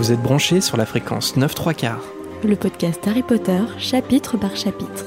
[0.00, 2.02] Vous êtes branchés sur la fréquence 9 3 quarts.
[2.42, 5.04] Le podcast Harry Potter, chapitre par chapitre.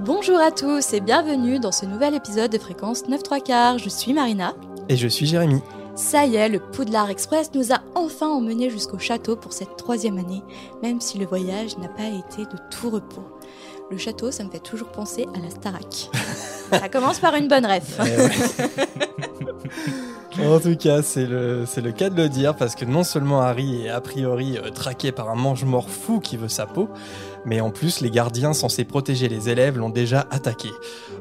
[0.00, 3.78] Bonjour à tous et bienvenue dans ce nouvel épisode de Fréquence 9 3 quarts.
[3.78, 4.52] Je suis Marina.
[4.90, 5.62] Et je suis Jérémy.
[5.94, 10.18] Ça y est, le Poudlard Express nous a enfin emmenés jusqu'au château pour cette troisième
[10.18, 10.42] année,
[10.82, 13.24] même si le voyage n'a pas été de tout repos.
[13.90, 16.10] Le château, ça me fait toujours penser à la Starac.
[16.70, 17.98] ça commence par une bonne ref.
[18.04, 19.90] Eh
[20.42, 23.86] en tout cas, c'est le, le cas de le dire, parce que non seulement Harry
[23.86, 26.88] est a priori euh, traqué par un mange-mort fou qui veut sa peau,
[27.46, 30.70] mais en plus les gardiens censés protéger les élèves l'ont déjà attaqué.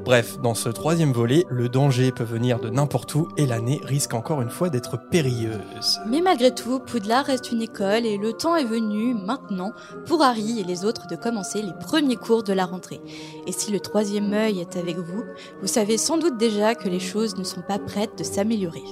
[0.03, 4.13] Bref, dans ce troisième volet, le danger peut venir de n'importe où et l'année risque
[4.13, 5.99] encore une fois d'être périlleuse.
[6.07, 9.71] Mais malgré tout, Poudlard reste une école et le temps est venu maintenant
[10.05, 13.01] pour Harry et les autres de commencer les premiers cours de la rentrée.
[13.47, 15.23] Et si le troisième œil est avec vous,
[15.61, 18.83] vous savez sans doute déjà que les choses ne sont pas prêtes de s'améliorer.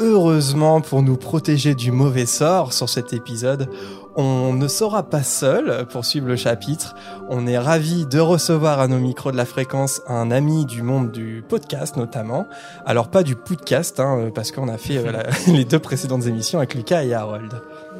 [0.00, 3.68] Heureusement pour nous protéger du mauvais sort sur cet épisode,
[4.16, 6.94] on ne sera pas seul pour suivre le chapitre.
[7.28, 11.10] On est ravi de recevoir à nos micros de la fréquence un ami du monde
[11.10, 12.46] du podcast notamment.
[12.84, 16.74] Alors pas du podcast, hein, parce qu'on a fait euh, les deux précédentes émissions avec
[16.74, 17.52] Lucas et Harold.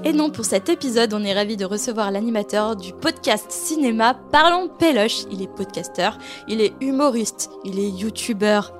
[0.04, 4.68] Et non, pour cet épisode, on est ravi de recevoir l'animateur du podcast cinéma Parlons
[4.68, 5.22] Péloche.
[5.30, 8.72] Il est podcasteur, il est humoriste, il est youtubeur,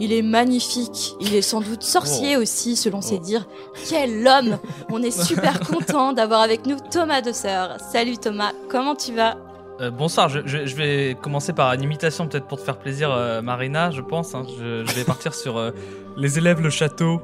[0.00, 3.46] il est magnifique, il est sans doute sorcier aussi, selon ses dires.
[3.90, 4.58] Quel homme
[4.90, 7.76] On est super content d'avoir avec nous Thomas de Sœur.
[7.92, 9.36] Salut Thomas, comment tu vas?
[9.82, 13.10] Euh, bonsoir, je, je- je vais commencer par une imitation peut-être pour te faire plaisir,
[13.12, 14.34] euh, Marina, je pense.
[14.34, 14.44] hein.
[14.58, 15.72] Je, je vais partir sur euh,
[16.16, 17.20] les élèves le château.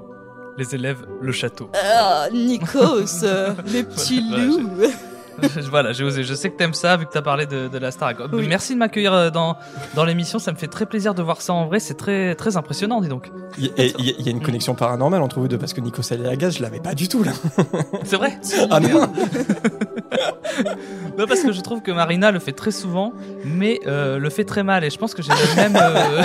[0.58, 1.70] Les élèves le château.
[1.74, 3.22] Ah, Nikos,
[3.66, 4.80] les petits loups.
[5.70, 6.22] voilà, j'ai osé.
[6.24, 8.12] Je sais que t'aimes ça vu que t'as parlé de, de la Star.
[8.32, 8.46] Oui.
[8.48, 9.56] Merci de m'accueillir euh, dans,
[9.94, 10.38] dans l'émission.
[10.38, 11.80] Ça me fait très plaisir de voir ça en vrai.
[11.80, 13.30] C'est très, très impressionnant, dis donc.
[13.58, 15.58] Il y, et il y a- il y a une connexion paranormale entre vous deux
[15.58, 17.32] parce que Nico Aliagas, je l'avais pas du tout là.
[18.04, 18.38] C'est vrai
[18.70, 18.88] Ah non
[21.18, 23.12] Non, parce que je trouve que Marina le fait très souvent,
[23.44, 24.84] mais euh, le fait très mal.
[24.84, 25.76] Et je pense que j'ai le même.
[25.76, 26.22] euh,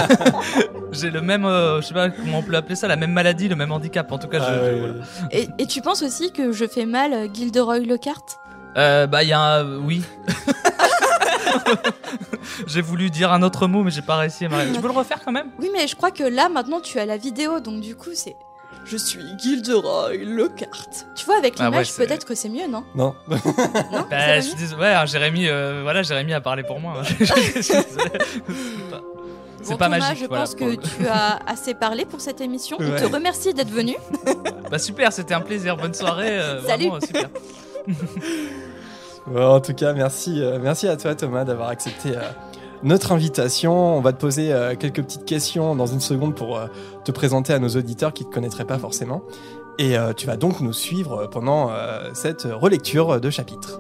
[0.91, 1.45] j'ai le même.
[1.45, 4.11] euh, je sais pas comment on peut appeler ça, la même maladie, le même handicap.
[4.11, 4.43] En tout cas, je.
[4.45, 4.93] Ah je- ouais, voilà.
[5.31, 8.25] Et, et tu penses aussi que je fais mal Gilderoy Lockhart?
[8.77, 9.77] Euh, bah, il y a un.
[9.79, 10.03] Oui.
[12.67, 14.47] j'ai voulu dire un autre mot, mais j'ai pas réussi.
[14.47, 14.73] Marina.
[14.73, 15.47] Tu peux le refaire quand même?
[15.59, 18.35] Oui, mais je crois que là, maintenant, tu as la vidéo, donc du coup, c'est.
[18.83, 20.89] Je suis Gilderoy Lockhart.
[21.15, 22.83] Tu vois, avec Ah ouais, l'image, peut-être que c'est mieux, non?
[22.95, 23.13] Non.
[24.09, 24.81] Bah, je suis désolé.
[24.81, 26.95] Ouais, hein, Jérémy, euh, voilà, Jérémy a parlé pour moi.
[26.99, 27.03] hein.
[27.61, 27.73] C'est
[28.89, 29.01] pas-
[29.63, 30.23] C'est Bon, pas Thomas, magique.
[30.23, 32.77] je voilà, pense que le- tu as assez parlé pour cette émission.
[32.79, 32.99] On Ouais.
[32.99, 33.95] te remercie d'être venu.
[34.71, 35.77] Bah super, c'était un plaisir.
[35.77, 36.39] Bonne soirée.
[36.39, 36.85] euh, Salut.
[36.87, 37.29] vraiment, euh, super.
[39.27, 42.21] Bon, en tout cas, merci, euh, merci à toi Thomas d'avoir accepté euh,
[42.81, 43.95] notre invitation.
[43.97, 46.59] On va te poser euh, quelques petites questions dans une seconde pour
[47.05, 49.21] te présenter à nos auditeurs qui ne te connaîtraient pas forcément.
[49.77, 51.71] Et tu vas donc nous suivre pendant
[52.13, 53.79] cette relecture de chapitre.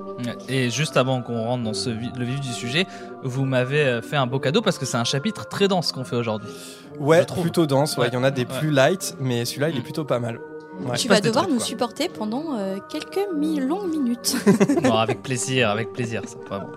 [0.49, 2.87] Et juste avant qu'on rentre dans ce le vif du sujet,
[3.23, 6.15] vous m'avez fait un beau cadeau parce que c'est un chapitre très dense qu'on fait
[6.15, 6.49] aujourd'hui.
[6.99, 7.97] Ouais, plutôt dense.
[7.97, 8.09] Ouais, Ouais.
[8.11, 8.59] il y en a des Ouais.
[8.59, 9.83] plus light, mais celui-là, il est Mm.
[9.83, 10.39] plutôt pas mal.
[10.89, 10.97] Ouais.
[10.97, 11.65] tu vas devoir trucs, nous quoi.
[11.67, 14.35] supporter pendant euh, quelques mi- longues minutes.
[14.83, 16.37] non, avec plaisir, avec plaisir, ça.
[16.49, 16.67] Vraiment.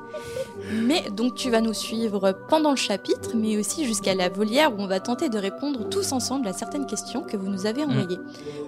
[0.72, 4.76] Mais donc tu vas nous suivre pendant le chapitre, mais aussi jusqu'à la volière où
[4.81, 8.19] on va tenter de répondre tous ensemble à certaines questions que vous nous avez envoyées.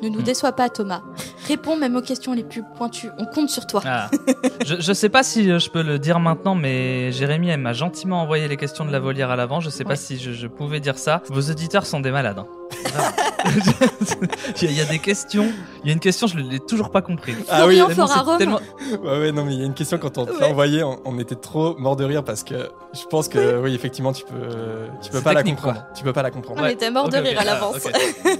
[0.02, 0.24] Ne nous Mm.
[0.24, 1.02] déçois pas Thomas.
[1.48, 3.08] Réponds même aux questions les plus pointues.
[3.18, 3.80] On compte sur toi.
[3.86, 4.10] Ah.
[4.66, 7.72] je, je sais pas si euh, je peux le dire maintenant, mais Jérémy, elle m'a
[7.72, 9.60] gentiment envoyé les questions de la volière à l'avant.
[9.60, 11.22] Je sais pas si je, je pouvais dire ça.
[11.30, 12.38] Vos auditeurs sont des malades.
[12.38, 12.46] hein.
[14.62, 15.46] Il, y a, des questions.
[15.84, 17.34] Il y a une question, je ne l'ai toujours pas compris.
[17.48, 18.38] Ah oui, Florian Tellement fera c'est Rome.
[18.38, 18.60] tellement-
[19.02, 20.40] Ouais, ouais, non, mais il y a une question quand on te Ouais.
[20.40, 23.74] l'a envoyé, on, on était trop mort de rire parce que je pense que, oui,
[23.74, 25.74] effectivement, tu peux, tu peux pas la comprendre.
[25.80, 25.88] quoi.
[25.94, 26.60] Tu peux pas la comprendre.
[26.62, 27.76] On était mort de rire à Ah, l'avance.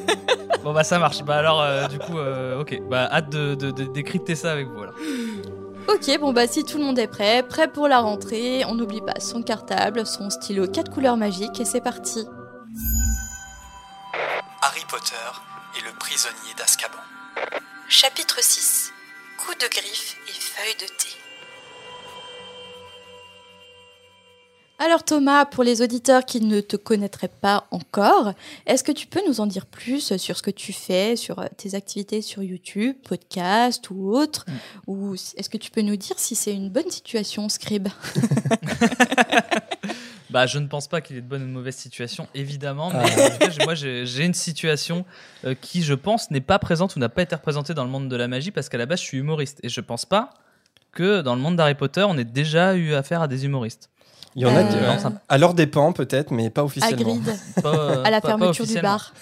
[0.64, 1.22] bon bah ça marche.
[1.22, 2.80] Bah alors euh, du coup, euh, ok.
[2.90, 4.82] Bah hâte de, de- de décrypter ça avec vous.
[4.82, 4.94] Alors.
[5.88, 9.00] Ok, bon bah si tout le monde est prêt, prêt pour la rentrée, on n'oublie
[9.02, 12.26] pas son cartable, son stylo 4 couleurs magiques et c'est parti.
[14.76, 15.16] Harry Potter
[15.78, 16.98] et le prisonnier d'Azkaban.
[17.88, 18.92] Chapitre 6
[19.38, 21.16] Coup de griffe et feuille de thé.
[24.78, 28.34] Alors Thomas, pour les auditeurs qui ne te connaîtraient pas encore,
[28.66, 31.74] est-ce que tu peux nous en dire plus sur ce que tu fais, sur tes
[31.74, 34.44] activités sur YouTube, podcast ou autre?
[34.86, 37.88] Ou est-ce que tu peux nous dire si c'est une bonne situation, Scribe?
[40.36, 42.90] Bah je ne pense pas qu'il y ait de bonne ou de mauvaise situation, évidemment.
[42.92, 43.24] Mais Ah.
[43.26, 45.06] en tout cas, j'ai- moi j'ai une situation
[45.46, 48.10] euh, qui, je pense, n'est pas présente ou n'a pas été représentée dans le monde
[48.10, 50.28] de la magie parce qu'à la base je suis humoriste et je pense pas
[50.92, 53.88] que dans le monde d'Harry Potter on ait déjà eu affaire à des humoristes.
[54.34, 57.18] Il y en a Euh, non, à leur dépens peut-être, mais pas officiellement.
[57.62, 59.14] Pas, euh, à la pas- pas fermeture du bar.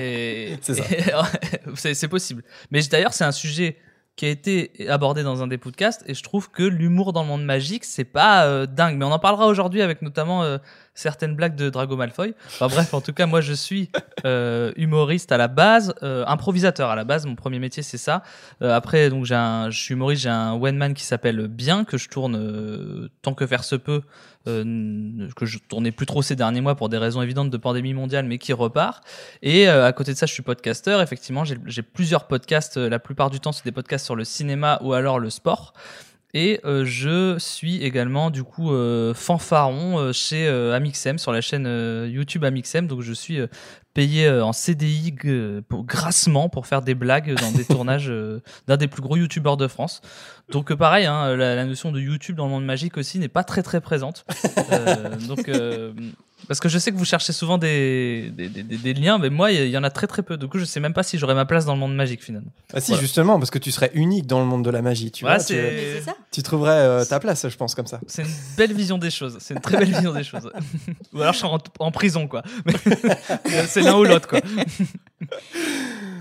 [0.00, 0.56] Et
[1.74, 2.42] c'est possible.
[2.70, 3.76] Mais d'ailleurs, c'est un sujet
[4.16, 7.28] qui a été abordé dans un des podcasts et je trouve que l'humour dans le
[7.28, 8.96] monde magique, c'est pas euh, dingue.
[8.96, 10.58] Mais on en parlera aujourd'hui avec notamment euh,
[10.94, 12.34] certaines blagues de Drago Malfoy.
[12.46, 13.90] Enfin bref, en tout cas, moi je suis
[14.24, 17.26] euh, humoriste à la base, improvisateur à la base.
[17.26, 18.22] Mon premier métier, c'est ça.
[18.60, 21.98] Après, donc j'ai un, je suis humoriste, j'ai un one man qui s'appelle Bien que
[21.98, 24.02] je tourne tant que faire se peut.
[24.46, 27.94] Euh, que je tournais plus trop ces derniers mois pour des raisons évidentes de pandémie
[27.94, 29.04] mondiale, mais qui repart.
[29.42, 31.00] Et euh, à côté de ça, je suis podcasteur.
[31.00, 32.76] Effectivement, j'ai plusieurs podcasts.
[32.76, 35.72] euh, La plupart du temps, c'est des podcasts sur le cinéma ou alors le sport.
[36.36, 38.72] Et je suis également du coup
[39.14, 41.64] fanfaron chez Amixem sur la chaîne
[42.10, 42.88] YouTube Amixem.
[42.88, 43.38] Donc je suis
[43.94, 48.42] payé euh, en CDI g- pour, grassement pour faire des blagues dans des tournages euh,
[48.66, 50.02] d'un des plus gros youtubeurs de France.
[50.50, 53.28] Donc euh, pareil, hein, la, la notion de YouTube dans le monde magique aussi n'est
[53.28, 54.24] pas très très présente.
[54.72, 55.92] Euh, donc euh,
[56.48, 59.30] parce que je sais que vous cherchez souvent des, des, des- des- des liens, mais
[59.30, 60.36] moi il y en a très très peu.
[60.36, 62.50] Du coup, je sais même pas si j'aurai ma place dans le monde magique finalement.
[62.72, 63.02] Ah si, Voilà.
[63.02, 65.10] justement, parce que tu serais unique dans le monde de la magie.
[65.10, 66.16] Tu, Ouais, vois, c'est- tu, Mais c'est ça.
[66.30, 68.00] tu trouverais euh, ta place, je pense, comme ça.
[68.06, 69.36] C'est une belle vision des choses.
[69.40, 70.50] C'est une très belle vision des choses.
[71.12, 72.42] ou alors je serai en, en prison quoi.
[72.66, 72.74] Mais
[73.66, 74.40] c'est l'un ou l'autre quoi.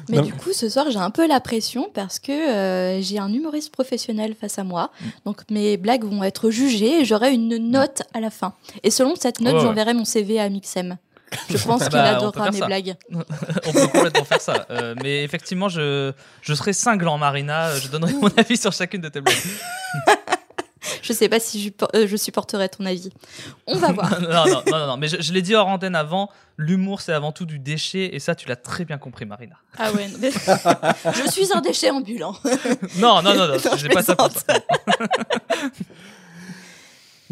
[0.09, 0.23] Mais Non.
[0.23, 3.71] du coup, ce soir, j'ai un peu la pression parce que euh, j'ai un humoriste
[3.71, 4.91] professionnel face à moi.
[4.99, 5.05] Mm.
[5.25, 8.53] Donc, mes blagues vont être jugées et j'aurai une note à la fin.
[8.83, 9.61] Et selon cette note, ouais.
[9.61, 10.97] j'enverrai mon CV à Mixem.
[11.49, 12.65] Je pense qu'il Bah, adorera mes ça.
[12.67, 12.95] blagues.
[13.65, 14.65] On peut complètement faire ça.
[14.69, 16.11] Euh, mais effectivement, je,
[16.41, 17.75] je serai cinglant, Marina.
[17.79, 19.35] Je donnerai mon avis sur chacune de tes blagues.
[21.01, 23.09] Je sais pas si je, euh, je supporterai ton avis.
[23.67, 24.19] On va voir.
[24.21, 26.29] non, non, non, non, mais je, je l'ai dit hors antenne avant.
[26.57, 28.13] L'humour, c'est avant tout du déchet.
[28.15, 29.55] Et ça, tu l'as très bien compris, Marina.
[29.77, 30.07] Ah ouais.
[30.19, 30.31] mais-
[31.25, 32.35] je suis un déchet ambulant.
[32.97, 33.55] Non, non, non, non.
[33.55, 34.53] Non, je n'ai pas ça pour ça.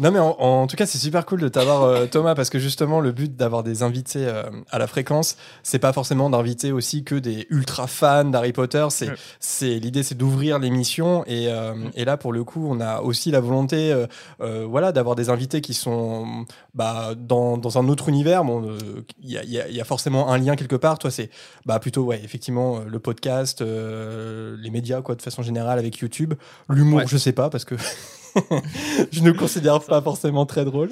[0.02, 2.58] Non, mais en, en tout cas, c'est super cool de t'avoir, euh, Thomas, parce que
[2.58, 7.04] justement, le but d'avoir des invités euh, à la fréquence, c'est pas forcément d'inviter aussi
[7.04, 8.84] que des ultra fans d'Harry Potter.
[8.90, 9.14] C'est, Ouais.
[9.38, 11.24] c'est l'idée, c'est d'ouvrir l'émission.
[11.26, 13.92] Et, euh, et là, pour le coup, on a aussi la volonté,
[14.40, 18.44] euh, voilà, d'avoir des invités qui sont bah, dans, dans un autre univers.
[18.44, 18.78] Bon, euh,
[19.22, 20.98] il y, a, il y a- y a forcément un lien quelque part.
[20.98, 21.30] Toi, c'est
[21.64, 26.34] bah, plutôt, ouais, effectivement, le podcast, euh, les médias, quoi, de façon générale, avec YouTube.
[26.68, 27.04] L'humour, Ouais.
[27.06, 27.76] je sais pas, parce que
[29.12, 30.90] je ne considère pas forcément très drôle,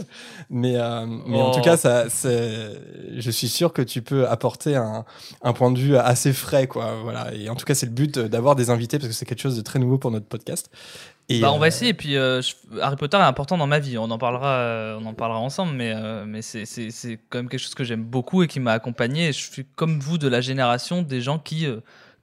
[0.50, 1.54] mais, euh, mais en Oh.
[1.54, 2.70] tout cas, ça, c'est-
[3.16, 5.04] je suis sûr que tu peux apporter un,
[5.42, 6.96] un point de vue assez frais, quoi.
[7.02, 7.32] Voilà.
[7.34, 9.56] Et en tout cas, c'est le but d'avoir des invités parce que c'est quelque chose
[9.56, 10.70] de très nouveau pour notre podcast.
[11.28, 11.90] Et, Bah, on va euh, essayer.
[11.92, 13.96] Et puis, euh, je- Harry Potter est important dans ma vie.
[13.98, 15.72] On en parlera, euh, on en parlera ensemble.
[15.74, 15.94] Mais,
[16.26, 16.64] mais c'est,
[17.28, 19.28] quand même quelque chose que j'aime beaucoup et qui m'a accompagné.
[19.28, 21.66] Et je suis comme vous de la génération des gens qui,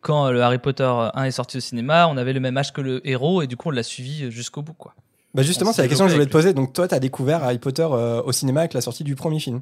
[0.01, 2.81] quand le Harry Potter 1 est sorti au cinéma, on avait le même âge que
[2.81, 4.93] le héros et du coup, on l'a suivi jusqu'au bout, quoi.
[5.37, 6.51] Bah justement, c'est la question que je voulais te poser.
[6.53, 9.39] Donc, toi, tu as découvert Harry Potter euh, au cinéma avec la sortie du premier
[9.39, 9.61] film.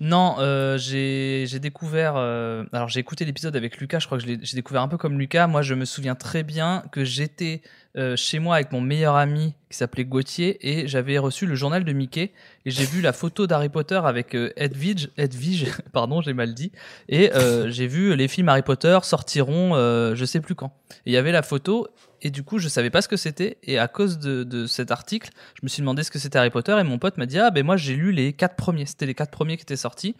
[0.00, 2.14] Non, euh, j'ai découvert.
[2.16, 3.98] euh, alors j'ai écouté l'épisode avec Lucas.
[3.98, 5.46] Je crois que j'ai découvert un peu comme Lucas.
[5.48, 7.60] Moi, je me souviens très bien que j'étais
[7.96, 11.84] euh, chez moi avec mon meilleur ami qui s'appelait Gauthier et j'avais reçu le journal
[11.84, 12.32] de Mickey
[12.64, 16.72] et j'ai vu la photo d'Harry Potter avec euh, Edwige, Edwige, pardon, j'ai mal dit.
[17.08, 20.72] Et euh, j'ai vu les films Harry Potter sortiront, euh, je sais plus quand.
[21.06, 21.88] Il y avait la photo
[22.22, 24.90] et du coup je savais pas ce que c'était et à cause de, de cet
[24.90, 27.38] article, je me suis demandé ce que c'était Harry Potter et mon pote m'a dit
[27.38, 30.14] ah ben moi j'ai lu les quatre premiers, c'était les quatre premiers qui étaient sortis.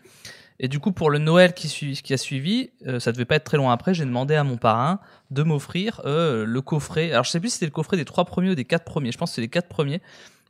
[0.61, 3.57] Et du coup, pour le Noël qui, a suivi, euh, ça devait pas être très
[3.57, 7.11] loin après, j'ai demandé à mon parrain de m'offrir euh, le coffret.
[7.13, 9.11] Alors, je sais plus si c'était le coffret des trois premiers ou des quatre premiers.
[9.13, 10.01] Je pense que c'est les quatre premiers.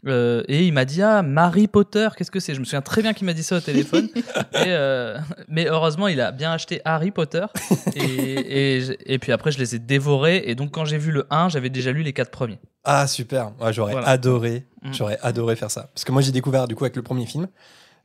[0.05, 2.55] Euh, et il m'a dit ah Harry Potter qu'est-ce que c'est?
[2.57, 4.09] Je me souviens très bien qu'il m'a dit ça au téléphone
[4.55, 5.15] et,
[5.47, 7.45] mais heureusement il a bien acheté Harry Potter
[7.95, 11.29] et, et, et puis après je les ai dévorés et donc quand j'ai vu le
[11.31, 13.53] 1 j'avais déjà lu les quatre premiers Ah, super.
[13.61, 14.09] Ouais, j'aurais Voilà.
[14.09, 14.67] adoré.
[14.83, 14.93] Mm.
[14.93, 15.89] J'aurais adoré faire ça.
[15.95, 17.47] Parce que moi, j'ai découvert du coup avec le premier film.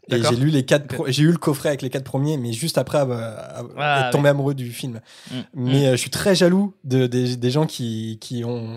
[0.10, 2.54] Et j'ai lu les quatre, pro- j'ai eu le coffret avec les quatre premiers, mais
[2.54, 5.02] juste après avoir, avoir- Ah, être tombé amoureux du film.
[5.32, 5.36] Mm.
[5.56, 8.70] Mais euh, je suis très jaloux de, des, des gens qui, qui, ont,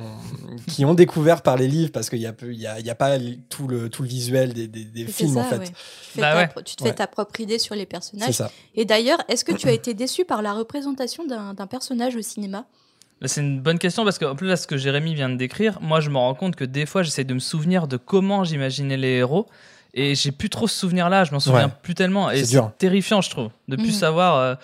[0.67, 2.91] qui ont découvert par les livres parce qu'il y a, peu- il y a, y
[2.91, 3.17] a pas
[3.49, 5.59] tout le, tout le visuel des, des, des C'est films ça, en fait.
[5.59, 5.67] ouais.
[5.67, 5.73] Tu,
[6.15, 6.49] fais Bah ta ouais.
[6.49, 6.91] pro- tu te Ouais.
[6.91, 8.35] fais ta propre idée sur les personnages.
[8.35, 8.51] ça.
[8.75, 12.67] Et d'ailleurs, est-ce que tu as été déçu par la représentation d'un personnage au cinéma?
[13.21, 15.37] Là, C'est une bonne question parce que en plus là ce que Jérémy vient de
[15.37, 18.45] décrire, moi je me rends compte que des fois j'essaie de me souvenir de comment
[18.45, 19.47] j'imaginais les héros
[19.95, 21.73] et j'ai plus trop ce souvenir là, je m'en souviens Ouais.
[21.83, 23.91] plus tellement et C'est terrifiant je trouve de plus Mhm.
[23.93, 24.37] savoir.
[24.37, 24.55] euh,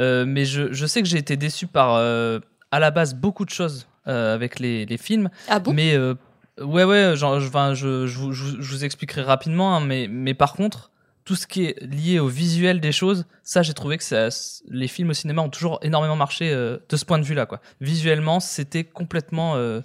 [0.00, 2.38] euh, mais je, je sais que j'ai été déçu par euh,
[2.70, 5.72] à la base beaucoup de choses euh, avec les, les films, Ah bon?
[5.72, 6.14] Mais euh,
[6.60, 9.80] ouais ouais, genre, je, enfin, je, je, vous- je vous- je vous expliquerai rapidement, hein,
[9.80, 10.90] mais mais par contre
[11.24, 14.28] tout ce qui est lié au visuel des choses, ça j'ai trouvé que ça,
[14.68, 17.46] les films au cinéma ont toujours énormément marché euh, de ce point de vue-là.
[17.46, 17.60] Quoi.
[17.80, 19.80] Visuellement, c'était complètement euh,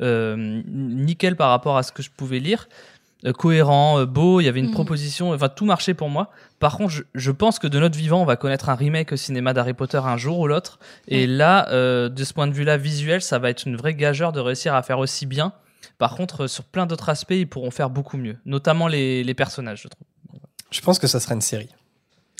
[0.00, 2.68] euh, nickel par rapport à ce que je pouvais lire.
[3.26, 4.40] Euh, cohérent, euh, beau.
[4.40, 4.72] Il y avait une Mhm.
[4.72, 5.32] proposition.
[5.32, 6.30] Enfin, tout marchait pour moi.
[6.58, 9.16] Par contre, je, je pense que de notre vivant, on va connaître un remake au
[9.16, 10.78] cinéma d'Harry Potter un jour ou l'autre.
[11.08, 14.32] Et là, euh, de ce point de vue-là, visuel, ça va être une vraie gageure
[14.32, 15.52] de réussir à faire aussi bien.
[15.98, 19.82] Par contre, sur plein d'autres aspects, ils pourront faire beaucoup mieux, notamment les, les personnages,
[19.82, 20.40] je trouve.
[20.70, 21.68] Je pense que ça serait une série.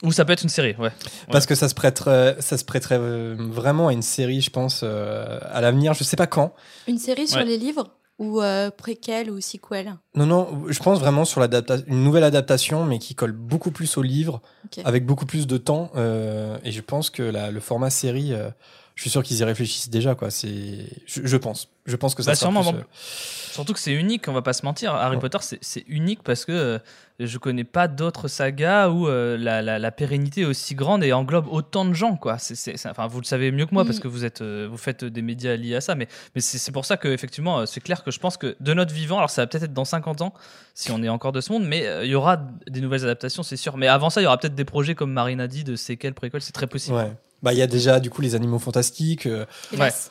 [0.05, 0.91] Ou ça peut être une série, ouais.
[1.33, 2.99] Parce que ça se prêterait, ça se prêterait
[3.37, 5.93] vraiment à une série, je pense, euh, à l'avenir.
[5.95, 6.55] Je sais pas quand.
[6.87, 7.45] Une série sur Ouais.
[7.45, 7.89] les livres?
[8.19, 9.95] Ou euh, préquel ou sequel?
[10.15, 14.03] Non, non, je pense vraiment sur une nouvelle adaptation, mais qui colle beaucoup plus au
[14.03, 14.41] livre,
[14.85, 15.91] avec beaucoup plus de temps.
[15.97, 18.51] euh, et je pense que la- le format série, euh,
[18.99, 20.29] je suis sûr qu'ils y réfléchissent déjà, quoi.
[20.33, 20.49] C'est,
[21.07, 22.85] je, je pense, je pense que ça Bah, sera sûrement, plus, euh,
[23.53, 24.93] Surtout que c'est unique, on va pas se mentir.
[24.93, 25.21] Harry Ouais.
[25.21, 26.79] Potter, c'est- unique parce que euh,
[27.21, 31.13] je connais pas d'autres sagas où euh, la, la- la pérennité est aussi grande et
[31.13, 32.39] englobe autant de gens, quoi.
[32.39, 33.87] C'est, enfin, vous le savez mieux que moi Mm.
[33.87, 36.73] parce que vous êtes, euh, vous faites des médias liés à ça, mais, mais c'est,
[36.73, 39.43] pour ça que effectivement, c'est clair que je pense que de notre vivant, alors ça
[39.43, 40.35] va peut-être être dans 50 ans
[40.75, 42.37] si on est encore de ce monde, mais il y aura
[42.69, 43.77] des nouvelles adaptations, c'est sûr.
[43.77, 46.15] Mais avant ça, il y aura peut-être des projets comme Marine a dit de séquelles,
[46.15, 46.97] préquels, c'est très possible.
[46.97, 47.13] Ouais.
[47.43, 50.11] Bah, il y a déjà, du coup, les animaux fantastiques, euh, Hélas.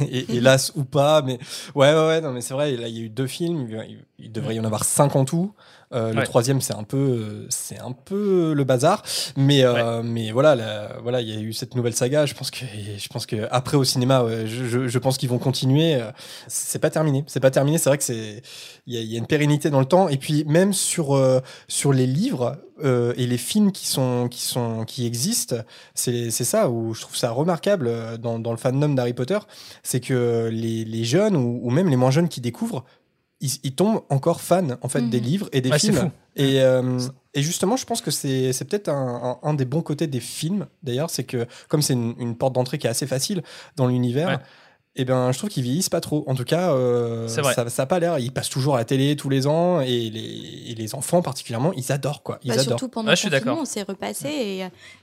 [0.00, 1.38] et, hélas ou pas, mais
[1.74, 4.04] ouais, ouais, ouais, non, mais c'est vrai, là, il y a eu deux films, il,
[4.18, 5.54] il devrait y en avoir cinq en tout.
[5.94, 9.02] Euh, Le troisième, c'est un peu, euh, c'est un peu le bazar,
[9.36, 12.26] mais, euh, mais voilà, la- voilà, il y a eu cette nouvelle saga.
[12.26, 12.64] Je pense que,
[12.98, 16.00] je pense que après au cinéma, ouais, je, je, je pense qu'ils vont continuer.
[16.48, 17.78] C'est pas terminé, c'est pas terminé.
[17.78, 18.42] C'est vrai que c'est,
[18.86, 21.20] il y, a- il y a une pérennité dans le temps, et puis même sur
[21.68, 25.56] sur les livres euh, et les films qui sont qui sont qui existent,
[25.94, 29.38] c'est c'est ça où je trouve ça remarquable dans, dans le fandom d'Harry Potter,
[29.84, 32.84] c'est que les, les jeunes ou, ou même les moins jeunes qui découvrent,
[33.44, 35.10] ils, ils tombent encore fans en fait Mhm.
[35.10, 36.10] des livres et des Ouais, films.
[36.36, 36.98] Et, euh,
[37.34, 40.20] et justement, je pense que c'est c'est peut-être un, un, un des bons côtés des
[40.20, 40.66] films.
[40.82, 43.42] D'ailleurs, c'est que comme c'est une, une porte d'entrée qui est assez facile
[43.76, 44.28] dans l'univers.
[44.28, 44.38] Ouais.
[44.96, 46.22] Et ben, je trouve qu'ils vieillissent pas trop.
[46.28, 48.20] En tout cas, euh, ça, ça a pas l'air.
[48.20, 51.72] Ils passent toujours à la télé tous les ans et les, et les enfants particulièrement,
[51.72, 52.38] ils adorent quoi.
[52.44, 52.64] Ils Bah, adorent.
[52.66, 54.28] surtout pendant Ouais, le confinement, on s'est repassé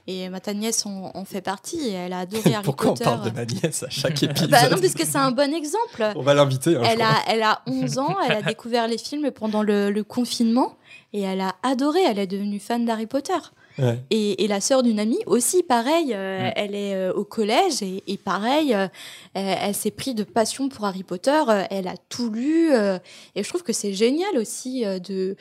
[0.08, 2.92] et, et ma ta nièce en, en fait partie et elle a adoré Harry Pourquoi
[2.94, 3.04] Potter.
[3.06, 5.54] on parle de ma nièce à chaque épisode Bah non, parce que c'est un bon
[5.54, 6.14] exemple.
[6.16, 6.78] On va l'inviter.
[6.78, 10.04] hein, Elle a, elle a 11 ans, elle a découvert les films pendant le, le
[10.06, 10.78] confinement
[11.12, 13.34] et elle a adoré, elle est devenue fan d'Harry Potter.
[13.82, 14.00] Ouais.
[14.12, 16.54] Et, et la sœur d'une amie aussi, pareil, euh, Mm.
[16.56, 18.88] elle est euh, au collège et, et pareil, euh,
[19.34, 23.00] elle, elle s'est pris de passion pour Harry Potter, euh, elle a tout lu euh,
[23.36, 25.36] et je trouve que c'est génial aussi euh, de...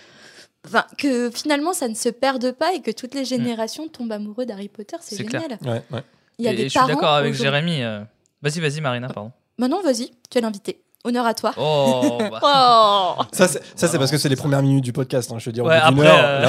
[0.67, 4.45] Enfin, que finalement ça ne se perde pas et que toutes les générations tombent amoureux
[4.47, 5.59] d'Harry Potter, c'est génial.
[5.65, 6.03] Ouais, ouais.
[6.39, 7.83] Il y a et des je suis d'accord avec Jérémy.
[7.83, 8.01] euh,
[8.43, 9.33] Vas-y, vas-y, Marina, pardon.
[9.59, 10.81] Maintenant, vas-y, tu es l'invité.
[11.03, 11.53] Honneur à toi.
[11.57, 12.41] Oh, bah.
[13.19, 15.33] Oh Ça, c'est ça, c'est Non, parce que c'est les premières minutes du podcast.
[15.33, 15.39] hein.
[15.39, 16.49] Je veux dire, au Ouais, bout d'une après, heure, euh, là,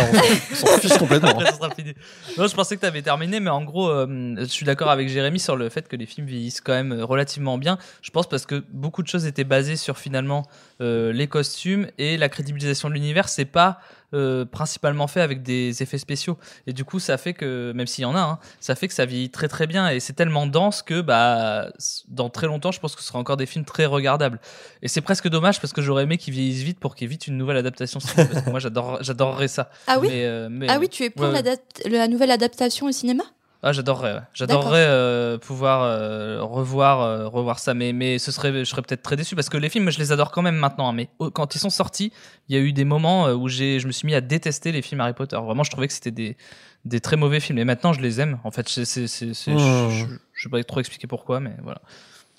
[0.51, 1.29] on s'en- fiche complètement.
[1.29, 1.93] Après, ça sera fini.
[2.37, 5.07] Non, je pensais que tu avais terminé, mais en gros, euh, je suis d'accord avec
[5.07, 7.77] Jérémy sur le fait que les films vieillissent quand même euh, relativement bien.
[8.01, 10.45] Je pense parce que beaucoup de choses étaient basées sur finalement
[10.81, 13.29] euh, les costumes et la crédibilisation de l'univers.
[13.29, 13.79] C'est pas
[14.13, 16.37] euh, principalement fait avec des effets spéciaux.
[16.67, 18.93] Et du coup, ça fait que, même s'il y en a, hein, ça fait que
[18.93, 19.89] ça vieillit très très bien.
[19.89, 21.71] Et c'est tellement dense que bah,
[22.09, 24.39] dans très longtemps, je pense que ce sera encore des films très regardables.
[24.81, 27.11] Et c'est presque dommage parce que j'aurais aimé qu'ils vieillissent vite pour qu'il y ait
[27.11, 27.99] vite une nouvelle adaptation.
[28.15, 29.69] parce que moi, j'adore, j'adorerais ça.
[29.87, 30.07] Ah oui?
[30.09, 31.33] Mais, euh, mais- Ah oui, tu es pour Ouais, ouais.
[31.35, 33.23] l'adapt- la nouvelle adaptation au cinéma?
[33.63, 34.13] Ah, j'adorerais.
[34.15, 34.21] ouais.
[34.33, 39.03] J'adorerais euh, pouvoir euh, revoir, euh, revoir ça, mais mais ce serait, je serais peut-être
[39.03, 40.89] très déçu parce que les films, je les adore quand même maintenant.
[40.89, 42.11] hein, mais au- quand ils sont sortis,
[42.49, 44.81] il y a eu des moments où j'ai, je me suis mis à détester les
[44.81, 45.35] films Harry Potter.
[45.37, 46.37] Vraiment, je trouvais que c'était des
[46.85, 47.59] des très mauvais films.
[47.59, 48.39] Et maintenant, je les aime.
[48.43, 49.59] En fait, c'est, c'est, c'est, c'est- Mmh.
[49.59, 51.79] je, je, je sais pas trop expliquer pourquoi, mais voilà.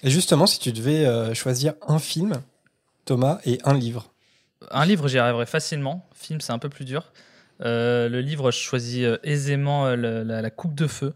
[0.03, 2.43] Et justement, si tu devais euh, choisir un film,
[3.05, 4.11] Thomas, et un livre?
[4.73, 6.09] Un livre, j'y arriverais facilement.
[6.15, 7.13] Film, c'est un peu plus dur.
[7.61, 11.13] Euh, le livre, je choisis euh, aisément euh, le- la, la Coupe de feu.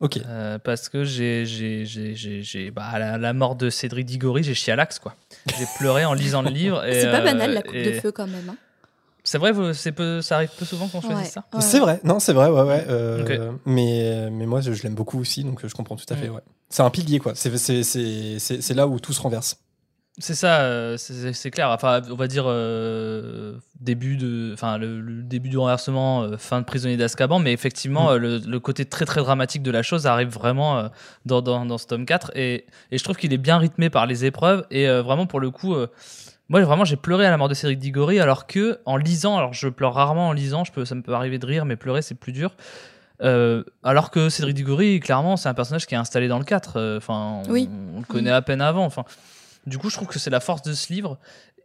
[0.00, 0.18] Ok.
[0.26, 4.06] Euh, parce que j'ai, j'ai, j'ai, j'ai, j'ai- bah, à la, la mort de Cédric
[4.06, 5.14] Diggory, j'ai chié à l'axe, quoi.
[5.58, 6.84] J'ai pleuré en lisant le livre.
[6.88, 8.48] et, C'est pas euh, banal la coupe de feu quand même.
[8.50, 8.56] hein.
[9.24, 11.24] C'est vrai, vous- c'est peu, ça arrive peu souvent qu'on choisisse Ouais.
[11.30, 11.44] ça.
[11.52, 11.60] Ouais.
[11.60, 12.84] C'est vrai, non, c'est vrai, ouais, ouais.
[12.88, 16.28] euh, mais, mais moi, je, je l'aime beaucoup aussi, donc je comprends tout à fait,
[16.28, 16.34] Mm.
[16.36, 16.42] ouais.
[16.68, 17.34] C'est un pilier, quoi.
[17.34, 19.56] C'est- C'est c'est- c'est- c'est là où tout se renverse.
[20.18, 21.68] C'est ça, euh, c'est clair.
[21.70, 26.60] Enfin, on va dire euh, début de, enfin le, le début du renversement, euh, fin
[26.60, 28.16] de prisonnier d'Azkaban, mais effectivement Mm.
[28.16, 30.88] le, le côté très très dramatique de la chose arrive vraiment euh,
[31.26, 34.06] dans, dans, dans ce tome 4 et, et je trouve qu'il est bien rythmé par
[34.06, 35.76] les épreuves et vraiment pour le coup.
[36.48, 39.52] moi, vraiment, j'ai pleuré à la mort de Cédric Diggory, alors que en lisant, alors
[39.52, 42.00] je pleure rarement en lisant, je peux, ça me peut arriver de rire, mais pleurer
[42.00, 42.54] c'est plus dur.
[43.22, 46.76] Euh, alors que Cédric Diggory, clairement, c'est un personnage qui est installé dans le 4.
[46.76, 47.68] euh, Enfin, on, Oui.
[47.94, 48.84] on le connaît à peine avant.
[48.84, 49.04] Enfin,
[49.66, 51.18] du coup, je trouve que c'est la force de ce livre.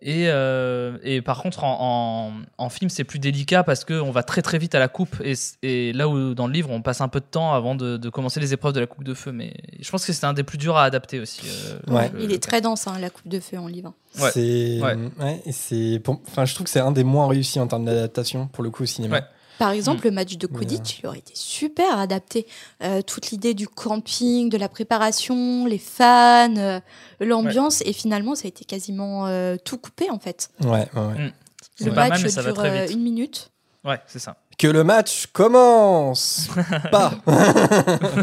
[0.04, 4.24] Et, euh, et par contre, en, en, en film, c'est plus délicat parce qu'on va
[4.24, 5.16] très très vite à la coupe.
[5.62, 8.10] Et, là où dans le livre, on passe un peu de temps avant de, de
[8.10, 9.32] commencer les épreuves de la coupe de feu.
[9.32, 11.42] Mais je pense que c'est un des plus durs à adapter aussi.
[11.46, 12.10] euh, Ouais.
[12.16, 13.94] le- Il est très dense, hein, la coupe de feu en livre.
[14.20, 14.32] Ouais.
[14.34, 14.96] C'est, Ouais.
[15.20, 17.86] ouais, et c'est, pour- enfin, je trouve que c'est un des moins réussis en termes
[17.86, 19.22] d'adaptation pour le coup au cinéma.
[19.62, 19.66] Ouais.
[19.68, 19.78] Par Mm.
[19.78, 22.48] exemple, le match de Quidditch, il aurait été super adapté.
[22.84, 26.80] Euh, toute l'idée du camping, de la préparation, les fans, euh,
[27.20, 30.50] l'ambiance, et finalement, ça a été quasiment euh, tout coupé en fait.
[30.64, 31.34] Ouais, ouais, ouais.
[31.76, 33.52] C'est Le match mal, ça dure euh, une minute.
[33.84, 34.36] Ouais, c'est ça.
[34.58, 36.48] Que le match commence
[36.92, 37.14] pas.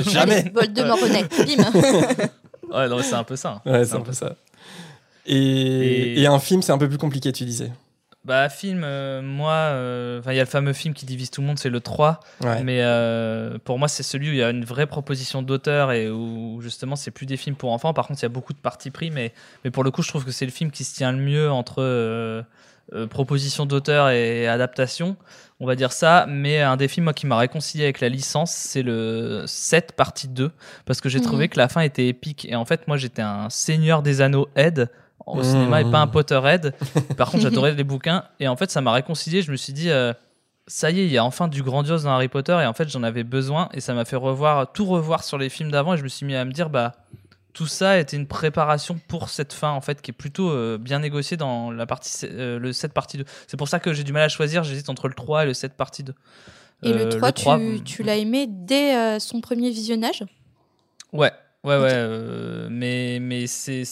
[0.01, 0.35] Jamais.
[0.41, 1.25] Allez, Voldemort renaît.
[1.25, 2.27] Bim.
[2.71, 3.63] Ouais, non, c'est un peu ça.
[3.65, 4.37] Ouais, c'est un peu ça.
[5.25, 7.73] Et, Et- et un film, c'est un peu plus compliqué, tu disais.
[8.25, 11.41] Bah, film, euh, moi, euh, enfin, il y a le fameux film qui divise tout
[11.41, 12.21] le monde, c'est le 3.
[12.43, 12.63] Ouais.
[12.63, 16.11] Mais euh, pour moi, c'est celui où il y a une vraie proposition d'auteur et
[16.11, 17.95] où justement, c'est plus des films pour enfants.
[17.95, 19.33] Par contre, il y a beaucoup de parties pris, mais,
[19.65, 21.51] mais pour le coup, je trouve que c'est le film qui se tient le mieux
[21.51, 22.43] entre euh,
[22.93, 25.17] euh, proposition d'auteur et adaptation.
[25.61, 26.27] On va dire ça.
[26.29, 30.29] Mais un des films moi, qui m'a réconcilié avec la licence, c'est le 7 partie
[30.29, 30.51] 2.
[30.85, 31.25] Parce que j'ai Mhm.
[31.25, 32.47] trouvé que la fin était épique.
[32.51, 34.91] Et en fait, moi, j'étais un Seigneur des Anneaux Ed
[35.27, 36.75] au cinéma et pas un Potterhead.
[37.17, 38.25] Par contre, j'adorais les bouquins.
[38.41, 39.43] Et en fait, ça m'a réconcilié.
[39.43, 40.13] Je me suis dit, euh,
[40.67, 42.59] ça y est, il y a enfin du grandiose dans Harry Potter.
[42.63, 43.69] Et en fait, j'en avais besoin.
[43.75, 45.95] Et ça m'a fait revoir, tout revoir sur les films d'avant.
[45.95, 46.95] Et je me suis mis à me dire, bah,
[47.53, 51.01] tout ça était une préparation pour cette fin, en fait, qui est plutôt euh, bien
[51.01, 53.25] négociée dans la partie, euh, le 7 partie 2.
[53.47, 54.63] C'est pour ça que j'ai du mal à choisir.
[54.63, 56.15] J'hésite entre le 3 et le 7 partie 2.
[56.85, 60.25] Et Euh, le 3, trois, tu, tu l'as aimé dès euh, son premier visionnage?
[61.13, 61.33] Ouais,
[61.69, 61.91] ouais, ouais.
[61.93, 63.85] euh, mais mais c'est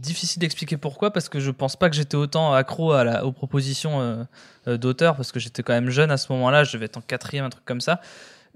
[0.00, 3.32] difficile d'expliquer pourquoi parce que je pense pas que j'étais autant accro à la, aux
[3.32, 4.24] propositions euh,
[4.68, 6.64] euh, d'auteurs parce que j'étais quand même jeune à ce moment-là.
[6.64, 8.00] Je devais être en quatrième, un truc comme ça.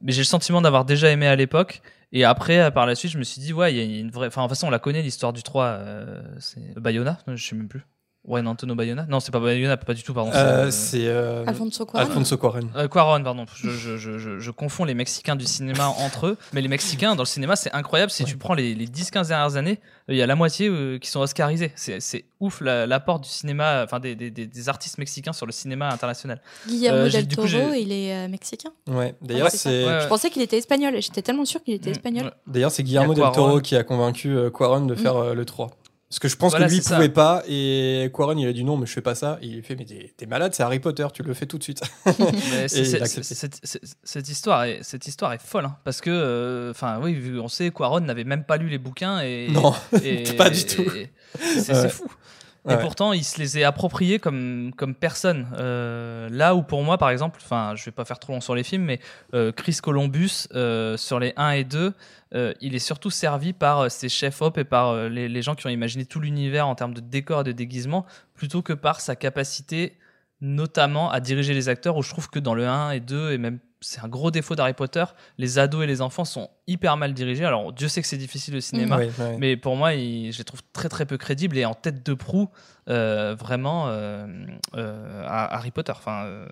[0.03, 1.83] Mais j'ai le sentiment d'avoir déjà aimé à l'époque.
[2.13, 4.11] Et après, euh, par la suite, je me suis dit, ouais, il y a une
[4.11, 4.27] vraie.
[4.29, 5.65] Enfin, de toute façon, on la connaît, l'histoire du 3.
[5.65, 7.85] euh, c'est Bayona Je sais même plus.
[8.27, 10.31] Ouais, Antonio Bayona Non, c'est pas Bayona, pas du tout, pardon.
[10.35, 12.69] Euh, c'est, euh, c'est euh, Alfonso Cuarón Alfonso Cuarón.
[12.77, 13.47] euh, Cuarón, pardon.
[13.55, 16.37] Je, je, je, je, je confonds les Mexicains du cinéma entre eux.
[16.53, 18.11] Mais les Mexicains, dans le cinéma, c'est incroyable.
[18.11, 21.09] Si tu prends les, les 10-15 dernières années, il y a la moitié euh, qui
[21.09, 21.73] sont oscarisés.
[21.77, 25.53] C'est ouf la- l'apport du cinéma, enfin des, des, des, des artistes mexicains sur le
[25.53, 26.43] cinéma international.
[26.69, 28.71] Guillermo Euh, del coup, Toro, il est euh, mexicain.
[28.87, 29.15] Ouais.
[29.23, 30.01] D'ailleurs, Ah, c'est Ouais.
[30.03, 30.95] Je pensais qu'il était espagnol.
[31.01, 32.33] J'étais tellement sûre qu'il était Mm, espagnol.
[32.47, 35.71] d'ailleurs c'est Guillermo del Toro qui a convaincu euh, Cuarón de faire euh, le 3.
[36.11, 36.97] Parce que je pense Voilà, que lui ça.
[36.97, 39.63] pouvait pas et Cuarón il a dit non mais je fais pas ça et il
[39.63, 39.85] fait mais
[40.17, 41.81] t'es malade c'est Harry Potter tu le fais tout de suite.
[42.07, 42.69] Mais il
[44.03, 45.67] cette, histoire est, cette histoire est folle.
[45.67, 48.79] hein, parce que, euh, enfin, oui, vu- on sait, Cuaron n'avait même pas lu les
[48.79, 49.21] bouquins.
[49.21, 49.73] Et, non.
[50.03, 50.83] et- pas du tout.
[50.83, 51.89] et- C'est c'est Ouais.
[51.89, 52.11] fou.
[52.67, 52.75] Ouais.
[52.75, 55.47] Et pourtant, il se les est appropriés comme, comme personne.
[55.57, 58.55] Euh, là où pour moi, par exemple, enfin, je vais pas faire trop long sur
[58.55, 59.01] les films, mais
[59.33, 61.95] euh, Chris Columbus, euh, sur les 1 et 2,
[62.35, 65.43] euh, il est surtout servi par euh, ses chefs op et par euh, les, les
[65.43, 68.73] gens qui ont imaginé tout l'univers en termes de décor et de déguisement, plutôt que
[68.73, 69.99] par sa capacité
[70.41, 73.39] notamment à diriger les acteurs, où je trouve que dans le 1 et 2, et
[73.39, 75.05] même c'est un gros défaut d'Harry Potter,
[75.39, 77.45] les ados et les enfants sont hyper mal dirigés.
[77.45, 79.37] Alors Dieu sait que c'est difficile au cinéma, Ouais, ouais.
[79.39, 82.15] mais pour moi, il- je les trouve très très peu crédibles et en tête de
[82.15, 82.49] proue,
[82.89, 84.27] euh, vraiment, euh,
[84.77, 85.93] euh, à Harry Potter.
[85.93, 86.47] Enfin, euh,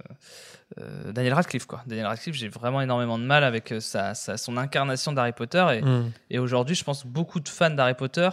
[0.80, 1.82] euh, Daniel Radcliffe, quoi.
[1.86, 5.66] Daniel Radcliffe, j'ai vraiment énormément de mal avec sa, sa- son incarnation d'Harry Potter.
[5.74, 6.12] Et, Mm.
[6.30, 8.28] et aujourd'hui, je pense que beaucoup de fans d'Harry Potter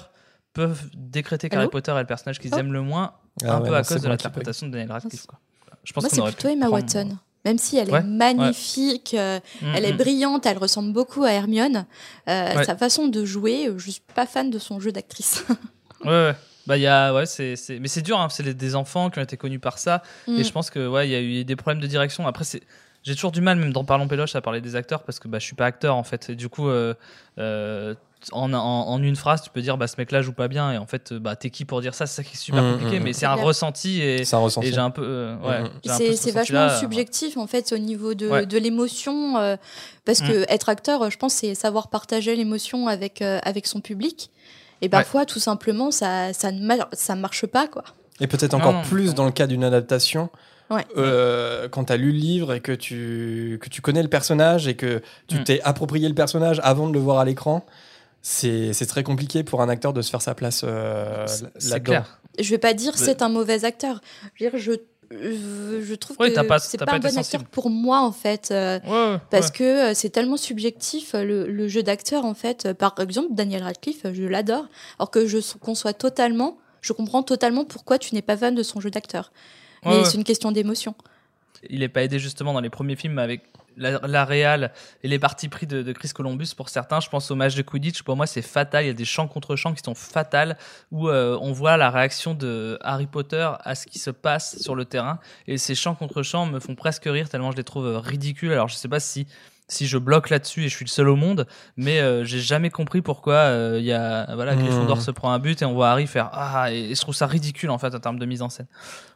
[0.54, 2.58] peuvent décréter qu'Harry Potter est le personnage qu'ils Oh.
[2.60, 5.26] aiment le moins, Ah un ouais, peu à cause de l'interprétation de Daniel Radcliffe.
[5.26, 5.40] Quoi.
[5.84, 7.18] Je pense Moi, c'est plutôt Emma prendre- Watson.
[7.46, 9.98] Même si elle Ouais, est magnifique, euh, Mm, elle est mm.
[9.98, 11.86] brillante, elle ressemble beaucoup à Hermione.
[12.28, 12.64] euh, Ouais.
[12.66, 15.46] Sa façon de jouer, euh, je suis pas fan de son jeu d'actrice.
[16.04, 16.34] Ouais.
[16.68, 17.56] Bah, y a, ouais, c'est.
[17.80, 20.02] Mais c'est dur, hein, c'est des enfants qui ont été connus par ça.
[20.28, 20.40] Mm.
[20.40, 22.28] Et je pense que ouais, il y a eu des problèmes de direction.
[22.28, 22.62] Après, c'est
[23.04, 25.38] j'ai toujours du mal, même dans Parlons Péloche, à parler des acteurs parce que bah,
[25.40, 26.32] je suis pas acteur en fait.
[26.32, 26.96] Et du coup, euh,
[27.38, 27.94] euh,
[28.32, 30.72] en, en, en une phrase, tu peux dire bah ce mec-là joue pas bien.
[30.72, 32.06] Et en fait, bah t'es qui pour dire ça?
[32.06, 33.00] C'est ça qui est super Mm, compliqué.
[33.00, 33.14] mm, mais mm.
[33.14, 33.46] c'est un clair.
[33.46, 34.68] ressenti et, C'est un ressenti.
[34.68, 38.28] et j'ai un peu, euh, ouais, C'est ce vachement subjectif en fait au niveau de,
[38.30, 38.46] Ouais.
[38.46, 39.56] de l'émotion euh,
[40.06, 44.32] parce que être acteur, je pense, c'est savoir partager l'émotion avec euh, avec son public.
[44.82, 47.84] Et parfois, tout simplement, ça ça ne mar- ça marche pas quoi.
[48.22, 49.14] Et peut-être Non, encore non, plus non.
[49.14, 50.30] dans le cas d'une adaptation.
[50.72, 50.84] Ouais.
[50.98, 54.68] Euh, quand tu as lu le livre et que tu, que tu connais le personnage
[54.68, 55.44] et que tu Mm.
[55.44, 57.64] t'es approprié le personnage avant de le voir à l'écran,
[58.28, 61.26] c'est très compliqué pour un acteur de se faire sa place euh,
[61.70, 62.04] là-dedans.
[62.40, 64.02] Je vais pas dire c'est un mauvais acteur.
[64.34, 64.72] Je veux dire, je
[65.12, 67.20] je, je trouve Oui, que c'est pas, pas un bon sensible.
[67.20, 68.50] acteur pour moi en fait.
[68.50, 69.54] euh, Ouais, ouais, Parce ouais.
[69.54, 72.74] que euh, c'est tellement subjectif, euh, le, le jeu d'acteur, en fait.
[72.74, 74.66] Par exemple, Daniel Radcliffe, je l'adore.
[74.98, 78.80] Alors que je conçois totalement, je comprends totalement pourquoi tu n'es pas fan de son
[78.82, 79.32] jeu d'acteur.
[79.86, 80.06] Ouais, Mais ouais.
[80.06, 80.96] c'est une question d'émotion.
[81.70, 83.44] il est pas aidé justement dans les premiers films avec
[83.78, 84.72] la, la réal
[85.04, 87.00] et les parties pris de, de Chris Columbus pour certains.
[87.00, 88.04] Je pense au match de Quidditch.
[88.04, 88.84] Pour moi, c'est fatal.
[88.84, 90.58] Il y a des champs contre champs qui sont fatals
[90.92, 94.76] où euh, on voit la réaction de Harry Potter à ce qui se passe sur
[94.76, 95.20] le terrain.
[95.48, 98.52] Et ces champs contre champs me font presque rire tellement je les trouve euh, ridicules.
[98.52, 99.28] Alors, je sais pas si
[99.68, 102.70] si je bloque là-dessus et je suis le seul au monde, mais euh, j'ai jamais
[102.70, 104.60] compris pourquoi euh, il y a voilà Mmh.
[104.60, 107.16] Gryffondor se prend un but et on voit Harry faire ah et, et je trouve
[107.16, 108.68] ça ridicule en fait en termes de mise en scène.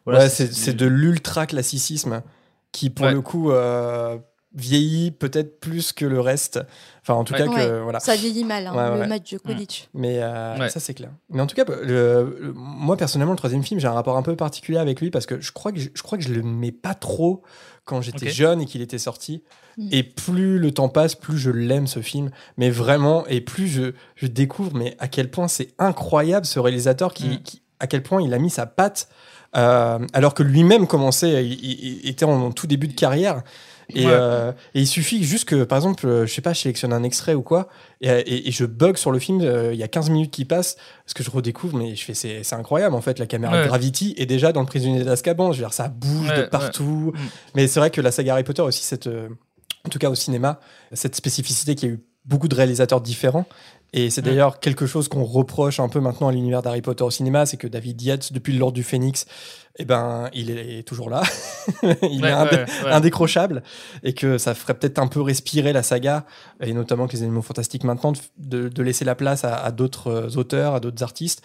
[0.05, 2.23] Voilà, ouais, c'est c'est de l'ultra classicisme
[2.71, 3.11] qui, pour Ouais.
[3.13, 4.17] le coup, euh,
[4.55, 6.59] vieillit peut-être plus que le reste.
[7.01, 7.39] Enfin, en tout Ouais.
[7.39, 7.81] cas, que Ouais.
[7.81, 7.99] voilà.
[7.99, 9.07] Ça vieillit mal, hein, Ouais, ouais, le ouais.
[9.07, 9.87] match de Quidditch.
[9.93, 10.69] Mais euh, Ouais.
[10.69, 11.11] ça, c'est clair.
[11.29, 14.23] Mais en tout cas, le- le- moi, personnellement, le troisième film, j'ai un rapport un
[14.23, 16.41] peu particulier avec lui parce que je crois que je, je crois que je le
[16.41, 17.43] mets pas trop
[17.85, 19.43] quand j'étais jeune et qu'il était sorti.
[19.77, 19.89] Mm.
[19.91, 22.29] Et plus le temps passe, plus je l'aime ce film.
[22.57, 27.13] Mais vraiment, et plus je, je découvre, mais à quel point c'est incroyable ce réalisateur
[27.13, 27.41] qui, Mm.
[27.43, 29.09] qui- à quel point il a mis sa patte.
[29.55, 33.41] Euh, alors que lui-même commençait, il, était en tout début de carrière.
[33.95, 34.11] Et, Ouais.
[34.13, 37.01] euh, et il suffit juste que, par exemple, euh, je sais pas, je sélectionne un
[37.01, 37.69] extrait ou quoi,
[38.01, 40.45] et, et- et je bug sur le film, euh, il y a 15 minutes qui
[40.45, 43.65] passent, parce que je redécouvre, mais je fais, c'est incroyable en fait, la caméra Ouais.
[43.65, 47.13] Gravity est déjà dans le prisonnier d'Azkaban, je veux dire, ça bouge Ouais, de partout.
[47.15, 47.19] Mm.
[47.55, 50.59] Mais c'est vrai que la saga Harry Potter aussi cette, en tout cas au cinéma,
[50.93, 53.47] cette spécificité qu'il y a eu beaucoup de réalisateurs différents.
[53.91, 54.25] Et c'est Mm.
[54.25, 57.57] d'ailleurs quelque chose qu'on reproche un peu maintenant à l'univers d'Harry Potter au cinéma, c'est
[57.57, 59.25] que David Yates, depuis l'Ordre du Phénix,
[59.79, 61.23] eh ben, il est toujours là.
[62.03, 62.91] il Ouais, est indé- ouais, ouais.
[62.91, 63.63] indécrochable
[64.03, 66.25] et que ça ferait peut-être un peu respirer la saga
[66.61, 70.37] et notamment que les animaux fantastiques maintenant de, laisser la place à, à d'autres euh,
[70.37, 71.41] auteurs, à d'autres artistes.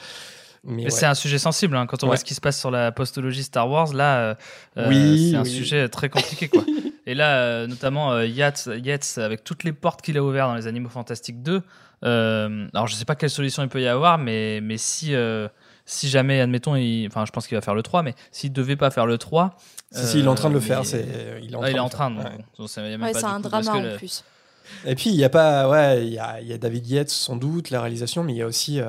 [0.65, 0.91] Mais Mais ouais.
[0.91, 2.11] c'est un sujet sensible hein, quand on Ouais.
[2.13, 3.93] voit ce qui se passe sur la postologie Star Wars.
[3.95, 4.35] Là, euh,
[4.79, 5.51] euh, Oui, c'est un oui.
[5.51, 6.65] sujet très compliqué quoi.
[7.07, 10.55] Et là, euh, notamment euh, Yates, Yates, avec toutes les portes qu'il a ouvertes dans
[10.57, 11.63] les Animaux Fantastiques 2.
[12.05, 15.49] Euh, alors je sais pas quelle solution il peut y avoir, mais mais si euh,
[15.87, 18.77] si jamais admettons, il, enfin je pense qu'il va faire le 3, mais s'il devait
[18.77, 19.57] pas faire le 3,
[19.93, 20.85] Si, si, il est en train de le mais- faire.
[20.87, 21.07] C'est,
[21.43, 22.15] il est en Ah, il est en le train.
[22.17, 22.25] Ouais.
[22.25, 24.25] Ouais, pas c'est un coup, drama en le- plus.
[24.87, 27.11] Et puis il y a pas, ouais, il y a, il y a David Yates
[27.11, 28.87] sans doute la réalisation, mais il y a aussi, euh,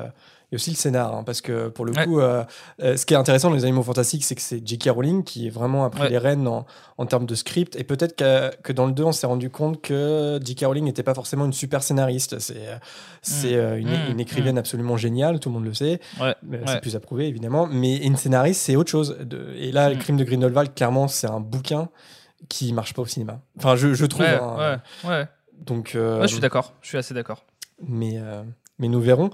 [0.50, 2.04] il y a aussi le scénar, hein, parce que pour le Ouais.
[2.04, 2.44] coup, euh,
[2.80, 4.90] euh, ce qui est intéressant dans les Animaux Fantastiques, c'est que c'est J.K.
[4.90, 6.08] Rowling qui est vraiment a pris Ouais.
[6.10, 6.66] les rênes en,
[6.98, 9.82] en termes de script, et peut-être que, que dans le 2, on s'est rendu compte
[9.82, 10.64] que J.K.
[10.66, 12.38] Rowling n'était pas forcément une super scénariste.
[12.38, 12.76] C'est, euh,
[13.22, 14.10] c'est une, Mm.
[14.12, 16.00] une écrivaine absolument géniale, tout le monde le sait.
[16.20, 16.34] Ouais.
[16.66, 19.16] C'est plus approuvé évidemment, mais une scénariste, c'est autre chose.
[19.20, 19.98] De- et là, le Mm.
[19.98, 21.88] crime de Grindelwald, clairement, c'est un bouquin
[22.48, 23.40] qui marche pas au cinéma.
[23.58, 24.24] Enfin, je, je trouve.
[24.24, 24.38] Ouais,
[25.04, 25.26] hein.
[25.58, 26.74] Donc, euh, je suis d'accord.
[26.82, 27.44] Je suis assez d'accord.
[27.86, 28.20] mais,
[28.78, 29.30] mais nous verrons.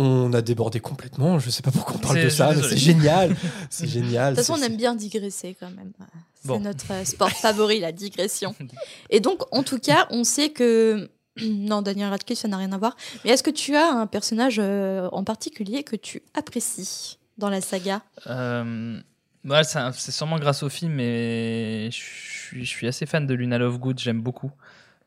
[0.00, 1.38] On a débordé complètement.
[1.40, 3.34] Je sais pas pourquoi on parle de ça, mais c'est génial.
[3.70, 4.34] C'est génial.
[4.34, 5.92] De toute façon, on aime bien digresser quand même.
[6.40, 6.60] C'est Bon.
[6.60, 8.54] notre euh, sport favori, la digression.
[9.10, 11.10] Et donc, en tout cas, on sait que.
[11.40, 12.96] Non, Daniel Radcliffe, ça n'a rien à voir.
[13.24, 17.60] Mais est-ce que tu as un personnage euh, en particulier que tu apprécies dans la
[17.60, 18.02] saga?
[18.26, 19.00] Euh,
[19.44, 23.24] ouais, c'est un- c'est sûrement grâce au film, mais je suis, je suis assez fan
[23.26, 24.50] de Luna Lovegood, j'aime beaucoup.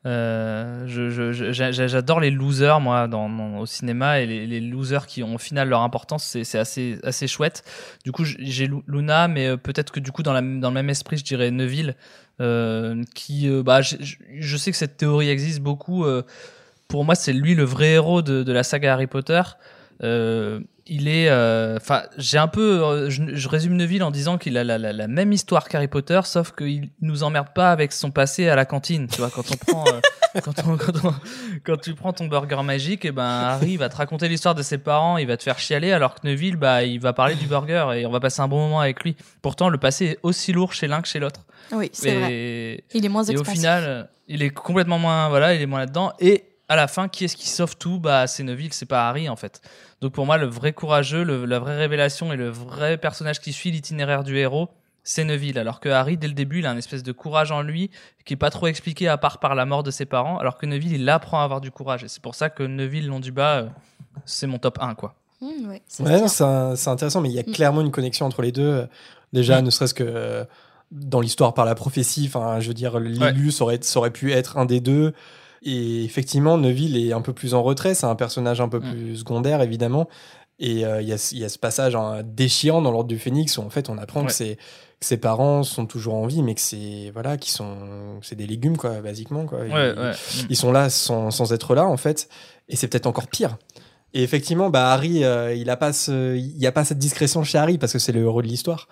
[0.05, 5.35] Euh, J'adore les losers, moi, dans, dans- au cinéma, et les, les losers qui ont
[5.35, 7.63] au final leur importance, c'est assez, assez chouette.
[8.03, 10.73] Du coup, j'ai Lu- Luna, mais euh, peut-être que du coup, dans, la, dans le
[10.73, 11.95] même esprit, je dirais Neville,
[12.39, 16.03] euh, qui, euh, bah, je sais que cette théorie existe beaucoup.
[16.05, 16.23] euh,
[16.87, 19.41] pour moi, c'est lui le vrai héros de, de la saga Harry Potter.
[20.03, 24.37] Euh, il est, euh, enfin, j'ai un peu, euh, je, je résume Neville en disant
[24.37, 27.91] qu'il a la, la- la même histoire qu'Harry Potter, sauf qu'il nous emmerde pas avec
[27.93, 29.07] son passé à la cantine.
[29.07, 29.85] Tu vois, quand on prend,
[30.43, 31.13] quand, on- quand, on-
[31.63, 34.79] quand tu prends ton burger magique, et ben Harry va te raconter l'histoire de ses
[34.79, 37.85] parents, il va te faire chialer, alors que Neville, bah, il va parler du burger
[37.95, 39.15] et on va passer un bon moment avec lui.
[39.43, 41.41] Pourtant, le passé est aussi lourd chez l'un que chez l'autre.
[41.71, 42.83] Oui, c'est vrai.
[42.95, 46.11] Il est moins et au final, il est complètement moins, voilà, il est moins là-dedans.
[46.19, 47.99] Et à la fin, qui est-ce qui sauve tout?
[47.99, 49.61] Bah, c'est Neville, c'est pas Harry en fait.
[50.01, 53.53] Donc pour moi, le vrai courageux, le- la vraie révélation et le vrai personnage qui
[53.53, 54.69] suit l'itinéraire du héros,
[55.03, 55.57] c'est Neville.
[55.59, 57.89] Alors que Harry, dès le début, il a un espèce de courage en lui
[58.25, 60.37] qui est pas trop expliqué à part par la mort de ses parents.
[60.39, 62.03] Alors que Neville, il apprend à avoir du courage.
[62.03, 63.67] Et c'est pour ça que Neville, long du bas, euh,
[64.25, 65.15] c'est mon top 1 quoi.
[65.41, 65.81] Mmh, ouais,
[66.27, 67.51] c'est un- c'est intéressant, mais il y a Mm.
[67.51, 68.87] clairement une connexion entre les deux.
[69.33, 69.65] Déjà, Mm.
[69.65, 70.45] ne serait-ce que euh,
[70.91, 72.97] dans l'histoire par la prophétie, enfin, je veux dire,
[73.99, 75.13] aurait pu être un des deux.
[75.63, 77.93] Et effectivement, Neville est un peu plus en retrait.
[77.93, 78.91] C'est un personnage un peu Mm.
[78.91, 80.07] plus secondaire, évidemment.
[80.59, 83.07] Et euh, il y, a, ce- il y a ce passage hein, déchirant dans l'ordre
[83.09, 84.27] du Phénix où en fait on apprend Ouais.
[84.27, 88.19] que, ses, que ses parents sont toujours en vie, mais que c'est voilà, qui sont
[88.21, 89.59] c'est des légumes quoi, basiquement quoi.
[89.61, 90.11] Ouais, Ils- ouais.
[90.11, 90.45] Mm.
[90.51, 92.29] ils sont là sans, sans être là en fait
[92.69, 93.57] et c'est peut-être encore pire
[94.13, 97.43] et effectivement bah Harry euh, il a pas ce il y a pas cette discrétion
[97.43, 98.87] chez Harry parce que c'est le héros de l'histoire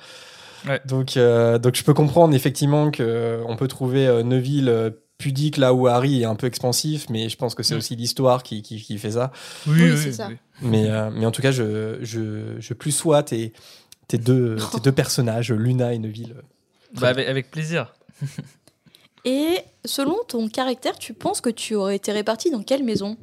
[0.86, 5.73] donc euh, donc je peux comprendre effectivement que euh, on peut trouver Neville pudique là
[5.75, 7.77] où Harry est un peu expansif mais je pense que c'est Mm.
[7.77, 9.32] aussi l'histoire qui, qui, qui fait ça
[9.67, 10.29] Oui, c'est ça.
[10.62, 13.53] mais euh, mais en tout cas je je, je plus sois tes
[14.08, 16.36] tes deux tes deux personnages Luna et Neville
[16.99, 17.93] Bah, avec, avec plaisir.
[19.25, 23.17] Et selon ton caractère, tu penses que tu aurais été réparti dans quelle maison?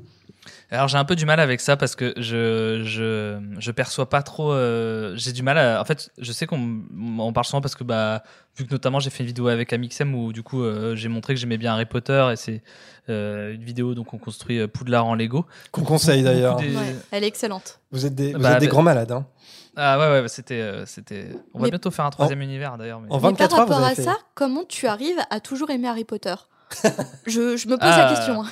[0.71, 4.23] Alors j'ai un peu du mal avec ça parce que je je, je perçois pas
[4.23, 4.53] trop.
[4.53, 5.81] euh, j'ai du mal à.
[5.81, 6.81] En fait, je sais qu'on
[7.19, 8.23] on parle souvent parce que bah
[8.57, 11.35] vu que notamment j'ai fait une vidéo avec Amixem où du coup euh, j'ai montré
[11.35, 12.63] que j'aimais bien Harry Potter et c'est
[13.09, 15.47] euh, une vidéo donc on construit euh, Poudlard en Lego.
[15.73, 16.57] Qu'on conseille d'ailleurs.
[16.57, 17.79] des- Ouais, Elle est excellente.
[17.93, 19.13] Vous êtes des, vous Bah, êtes des bah- grands malades.
[19.13, 19.27] Hein.
[19.77, 21.29] Ah ouais ouais bah, c'était euh, c'était.
[21.55, 23.01] On va Mais- bientôt faire un troisième univers d'ailleurs.
[23.01, 24.03] mais- En Mais par 24 heures, vous rapport à fait.
[24.03, 26.35] ça, comment tu arrives à toujours aimer Harry Potter?
[27.27, 28.09] Je, je me pose Ah.
[28.11, 28.43] la question.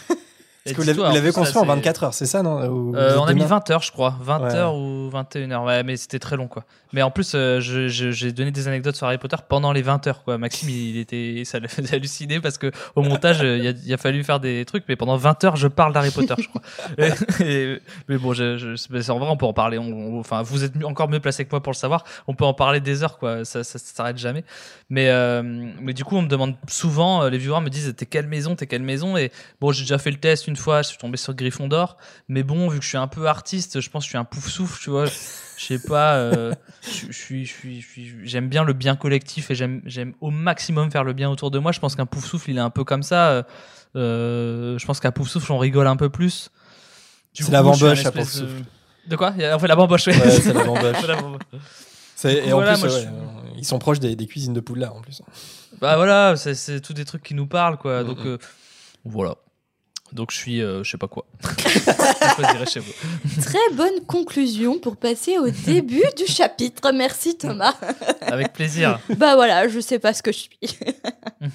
[0.65, 3.25] Parce que vous l'avez- construit en c'est- 24 heures, c'est ça, non Ou Euh, on
[3.25, 4.17] a mis mains 20 heures, je crois.
[4.23, 4.55] 20 Ouais.
[4.55, 5.65] heures ou 21 heures.
[5.65, 6.65] Ouais, mais c'était très long, quoi.
[6.95, 9.83] Mais en plus, euh, je- je- j'ai donné des anecdotes sur Harry Potter pendant les
[9.83, 10.39] 20 heures, quoi.
[10.39, 13.93] Maxime, il était, ça le faisait halluciner parce que au montage, euh, il a, il
[13.93, 16.63] a fallu faire des trucs, mais pendant 20 heures, je parle d'Harry Potter, je crois.
[17.43, 19.77] Et- et- mais bon, je, en vrai, on peut en parler.
[19.77, 19.83] On-
[20.17, 22.05] on- enfin, vous êtes encore mieux placé que moi pour le savoir.
[22.27, 23.45] On peut en parler des heures, quoi.
[23.45, 24.45] Ça, ça, ça s'arrête jamais.
[24.89, 28.29] Mais, euh, mais du coup, on me demande souvent, les viewers me disent, t'es quelle
[28.29, 29.19] maison, t'es quelle maison?
[29.19, 31.97] Et bon, j'ai déjà fait le test une fois, je suis tombé sur Gryffondor.
[32.29, 34.25] Mais bon, vu que je suis un peu artiste, je pense que je suis un
[34.25, 35.07] pouf souffle, tu vois.
[35.07, 37.85] Je sais pas, euh, je suis,
[38.25, 41.59] j'aime bien le bien collectif et j'aime, j'aime au maximum faire le bien autour de
[41.59, 41.71] moi.
[41.73, 43.29] Je pense qu'un pouf souffle, il est un peu comme ça.
[43.31, 43.43] euh,
[43.97, 46.51] euh, je pense qu'à pouf souffle, on rigole un peu plus.
[47.33, 48.63] C'est la bamboche à espèce Poufsouffle.
[49.07, 49.33] de- De quoi?
[49.37, 50.19] On fait la bamboche, ouais.
[50.19, 50.97] Ouais, c'est la bamboche.
[52.53, 53.11] En plus, je euh,
[53.59, 55.21] ils sont proches des, des cuisines de Poudlard en plus.
[55.81, 58.03] Bah voilà, c'est, tous des trucs qui nous parlent, quoi.
[58.05, 58.27] Donc Mhm.
[58.27, 58.39] euh,
[59.05, 59.35] voilà.
[60.15, 61.27] Donc je suis, euh, je sais pas quoi.
[61.43, 62.93] je choisirai chez vous.
[63.43, 66.93] Très bonne conclusion pour passer au début du chapitre.
[66.93, 67.75] Merci Thomas.
[68.21, 69.01] Avec plaisir.
[69.17, 70.59] Bah voilà, je sais pas ce que je suis.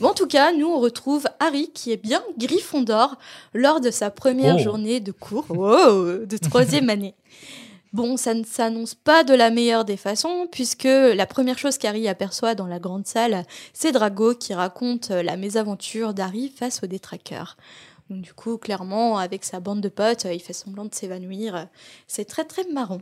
[0.00, 3.16] bon, en tout cas, nous on retrouve Harry qui est bien Gryffondor
[3.54, 4.62] lors de sa première Oh.
[4.62, 7.14] journée de cours de troisième année.
[7.92, 12.08] Bon, ça ne s'annonce pas de la meilleure des façons, puisque la première chose qu'Harry
[12.08, 16.86] aperçoit dans la grande salle, c'est Drago qui raconte euh, la mésaventure d'Harry face aux
[16.86, 17.56] détraqueurs.
[18.10, 21.68] Donc du coup, clairement, avec sa bande de potes, euh, il fait semblant de s'évanouir.
[22.06, 23.00] C'est très très marrant.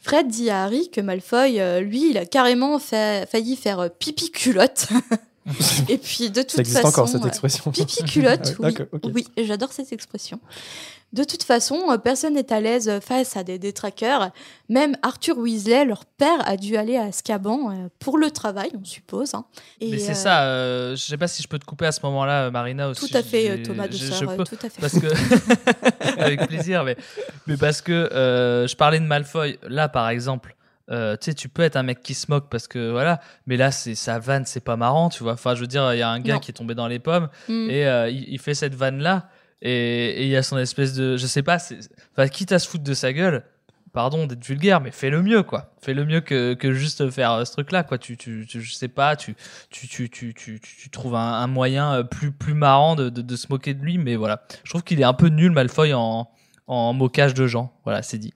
[0.00, 4.88] Fred dit à Harry que Malfoy, euh, lui, il a carrément failli faire pipi culotte.
[5.88, 7.70] Et puis de toute Ça existe façon, encore cette expression.
[7.70, 8.56] Pipi culotte.
[9.04, 10.40] Oui, j'adore cette expression.
[11.14, 14.30] De toute façon, euh, personne n'est à l'aise face à des détraqueurs.
[14.68, 18.84] Même Arthur Weasley, leur père, a dû aller à Azkaban euh, pour le travail, on
[18.84, 19.34] suppose.
[19.34, 19.46] hein.
[19.80, 21.92] Et, Mais c'est euh, ça, euh, je sais pas si je peux te couper à
[21.92, 23.08] ce moment-là, Marina aussi.
[23.10, 24.80] Tout à fait, euh, Thomas de Sœur, euh, peux- tout à fait.
[24.82, 25.06] Parce que.
[26.18, 26.96] Avec plaisir, mais,
[27.46, 29.58] mais parce que euh, je parlais de Malfoy.
[29.68, 30.54] Là, par exemple,
[30.90, 33.56] euh, tu sais, tu peux être un mec qui se moque parce que voilà, mais
[33.56, 35.32] là, c'est sa vanne, c'est pas marrant, tu vois.
[35.34, 36.40] Enfin, je veux dire, il y a un gars Non.
[36.40, 37.70] qui est tombé dans les pommes Mm.
[37.70, 41.16] et euh, il, il fait cette vanne-là et et il y a son espèce de.
[41.16, 41.58] Je sais pas,
[42.12, 43.44] enfin, quitte à se foutre de sa gueule.
[43.94, 45.72] Pardon d'être vulgaire, mais fais le mieux, quoi.
[45.80, 47.96] Fais le mieux que, que juste faire euh, ce truc-là, quoi.
[47.96, 49.34] Tu, tu, tu- je sais pas, tu,
[49.70, 53.22] tu, tu, tu, tu, tu- trouves un, un moyen euh, plus, plus marrant de, de,
[53.22, 54.42] de se moquer de lui, mais voilà.
[54.62, 56.28] Je trouve qu'il est un peu nul, Malfoy, en,
[56.66, 57.72] en moquage de gens.
[57.84, 58.34] Voilà, c'est dit.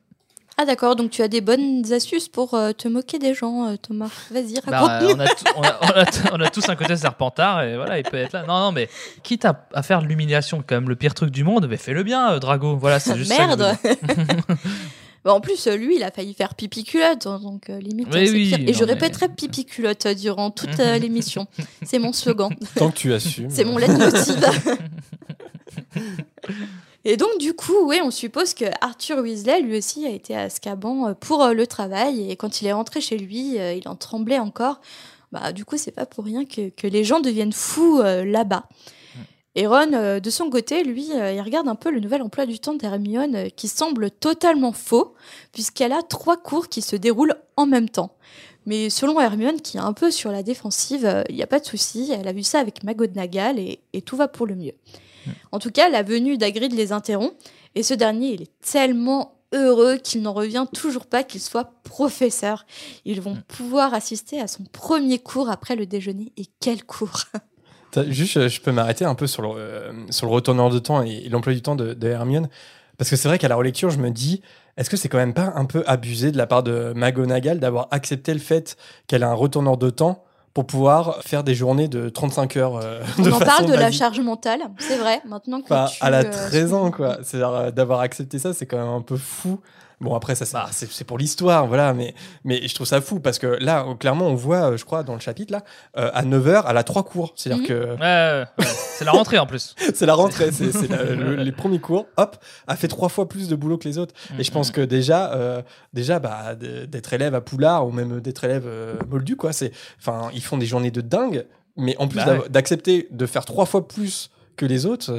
[0.62, 3.74] Ah d'accord, donc tu as des bonnes astuces pour euh, te moquer des gens, euh,
[3.76, 4.10] Thomas.
[4.30, 5.16] Vas-y, Bah, raconte-nous.
[5.16, 7.74] on, a tout- on, a, on a t- on a tous un côté serpentard, et
[7.74, 8.44] voilà, il peut être là.
[8.46, 8.88] Non, non, mais
[9.24, 12.04] quitte à, à faire de l'humiliation, quand même, le pire truc du monde, mais fais-le
[12.04, 12.76] bien, euh, Drago.
[12.76, 13.38] Voilà, c'est juste ça.
[13.38, 13.76] que Merde.
[15.24, 18.08] Bah, en plus, euh, lui, il a failli faire pipi culotte, hein, donc euh, limite,
[18.12, 18.68] Oui, c'est oui, pire.
[18.68, 21.46] Et je mais- répéterai pipi culotte durant toute euh, l'émission.
[21.84, 22.50] C'est mon slogan.
[22.74, 23.48] Tant que tu assumes.
[23.50, 24.36] C'est mon leitmotiv.
[27.04, 30.42] Et donc, du coup, oui, on suppose que Arthur Weasley, lui aussi, a été à
[30.42, 32.30] Azkaban euh, pour euh, le travail.
[32.30, 34.80] Et quand il est rentré chez lui, euh, il en tremblait encore.
[35.32, 38.68] Bah, du coup, c'est pas pour rien que, que les gens deviennent fous euh, là-bas.
[39.54, 42.46] Et Ron, euh, de son côté, lui, euh, il regarde un peu le nouvel emploi
[42.46, 45.14] du temps d'Hermione, euh, qui semble totalement faux,
[45.52, 48.16] puisqu'elle a trois cours qui se déroulent en même temps.
[48.64, 51.66] Mais selon Hermione, qui est un peu sur la défensive, il n'y a pas de
[51.66, 52.12] souci.
[52.18, 54.72] Elle a vu ça avec McGonagall et, et tout va pour le mieux.
[55.50, 57.34] En tout cas, la venue d'Hagrid les interrompt
[57.74, 62.66] et ce dernier, il est tellement heureux qu'il n'en revient toujours pas qu'il soit professeur.
[63.04, 66.32] Ils vont pouvoir assister à son premier cours après le déjeuner.
[66.36, 67.24] Et quel cours
[68.08, 71.24] Juste, je peux m'arrêter un peu sur le, euh, sur le retourneur de temps et,
[71.24, 72.48] et l'emploi du temps de, de Hermione.
[72.96, 74.40] Parce que c'est vrai qu'à la relecture, je me dis,
[74.76, 77.88] est-ce que c'est quand même pas un peu abusé de la part de McGonagall d'avoir
[77.90, 82.08] accepté le fait qu'elle a un retourneur de temps pour pouvoir faire des journées de
[82.08, 85.22] 35 heures euh, On en parle de la charge mentale, c'est vrai.
[85.26, 87.18] Maintenant que tu, à la euh, 13 ans, quoi.
[87.22, 89.60] C'est-à-dire euh, d'avoir accepté ça, c'est quand même un peu fou.
[90.02, 90.66] Bon, après, ça, c'est- Bah.
[90.70, 94.26] c'est pour l'histoire, voilà, mais, mais je trouve ça fou parce que là, euh, clairement,
[94.26, 95.62] on voit, euh, je crois, dans le chapitre, là,
[95.96, 97.32] euh, à 9h, elle a trois cours.
[97.36, 97.68] C'est-à-dire Mhm.
[97.68, 98.64] que Ouais, ouais, ouais.
[98.66, 99.74] c'est la rentrée en plus.
[99.94, 102.36] c'est la rentrée, c'est le- les premiers cours, hop,
[102.66, 104.14] a fait trois fois plus de boulot que les autres.
[104.38, 105.62] Et je pense que déjà, euh,
[105.92, 108.66] déjà bah, d'être élève à Poulard ou même d'être élève
[109.08, 111.46] Moldu, quoi, c'est, enfin, ils font des journées de dingue.
[111.76, 112.48] Mais en plus Bah ouais.
[112.50, 115.10] d'accepter de faire trois fois plus que les autres,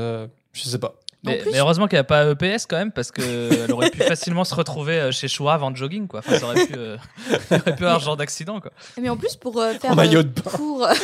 [0.52, 0.94] je sais pas.
[1.26, 4.00] Mais, plus- mais heureusement qu'il n'y a pas EPS quand même, parce qu'elle aurait pu
[4.04, 6.20] facilement se retrouver euh, chez Shoah avant le jogging, quoi.
[6.20, 6.98] Enfin, ça aurait pu, euh,
[7.52, 8.72] il aurait pu avoir ce genre d'accident, quoi.
[9.02, 10.42] Mais en plus, pour euh, faire En maillot de bain.
[10.52, 10.88] cours-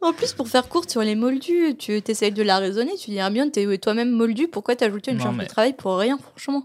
[0.00, 2.92] En plus, pour faire courte sur les moldus, tu essayes de la raisonner.
[2.96, 5.72] Tu dis, Hermione, t'es toi-même moldu, pourquoi t'as ajouté une Non, charge mais- de travail
[5.74, 6.64] pour rien, franchement?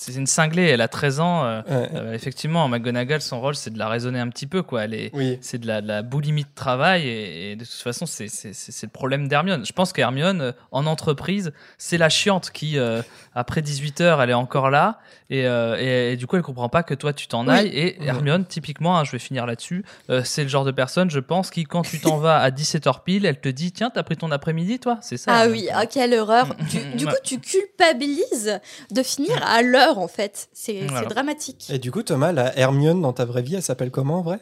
[0.00, 1.44] C'est une cinglée, elle a 13 ans.
[1.44, 1.88] euh, Ouais.
[1.94, 4.84] euh, effectivement, McGonagall, son rôle, c'est de la raisonner un petit peu, quoi.
[4.84, 5.38] Elle est, Oui.
[5.40, 8.52] c'est de la, de la boulimie de travail et, et de toute façon c'est c'est-
[8.52, 9.66] c'est- c'est le problème d'Hermione.
[9.66, 13.02] Je pense qu'Hermione euh, en entreprise c'est la chiante qui euh,
[13.38, 14.98] après 18 heures elle est encore là
[15.30, 17.54] et, euh, et, et du coup elle comprend pas que toi tu t'en Oui.
[17.54, 21.10] ailles et Hermione typiquement hein, je vais finir là-dessus euh, c'est le genre de personne
[21.10, 24.02] je pense qui quand tu t'en vas à 17h pile elle te dit tiens t'as
[24.02, 24.98] pris ton après-midi toi?
[25.02, 25.52] C'est ça Ah Hermione.
[25.60, 26.54] oui, ah, quelle horreur.
[26.70, 27.12] Du, du Ouais.
[27.12, 28.58] coup, tu culpabilises
[28.90, 30.48] de finir à l'heure, en fait.
[30.52, 31.08] C'est Voilà.
[31.08, 31.68] dramatique.
[31.70, 34.40] Et du coup, Thomas, la Hermione dans ta vraie vie, elle s'appelle comment en vrai?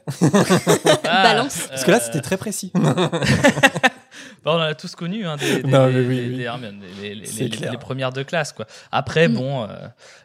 [1.04, 1.66] Ah, Balance.
[1.68, 2.72] Parce que là, euh, c'était très précis.
[4.44, 6.36] Bah, on a tous connu hein, des, des, Non, des- mais oui, des- oui.
[6.36, 7.72] des Hermione, les, les- C'est les- clair.
[7.72, 8.52] les premières de classe.
[8.52, 8.66] Quoi.
[8.92, 9.34] Après, Mm.
[9.34, 9.68] bon, euh,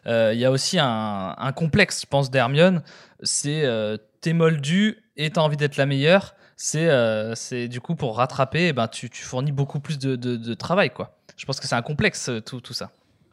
[0.06, 2.82] euh, il y a aussi un, un complexe, je pense, d'Hermione.
[3.22, 6.34] C'est euh, t'es moldu et t'as envie d'être la meilleure.
[6.56, 10.16] C'est euh, c'est du coup pour rattraper, eh ben, tu, tu fournis beaucoup plus de,
[10.16, 10.90] de, de travail.
[10.90, 11.16] Quoi.
[11.36, 12.90] Je pense que c'est un complexe, tout, tout ça.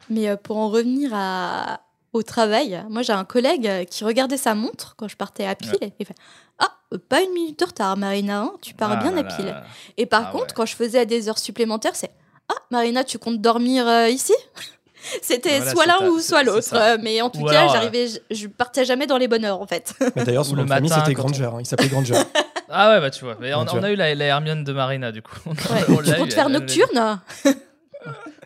[0.08, 1.80] Mais euh, pour en revenir à...
[2.12, 5.76] au travail, moi j'ai un collègue qui regardait sa montre quand je partais à pile
[5.80, 6.14] et il fait
[6.58, 9.36] Ah, pas une minute de retard, Marina, hein, tu pars Ah bien à là.
[9.36, 9.54] pile.
[9.96, 10.52] Et par Ah contre, ouais.
[10.56, 12.10] quand je faisais des heures supplémentaires, c'est
[12.48, 14.34] Ah, Marina, tu comptes dormir euh, ici?
[15.22, 16.74] C'était Voilà, soit l'un ou soit l'autre.
[16.74, 19.44] Euh, Mais en tout Ou cas, euh, j'arrivais, je, je partais jamais dans les bonnes
[19.46, 19.94] heures en fait.
[20.16, 21.44] Mais D'ailleurs, son le nom de famille, matin, c'était on- Granger.
[21.44, 21.56] hein.
[21.60, 22.14] Il s'appelait Granger.
[22.72, 23.36] Ah ouais, bah tu vois.
[23.40, 23.80] Mais on, Tu vois.
[23.80, 25.34] on a eu la, la Hermione de Marina, du coup.
[25.44, 25.56] On- Ouais.
[25.88, 27.20] on tu comptes eu, faire elle- elle- nocturne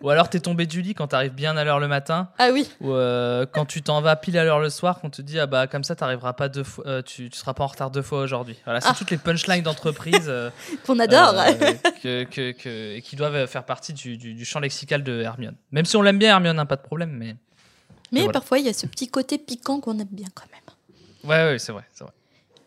[0.05, 2.29] Ou alors t'es tombé du lit quand t'arrives bien à l'heure le matin.
[2.38, 2.69] Ah oui.
[2.83, 5.47] Ou euh, quand tu t'en vas pile à l'heure le soir, qu'on te dit ah
[5.47, 8.03] bah comme ça t'arriveras pas deux fois, euh, tu, tu seras pas en retard deux
[8.03, 8.57] fois aujourd'hui.
[8.64, 8.95] Voilà, c'est Ah.
[8.97, 10.51] toutes les punchlines d'entreprise euh,
[10.87, 11.35] Qu'on adore.
[12.03, 15.57] que, que, que- et qui doivent faire partie du, du, du champ lexical de Hermione.
[15.73, 17.35] Même si on l'aime bien Hermione, hein, pas de problème, mais
[18.12, 18.35] Mais voilà.
[18.35, 21.31] parfois, il y a ce petit côté piquant qu'on aime bien quand même.
[21.31, 22.12] ouais ouais c'est vrai, c'est vrai.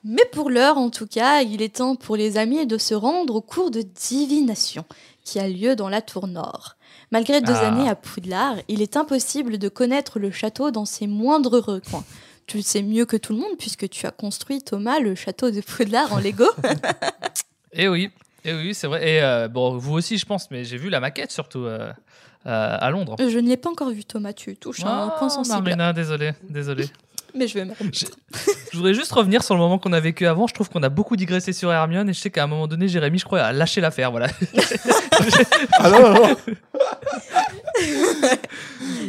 [0.03, 3.35] Mais pour l'heure, en tout cas, il est temps pour les amis de se rendre
[3.35, 4.85] au cours de divination
[5.27, 6.77] qui a lieu dans la tour nord.
[7.11, 7.67] Malgré deux Ah.
[7.67, 12.05] années à Poudlard, il est impossible de connaître le château dans ses moindres recoins.
[12.45, 15.51] Tu le sais mieux que tout le monde puisque tu as construit, Thomas, le château
[15.51, 16.45] de Poudlard en Lego.
[17.73, 18.09] Et oui,
[18.45, 19.07] et oui c'est vrai.
[19.07, 21.91] Et euh, bon vous aussi je pense, mais j'ai vu la maquette surtout euh,
[22.45, 23.17] euh, à Londres.
[23.19, 25.63] Je ne l'ai pas encore vu, Thomas, tu touches un Ah, point sensible.
[25.63, 26.85] Marina, désolé, désolé.
[27.37, 30.47] Mais je vais me Je voudrais juste revenir sur le moment qu'on a vécu avant.
[30.47, 32.87] Je trouve qu'on a beaucoup digressé sur Hermione et je sais qu'à un moment donné,
[32.87, 34.11] Jérémy, je crois, a lâché l'affaire.
[34.11, 34.27] Voilà.
[35.79, 36.35] Ah non, non, non.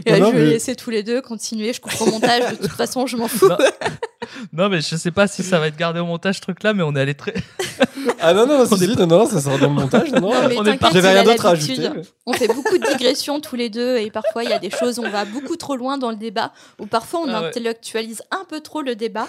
[0.07, 1.73] Et là, Non, je vais mais- laisser tous les deux continuer.
[1.73, 2.51] Je coupe au montage.
[2.59, 3.49] De toute façon, je m'en fous.
[3.49, 3.57] Non.
[4.53, 6.83] non, mais je sais pas si ça va être gardé au montage, ce truc-là, mais
[6.83, 7.35] on est allé très.
[8.21, 10.11] Ah non, non, On si, non, non, ça sera dans le montage.
[10.13, 10.35] Non, non.
[10.43, 11.89] Non, mais on est J'avais rien a d'autre à ajouter.
[12.27, 14.99] On fait beaucoup de digressions tous les deux et parfois il y a des choses
[14.99, 17.49] où on va beaucoup trop loin dans le débat ou parfois on Ah ouais.
[17.49, 19.27] intellectualise un peu trop le débat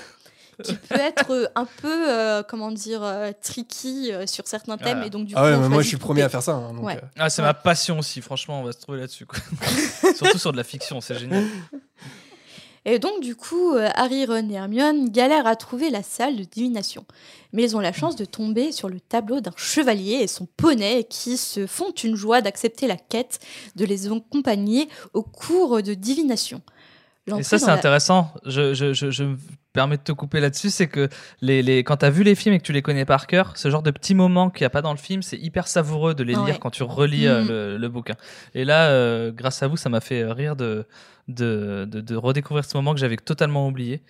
[0.63, 4.87] qui peut être euh, un peu euh, comment dire euh, tricky euh, sur certains thèmes
[4.97, 5.05] Voilà.
[5.05, 6.51] et donc du Ah coup ouais, on mais moi je suis premier à faire ça.
[6.51, 6.97] hein, donc, Ouais.
[6.97, 7.47] euh, Ah, c'est Ouais.
[7.47, 9.25] ma passion aussi, franchement, on va se trouver là-dessus.
[10.17, 11.45] Surtout sur de la fiction, c'est génial.
[12.91, 16.43] Et donc du coup euh, Harry, Ron et Hermione galèrent à trouver la salle de
[16.43, 17.05] divination
[17.53, 21.05] mais ils ont la chance de tomber sur le tableau d'un chevalier et son poney
[21.09, 23.39] qui se font une joie d'accepter la quête
[23.75, 26.61] de les accompagner au cours de divination.
[27.37, 28.33] Et ça, c'est la- intéressant.
[28.45, 29.37] Je, je, je, je me
[29.73, 30.69] permets de te couper là-dessus.
[30.69, 31.09] C'est que
[31.41, 33.55] les, les, quand tu as vu les films et que tu les connais par cœur,
[33.57, 36.15] ce genre de petits moments qu'il n'y a pas dans le film, c'est hyper savoureux
[36.15, 36.45] de les Ouais.
[36.47, 37.47] lire quand tu relis euh, Mhm.
[37.47, 38.15] le, le bouquin.
[38.55, 40.85] Et là, euh, grâce à vous, ça m'a fait rire de,
[41.27, 44.01] de, de, de redécouvrir ce moment que j'avais totalement oublié.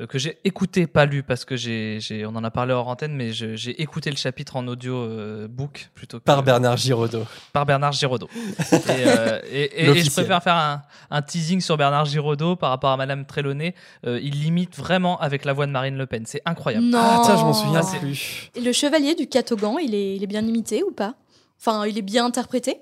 [0.00, 2.88] Euh, que j'ai écouté, pas lu, parce que j'ai, j'ai, on en a parlé hors
[2.88, 6.76] antenne, mais je- j'ai écouté le chapitre en audio euh, book plutôt que Par Bernard
[6.76, 7.24] Giraudot.
[7.52, 8.28] par Bernard Giraudot.
[8.60, 8.74] et,
[9.06, 12.90] euh, et- et- et je préfère faire un, un teasing sur Bernard Giraudot par rapport
[12.90, 13.74] à Madame Trelawney.
[14.06, 16.24] Euh, il limite vraiment avec la voix de Marine Le Pen.
[16.26, 16.86] C'est incroyable.
[16.86, 16.98] Non.
[17.00, 18.50] Ah, tiens, je m'en souviens Ah, plus.
[18.54, 21.14] Et le chevalier du Catogan, il est, il est bien imité ou pas?
[21.58, 22.76] Enfin, il est bien interprété?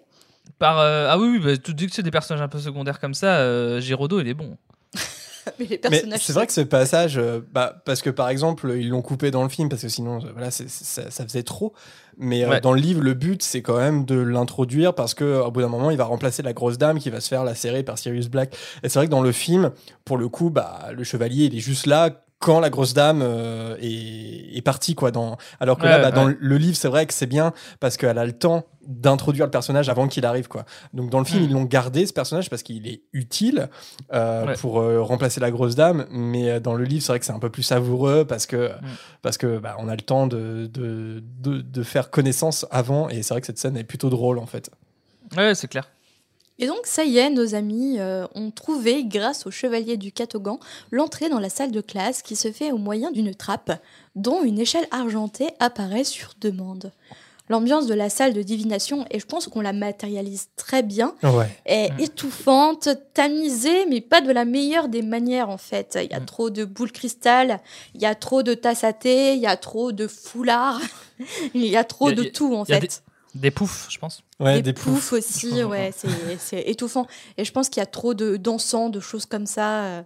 [0.58, 3.36] Par, euh, ah oui, oui bah, que c'est des personnages un peu secondaires comme ça,
[3.38, 4.56] euh, Giraudot, il est bon.
[5.58, 6.20] Mais les Mais personnages.
[6.24, 9.42] c'est vrai que ce passage, euh, bah, parce que par exemple, ils l'ont coupé dans
[9.42, 11.72] le film, parce que sinon, euh, voilà, c'est- c'est- ça, ça faisait trop.
[12.16, 12.60] Mais euh, Ouais.
[12.60, 15.68] dans le livre, le but, c'est quand même de l'introduire, parce que au bout d'un
[15.68, 18.56] moment, il va remplacer la grosse dame qui va se faire lacérer par Sirius Black.
[18.82, 19.70] Et c'est vrai que dans le film,
[20.04, 22.10] pour le coup, bah, le chevalier, il est juste là
[22.44, 26.10] quand la grosse dame euh, est, est partie quoi dans alors que Ouais, là bah,
[26.10, 29.50] dans le livre c'est vrai que c'est bien parce qu'elle a le temps d'introduire le
[29.50, 31.46] personnage avant qu'il arrive quoi donc dans le film Mm.
[31.46, 33.68] ils l'ont gardé ce personnage parce qu'il est utile
[34.12, 34.54] euh, Ouais.
[34.60, 37.38] pour euh, remplacer la grosse dame mais dans le livre c'est vrai que c'est un
[37.38, 38.86] peu plus savoureux parce que Mm.
[39.22, 43.22] parce que bah, on a le temps de, de, de, de faire connaissance avant et
[43.22, 44.70] c'est vrai que cette scène est plutôt drôle en fait
[45.36, 45.88] Ouais, c'est clair.
[46.58, 50.58] Et donc, ça y est, nos amis euh, ont trouvé, grâce au chevalier du Catogan,
[50.92, 53.72] l'entrée dans la salle de classe qui se fait au moyen d'une trappe,
[54.14, 56.92] dont une échelle argentée apparaît sur demande.
[57.50, 61.48] L'ambiance de la salle de divination, et je pense qu'on la matérialise très bien, ouais
[61.66, 62.00] est Mm.
[62.00, 65.98] étouffante, tamisée, mais pas de la meilleure des manières en fait.
[66.02, 66.24] Il y a Mm.
[66.24, 67.60] trop de boules cristal,
[67.94, 70.80] il y a trop de tasses à thé, il y a trop de foulards,
[71.54, 72.74] il y a trop Il y a- de il y a- tout en il y
[72.74, 73.02] a fait.
[73.34, 74.22] Des poufs, je pense.
[74.38, 76.08] ouais des, des poufs, poufs aussi, ouais, c'est-
[76.38, 77.06] c'est étouffant.
[77.36, 79.82] Et je pense qu'il y a trop de d'encens, de choses comme ça.
[79.84, 80.02] euh.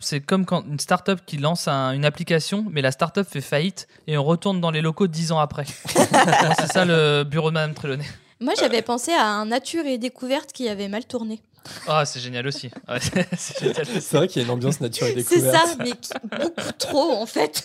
[0.00, 3.86] C'est comme quand une start-up qui lance un- une application, mais la start-up fait faillite
[4.08, 5.64] et on retourne dans les locaux dix ans après.
[5.94, 8.04] Moi, c'est ça le bureau de Madame Trelawney.
[8.40, 11.40] Moi, j'avais pensé à un Nature et Découverte qui avait mal tourné.
[11.86, 12.70] Ah, c'est génial aussi.
[12.88, 12.98] Ouais,
[13.38, 14.00] c'est génial aussi.
[14.00, 16.10] c'est vrai qu'il y a une ambiance nature et C'est découverte ça, mais qui-
[16.40, 17.64] beaucoup trop en fait.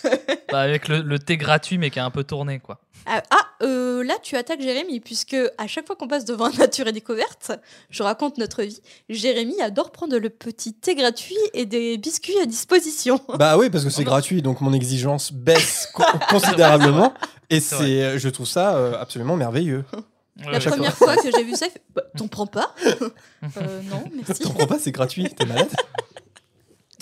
[0.52, 2.80] Bah, avec le, le thé gratuit, mais qui a un peu tourné, quoi.
[3.06, 6.88] Ah, ah, euh, là, tu attaques Jérémy, puisque à chaque fois qu'on passe devant Nature
[6.88, 7.52] et Découverte,
[7.90, 8.80] je raconte notre vie.
[9.08, 13.20] Jérémy adore prendre le petit thé gratuit et des biscuits à disposition.
[13.38, 17.14] Bah oui, parce que c'est gratuit, donc mon exigence baisse co- considérablement.
[17.50, 19.82] Et C'est c'est, je trouve ça euh, absolument merveilleux.
[20.46, 20.60] La ouais.
[20.60, 22.74] première fois que j'ai vu ça, Bah, t'en prends pas
[23.56, 24.42] Euh, Non, merci.
[24.42, 25.68] T'en comprends pas, c'est gratuit, t'es malade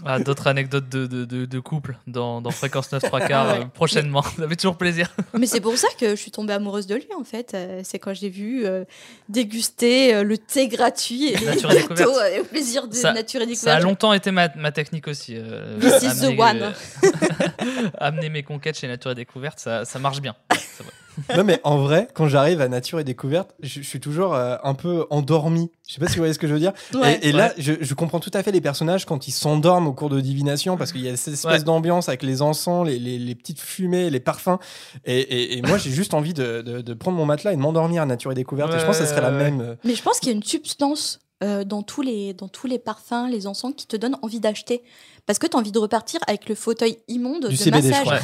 [0.04, 3.60] Ah, D'autres anecdotes de, de, de, de couple dans, dans Fréquence 9 3 quarts Ouais.
[3.62, 4.22] euh, prochainement.
[4.36, 5.14] Ça fait toujours plaisir.
[5.38, 7.52] Mais c'est pour ça que je suis tombée amoureuse de lui, en fait.
[7.54, 8.84] Euh, c'est quand j'ai vu euh,
[9.30, 12.40] déguster euh, le thé gratuit et les Nature et gâteaux découverte.
[12.40, 13.82] au plaisir de Ça- nature et Ça a découverte.
[13.82, 15.34] longtemps été ma, ma technique aussi.
[15.36, 16.62] euh, This is the one.
[16.62, 16.72] euh,
[17.98, 20.36] amener mes conquêtes chez Nature et Découverte, ça, ça marche bien.
[20.52, 20.92] C'est vrai.
[21.36, 24.56] Non, mais en vrai, quand j'arrive à Nature et Découverte, je, je suis toujours euh,
[24.62, 25.70] un peu endormi.
[25.88, 26.72] Je sais pas si vous voyez ce que je veux dire.
[26.94, 27.18] Ouais.
[27.22, 29.92] et et là, je, je comprends tout à fait les personnages quand ils s'endorment au
[29.92, 31.62] cours de divination parce qu'il y a cette espèce Ouais.
[31.64, 34.58] d'ambiance avec les encens, les, les- les petites fumées, les parfums.
[35.04, 37.60] Et, et- et moi, j'ai juste envie de, de- de prendre mon matelas et de
[37.60, 38.74] m'endormir à Nature et Découverte.
[38.74, 39.60] et je pense que ça serait la même.
[39.60, 42.66] euh, Mais je pense qu'il y a une substance euh, dans, tous les, dans tous
[42.66, 44.82] les parfums, les encens qui te donne envie d'acheter.
[45.26, 48.10] Parce que tu as envie de repartir avec le fauteuil immonde Du de CBD, je
[48.10, 48.22] massage.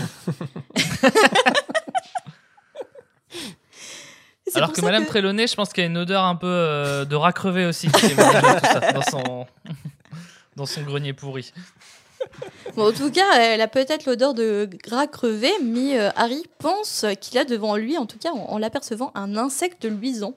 [4.55, 7.15] Alors que Madame Trelawney, je pense qu'il y a une odeur un peu euh, de
[7.17, 9.47] rat crevé aussi qui est ça, dans son,
[10.57, 11.53] dans son grenier pourri.
[12.77, 17.05] Bon, en tout cas, elle a peut-être l'odeur de gras crevé, mais euh, Harry pense
[17.21, 20.35] qu'il a devant lui, en tout cas en, en l'apercevant, un insecte luisant.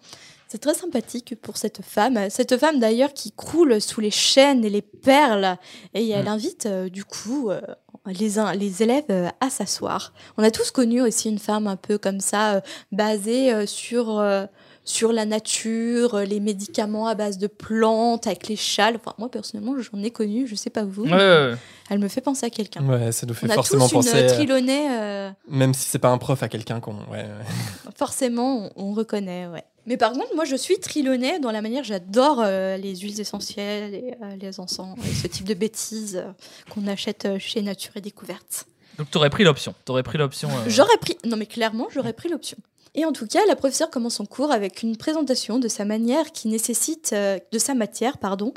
[0.47, 2.29] C'est très sympathique pour cette femme.
[2.29, 5.57] Cette femme d'ailleurs qui croule sous les chaînes et les perles.
[5.93, 6.29] Et elle Mm.
[6.29, 7.61] invite euh, du coup euh,
[8.05, 10.13] les, un- les élèves euh, à s'asseoir.
[10.37, 14.19] On a tous connu aussi une femme un peu comme ça, euh, basée euh, sur,
[14.19, 14.45] euh,
[14.83, 18.97] sur la nature, euh, les médicaments à base de plantes, avec les châles.
[18.97, 21.03] Enfin, moi personnellement, j'en ai connu, je sais pas vous.
[21.05, 21.57] Ouais, mais ouais, ouais.
[21.89, 22.85] Elle me fait penser à quelqu'un.
[22.87, 24.27] Ouais, ça nous fait On a forcément tous une penser.
[24.27, 26.93] Trelawney, euh, Même si c'est pas un prof à quelqu'un qu'on.
[27.11, 27.91] Ouais, ouais.
[27.97, 29.63] forcément, on, on reconnaît, ouais.
[29.85, 33.93] Mais par contre, moi, je suis Trelawney dans la manière, j'adore euh, les huiles essentielles,
[33.93, 36.31] et, euh, les encens, et ce type de bêtises euh,
[36.71, 38.65] qu'on achète chez Nature et Découverte.
[38.97, 39.75] Donc t'aurais pris l'option.
[39.85, 40.49] T'aurais pris l'option.
[40.67, 42.57] J'aurais pris, non mais clairement, j'aurais pris l'option.
[42.95, 46.31] Et en tout cas, la professeure commence son cours avec une présentation de sa manière
[46.31, 48.53] qui nécessite, de sa matière, pardon,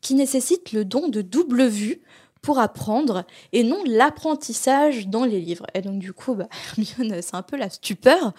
[0.00, 2.00] qui nécessite le don de double vue
[2.42, 5.66] pour apprendre et non l'apprentissage dans les livres.
[5.74, 8.32] Et donc du coup, bah, Hermione, c'est un peu la stupeur.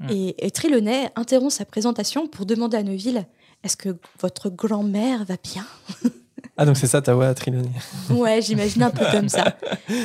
[0.00, 0.10] Mm.
[0.10, 3.26] Et, et Trelawney interrompt sa présentation pour demander à Neville
[3.62, 5.66] Est-ce que votre grand-mère va bien?
[6.56, 7.70] Ah, donc c'est ça ta voix à Trelawney.
[8.10, 9.56] Ouais, j'imagine un peu comme ça.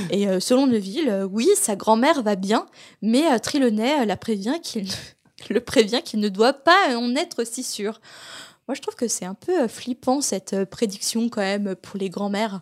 [0.09, 2.65] Et euh, selon Neville, euh, oui, sa grand-mère va bien,
[3.03, 7.15] mais euh, Trelawney euh, la prévient qu'il ne- le prévient qu'il ne doit pas en
[7.15, 8.01] être si sûr.
[8.67, 12.09] Moi, je trouve que c'est un peu euh, flippant cette prédiction quand même pour les
[12.09, 12.61] grand-mères.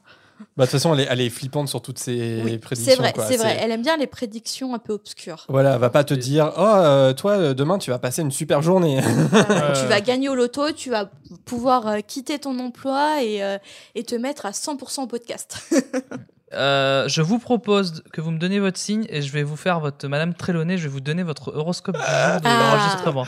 [0.55, 2.93] Bah, de toute façon, elle est, elle est flippante sur toutes ses Oui, prédictions.
[2.95, 3.25] c'est vrai, quoi.
[3.25, 3.57] c'est vrai.
[3.61, 5.45] Elle aime bien les prédictions un peu obscures.
[5.49, 8.31] Voilà, elle va pas te dire Oh, euh, toi, euh, demain, tu vas passer une
[8.31, 8.99] super journée.
[8.99, 11.09] Euh, tu vas gagner au loto, tu vas
[11.45, 13.57] pouvoir euh, quitter ton emploi et, euh,
[13.95, 15.59] et te mettre à 100% au podcast.
[16.53, 19.79] euh, je vous propose que vous me donniez votre signe et je vais vous faire
[19.79, 20.77] votre Madame Trelawney.
[20.77, 22.09] Je vais vous donner votre horoscope du jour
[22.41, 22.71] de Ah.
[22.75, 23.25] l'enregistrement.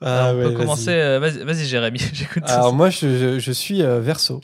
[0.00, 0.56] Ah, on ouais, peut vas-y.
[0.56, 0.90] commencer.
[0.90, 1.98] euh, Vas-y, vas-y, Jérémy.
[2.12, 2.42] J'écoute.
[2.46, 4.40] Alors, moi, je, je- je suis euh, verso.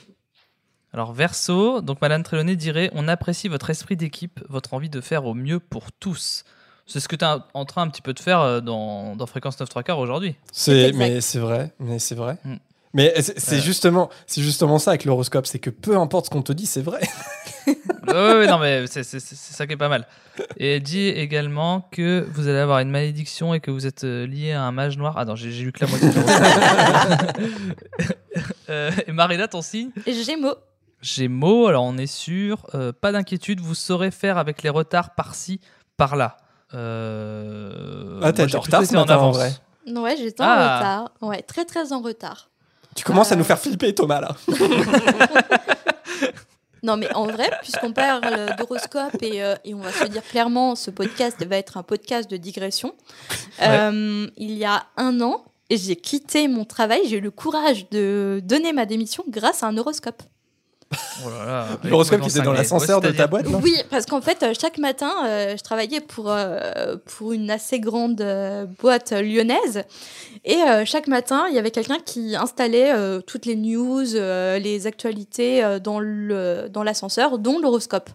[0.92, 5.24] Alors Verso, donc Madame Trelawney dirait on apprécie votre esprit d'équipe, votre envie de faire
[5.24, 6.44] au mieux pour tous.
[6.86, 9.26] C'est ce que tu es en train un petit peu de faire euh, dans, dans
[9.26, 10.34] Fréquence 9 3 quarts aujourd'hui.
[10.50, 12.38] C'est, mais c'est vrai, mais c'est vrai.
[12.44, 12.54] Mm.
[12.92, 13.60] Mais c'est, Euh.
[13.60, 16.82] justement, c'est justement ça avec l'horoscope, c'est que peu importe ce qu'on te dit, c'est
[16.82, 17.00] vrai.
[18.08, 20.08] Ouais, ouais, non, mais c'est c'est- c'est- c'est ça qui est pas mal.
[20.56, 24.26] Et elle dit également que vous allez avoir une malédiction et que vous êtes euh,
[24.26, 25.14] lié à un mage noir.
[25.16, 26.08] Ah non, j'ai j'ai lu que la moitié.
[28.70, 29.90] euh, et Marina, ton signe?
[30.06, 30.56] Gémeaux.
[31.02, 32.66] Gémeaux, alors on est sûr.
[32.74, 35.60] euh, pas d'inquiétude, vous saurez faire avec les retards par-ci,
[35.96, 36.36] par-là.
[36.74, 39.36] Euh, Ah, j'ai en retard ce en en avance.
[39.36, 39.52] vrai.
[39.88, 40.76] Ouais, j'étais en Ah.
[40.78, 41.12] retard.
[41.22, 42.50] Ouais, très très en retard.
[42.94, 43.38] Tu commences à Euh.
[43.38, 44.36] nous faire flipper, Thomas, là.
[46.82, 48.22] Non, mais en vrai, puisqu'on parle
[48.56, 52.30] d'horoscope et, euh, et on va se dire clairement, ce podcast va être un podcast
[52.30, 52.94] de digression.
[53.62, 58.40] Euh, il y a un an, j'ai quitté mon travail, j'ai eu le courage de
[58.42, 60.22] donner ma démission grâce à un horoscope.
[60.92, 61.28] Oh
[61.84, 64.78] L'horoscope qui était dans l'ascenseur de ta boîte, non Oui, parce qu'en fait, euh, chaque
[64.78, 69.84] matin, euh, je travaillais pour, euh, pour une assez grande euh, boîte lyonnaise.
[70.44, 74.58] Et euh, chaque matin, il y avait quelqu'un qui installait euh, toutes les news, euh,
[74.58, 78.10] les actualités euh, dans le- dans l'ascenseur, dont l'horoscope.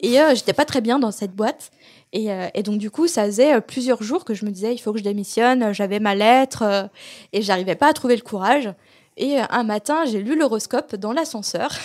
[0.00, 1.70] Et euh, j'étais pas très bien dans cette boîte.
[2.12, 4.78] Et, euh, et donc, du coup, ça faisait plusieurs jours que je me disais, il
[4.78, 5.72] faut que je démissionne.
[5.72, 6.82] J'avais ma lettre euh,
[7.32, 8.72] et j'arrivais pas à trouver le courage.
[9.18, 11.70] Et euh, un matin, j'ai lu l'horoscope dans l'ascenseur.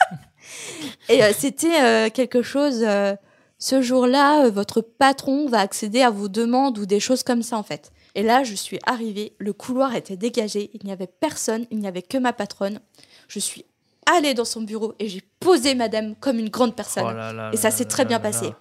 [1.08, 2.82] et euh, c'était euh, quelque chose.
[2.82, 3.14] euh,
[3.60, 7.64] ce jour-là, votre patron va accéder à vos demandes ou des choses comme ça, en
[7.64, 7.90] fait.
[8.14, 11.88] Et là, je suis arrivée, le couloir était dégagé, il n'y avait personne, il n'y
[11.88, 12.78] avait que ma patronne.
[13.26, 13.64] Je suis
[14.06, 17.04] allée dans son bureau et j'ai posé madame comme une grande personne.
[17.06, 18.52] Oh là là Et ça s'est très là bien passé.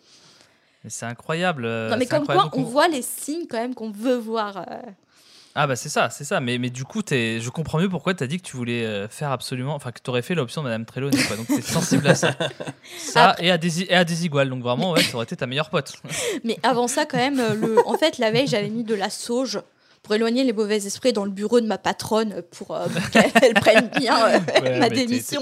[0.88, 1.68] c'est incroyable.
[1.68, 4.66] non, mais comme incroyable quoi, on voit les signes quand même qu'on veut voir.
[5.60, 6.40] Ah bah c'est ça, c'est ça.
[6.40, 7.40] Mais, mais du coup, es...
[7.40, 9.74] je comprends mieux pourquoi tu as dit que tu voulais euh, faire absolument...
[9.74, 11.36] Enfin, que tu aurais fait l'option de Madame Trelawney, quoi.
[11.36, 12.36] Donc t'es sensible à ça.
[13.00, 14.50] Ça et à, des, et à des iguales.
[14.50, 15.94] Donc vraiment, ouais, ça aurait été ta meilleure pote.
[16.44, 17.88] Mais avant ça, quand même, euh, le...
[17.88, 19.60] en fait, la veille, j'avais mis de la sauge
[20.04, 23.54] pour éloigner les mauvais esprits dans le bureau de ma patronne pour, euh, pour qu'elle
[23.56, 25.42] prenne bien euh, Ouais, ma démission.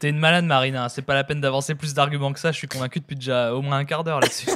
[0.00, 0.88] t'es une malade, Marina.
[0.88, 2.50] C'est pas la peine d'avancer plus d'arguments que ça.
[2.50, 4.50] Je suis convaincu depuis déjà au moins un quart d'heure là-dessus.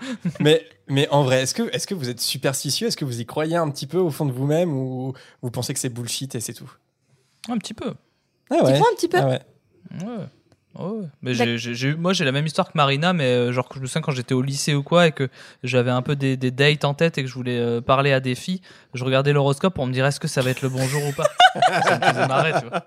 [0.40, 2.88] mais, mais en vrai, est-ce que, est que vous êtes superstitieux?
[2.88, 5.74] Est-ce que vous y croyez un petit peu au fond de vous-même ou vous pensez
[5.74, 6.70] que c'est bullshit et c'est tout?
[7.48, 7.94] Un petit peu.
[8.50, 9.18] Ah Tu crois un petit peu?
[9.18, 9.40] Ah ouais.
[10.04, 10.24] Ouais.
[11.22, 13.86] Mais eu- moi, j'ai la même histoire que Marina, mais euh, genre, que je me
[13.86, 15.28] souviens quand j'étais au lycée ou quoi, et que
[15.64, 18.20] j'avais un peu des, des dates en tête et que je voulais euh, parler à
[18.20, 18.60] des filles,
[18.94, 21.12] je regardais l'horoscope pour me dire est-ce que ça va être le bon jour ou
[21.12, 21.28] pas?
[21.82, 22.86] ça me faisait marrer, tu vois.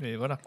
[0.00, 0.38] Mais voilà.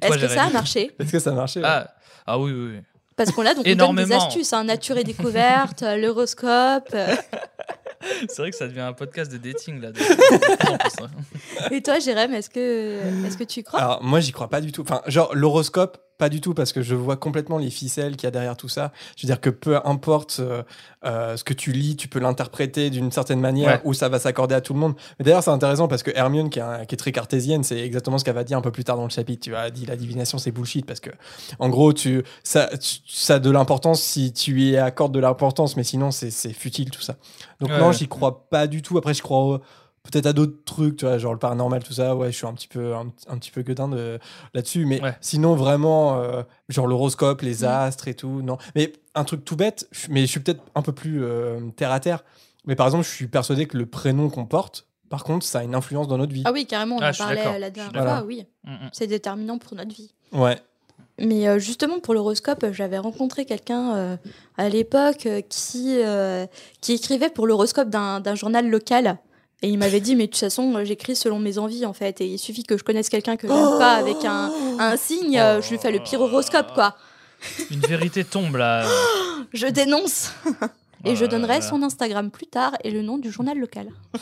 [0.00, 0.90] Est-ce que ça a marché?
[0.98, 1.94] Est-ce que ça ouais ah,
[2.26, 2.80] ah oui, oui, oui.
[3.16, 6.88] Parce qu'on l'a, donc on donne des astuces, hein, nature et découverte, euh, l'horoscope.
[6.94, 7.14] euh.
[8.28, 9.92] C'est vrai que ça devient un podcast de dating là.
[9.92, 10.00] de-.
[11.74, 13.78] Et toi, Jérém, est-ce que, est-ce que tu y crois?
[13.80, 14.80] Alors moi j'y crois pas du tout.
[14.82, 18.28] Enfin genre l'horoscope pas du tout parce que je vois complètement les ficelles qu'il y
[18.28, 18.92] a derrière tout ça.
[19.16, 20.62] Je veux dire que peu importe euh,
[21.04, 23.80] euh, ce que tu lis, tu peux l'interpréter d'une certaine manière Ouais.
[23.84, 24.94] où ça va s'accorder à tout le monde.
[25.18, 27.80] Mais d'ailleurs c'est intéressant parce que Hermione qui est, un- qui est très cartésienne, c'est
[27.80, 29.42] exactement ce qu'elle va dire un peu plus tard dans le chapitre.
[29.42, 31.10] Tu elle dit la divination c'est bullshit parce que
[31.58, 35.76] en gros tu ça tu- ça a de l'importance si tu y accordes de l'importance,
[35.76, 37.16] mais sinon c'est futile tout ça.
[37.60, 37.92] Donc Ouais, non ouais.
[37.94, 38.98] j'y crois pas du tout.
[38.98, 39.60] Après je crois au-
[40.02, 42.16] peut-être à d'autres trucs, tu vois, genre le paranormal, tout ça.
[42.16, 44.18] Ouais, je suis un petit peu, un, un petit peu gueudin de,
[44.54, 44.86] là-dessus.
[44.86, 45.14] Mais Ouais.
[45.20, 47.64] sinon, vraiment, euh, genre l'horoscope, les Mm.
[47.66, 48.42] astres et tout.
[48.42, 48.56] Non.
[48.74, 52.00] Mais un truc tout bête, mais je suis peut-être un peu plus euh, terre à
[52.00, 52.24] terre.
[52.66, 55.62] Mais par exemple, je suis persuadé que le prénom qu'on porte, par contre, ça a
[55.64, 56.42] une influence dans notre vie.
[56.44, 58.44] Ah oui, carrément, on Ah, en parlait la dernière fois, oui.
[58.64, 58.90] Mm, mm.
[58.92, 60.12] C'est déterminant pour notre vie.
[60.32, 60.56] Ouais.
[61.18, 64.16] Mais euh, justement, pour l'horoscope, j'avais rencontré quelqu'un euh,
[64.56, 66.46] à l'époque euh, qui, euh,
[66.80, 69.18] qui écrivait pour l'horoscope d'un d'un journal local.
[69.62, 72.20] Et il m'avait dit, mais de toute façon, euh, j'écris selon mes envies, en fait.
[72.22, 75.60] Et il suffit que je connaisse quelqu'un que j'aime pas avec un, un signe, euh,
[75.60, 76.96] je lui fais le pire horoscope, quoi.
[77.70, 78.84] Une vérité tombe là.
[79.52, 80.32] Je dénonce.
[81.04, 81.60] Et Oh je donnerai là.
[81.62, 83.88] son Instagram plus tard et le nom du journal local.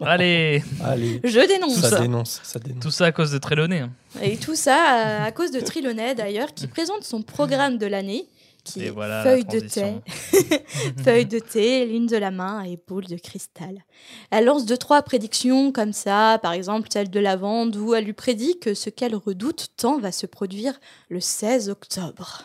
[0.00, 1.20] Allez, Allez.
[1.24, 1.80] Je dénonce.
[1.80, 2.82] Ça dénonce, ça dénonce.
[2.82, 3.80] tout ça à cause de Trelawney.
[3.80, 3.90] hein.
[4.20, 8.28] Et tout ça à cause de Trilonet d'ailleurs, qui présente son programme de l'année,
[8.66, 9.94] qui Et est voilà la feuille de thé,
[11.04, 13.84] feuille de thé, ligne de la main et boule de cristal.
[14.30, 18.12] Elle lance deux trois prédictions comme ça, par exemple celle de lavande, où elle lui
[18.12, 22.42] prédit que ce qu'elle redoute tant va se produire le 16 octobre.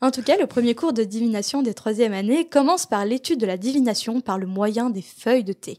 [0.00, 3.46] En tout cas, le premier cours de divination des troisième années commence par l'étude de
[3.46, 5.78] la divination par le moyen des feuilles de thé.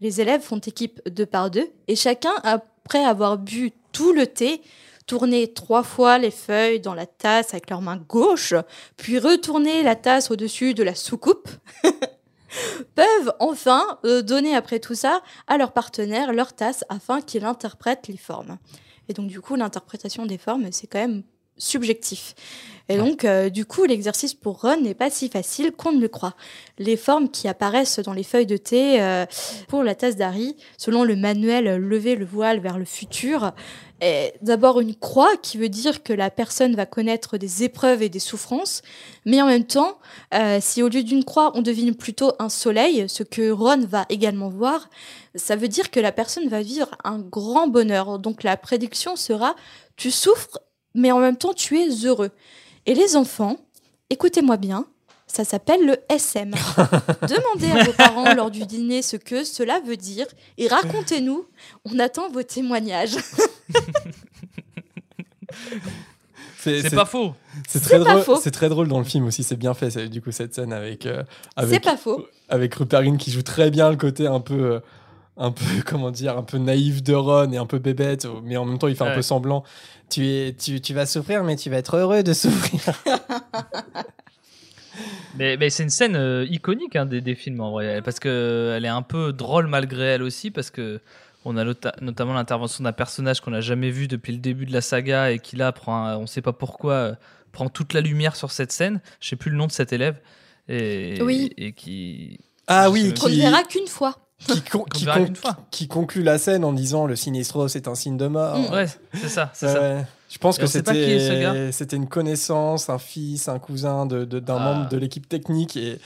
[0.00, 4.62] Les élèves font équipe deux par deux et chacun, après avoir bu tout le thé,
[5.10, 8.54] tourner trois fois les feuilles dans la tasse avec leur main gauche,
[8.96, 11.48] puis retourner la tasse au-dessus de la soucoupe,
[12.94, 18.06] peuvent enfin euh, donner après tout ça à leur partenaire leur tasse afin qu'il interprète
[18.06, 18.58] les formes.
[19.08, 21.24] Et donc du coup, l'interprétation des formes, c'est quand même
[21.60, 22.34] subjectif.
[22.90, 26.08] Et donc, euh, du coup, l'exercice pour Ron n'est pas si facile qu'on ne le
[26.08, 26.34] croit.
[26.76, 29.26] Les formes qui apparaissent dans les feuilles de thé euh,
[29.68, 33.52] pour la tasse d'Harry, selon le manuel Lever le voile vers le futur,
[34.00, 38.08] est d'abord une croix qui veut dire que la personne va connaître des épreuves et
[38.08, 38.82] des souffrances,
[39.24, 39.98] mais en même temps,
[40.34, 44.04] euh, si au lieu d'une croix, on devine plutôt un soleil, ce que Ron va
[44.08, 44.90] également voir,
[45.36, 48.18] ça veut dire que la personne va vivre un grand bonheur.
[48.18, 49.54] Donc la prédiction sera
[49.96, 50.58] tu souffres,
[50.94, 52.30] mais en même temps tu es heureux.
[52.86, 53.56] Et les enfants,
[54.10, 54.86] écoutez-moi bien,
[55.26, 56.50] ça s'appelle le SM.
[57.22, 60.26] Demandez à vos parents lors du dîner ce que cela veut dire
[60.58, 61.46] et racontez-nous.
[61.84, 63.16] On attend vos témoignages.
[66.58, 67.34] C'est pas faux.
[67.68, 68.22] C'est très drôle.
[68.22, 68.38] faux.
[68.40, 69.42] C'est très drôle dans le film aussi.
[69.42, 70.08] C'est bien fait.
[70.08, 71.22] Du coup, cette scène avec euh,
[71.56, 72.26] avec pas faux.
[72.48, 72.74] avec
[73.18, 74.80] qui joue très bien le côté un peu euh,
[75.36, 78.64] un peu comment dire un peu naïf de Ron et un peu bébête, mais en
[78.64, 79.64] même temps il fait un peu semblant.
[80.10, 82.80] Tu es tu, tu vas souffrir, mais tu vas être heureux de souffrir.
[85.36, 88.74] Mais, mais c'est une scène euh, iconique hein, des, des films en vrai, parce que
[88.76, 91.00] elle est un peu drôle malgré elle aussi, parce que
[91.44, 94.72] on a nota- notamment l'intervention d'un personnage qu'on n'a jamais vu depuis le début de
[94.72, 97.14] la saga et qui là prend, un- on sait pas pourquoi, euh,
[97.52, 99.00] prend toute la lumière sur cette scène.
[99.20, 100.20] Je sais plus le nom de cet élève
[100.68, 101.52] et, Oui.
[101.56, 104.18] et qui Ah oui, Qu'on ne qui, verra qu'une fois.
[104.46, 105.56] Qui, con- qui, verra con- qu'une fois.
[105.70, 108.58] qui conclut la scène en disant le sinistro c'est un signe de mort.
[108.58, 108.72] Mm.
[108.72, 109.80] ouais c'est ça c'est Ouais, ça.
[109.80, 110.04] ouais.
[110.32, 111.72] Je pense Et que c'était gars.
[111.72, 114.72] c'était une connaissance, un fils, un cousin de- de- d'un Ah.
[114.74, 115.98] membre de l'équipe technique et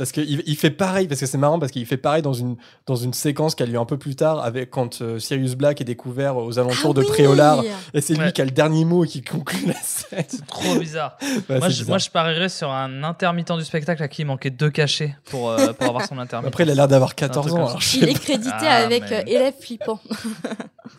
[0.00, 2.56] parce qu'il il fait pareil parce que c'est marrant parce qu'il fait pareil dans une
[2.86, 5.82] dans une séquence qui a lieu un peu plus tard avec quand euh, Sirius Black
[5.82, 8.32] est découvert aux alentours Ah de oui Préolard et c'est lui Ouais.
[8.32, 10.24] qui a le dernier mot et qui conclut la scène.
[10.26, 11.18] C'est trop bizarre.
[11.50, 11.88] Ouais, moi, je, bizarre.
[11.88, 15.50] moi je parierais sur un intermittent du spectacle à qui il manquait deux cachets pour,
[15.50, 16.48] euh, pour avoir son intermittent.
[16.54, 17.66] Après il a l'air d'avoir Un 14 truc ans.
[17.66, 20.00] alors Il est crédité Ah, avec mais- euh, élève flippant.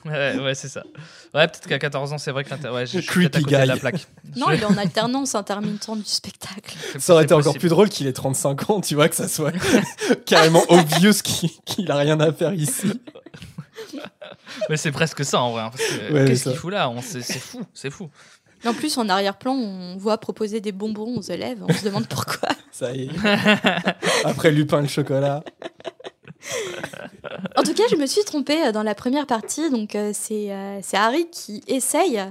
[0.06, 0.84] Ouais, ouais, c'est ça.
[1.36, 3.56] Ouais, peut-être qu'à 14 ans, c'est vrai que l'inter- ouais, je suis Creepy à côté
[3.56, 3.80] de la guy.
[3.82, 4.08] plaque.
[4.38, 6.76] Non, Je- il est en alternance intermittent du spectacle.
[7.00, 9.54] Ça aurait été encore plus drôle qu'il ait 35 ans, tu vois, que ça soit
[10.26, 12.92] carrément obvious qu'il a rien à faire ici.
[14.70, 15.62] Mais c'est presque ça en vrai.
[15.62, 15.72] hein,
[16.12, 16.92] Ouais, Qu'est-ce qu'il fout là?
[17.02, 18.10] C'est fou, c'est fou.
[18.66, 21.64] En plus, en arrière-plan, on voit proposer des bonbons aux élèves.
[21.66, 22.50] On se demande pourquoi.
[22.74, 23.10] Ça y est.
[24.26, 25.42] Après Lupin et le chocolat.
[27.56, 29.70] En tout cas, je me suis trompée euh, dans la première partie.
[29.70, 32.22] Donc, euh, c'est euh, c'est Harry qui essaye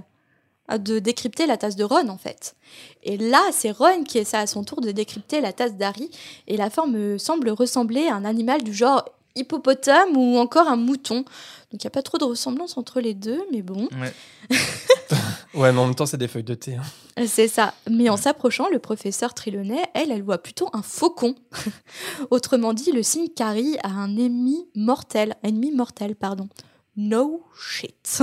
[0.79, 2.55] de décrypter la tasse de Ron, en fait.
[3.03, 6.11] Et là, c'est Ron qui essaie à son tour de décrypter la tasse d'Harry.
[6.47, 9.05] Et la forme semble ressembler à un animal du genre
[9.37, 11.17] hippopotame ou encore un mouton.
[11.73, 13.89] Donc, il n'y a pas trop de ressemblance entre les deux, mais bon.
[14.01, 14.13] Ouais.
[15.53, 16.77] Ouais, mais en même temps, c'est des feuilles de thé.
[16.77, 17.25] hein.
[17.27, 17.75] C'est ça.
[17.91, 21.35] Mais en s'approchant, le professeur Trelawney, elle, elle voit plutôt un faucon.
[22.31, 25.35] Autrement dit, le signe Carrie a un ennemi mortel.
[25.43, 26.49] Ennemi mortel, pardon.
[27.01, 28.23] No shit.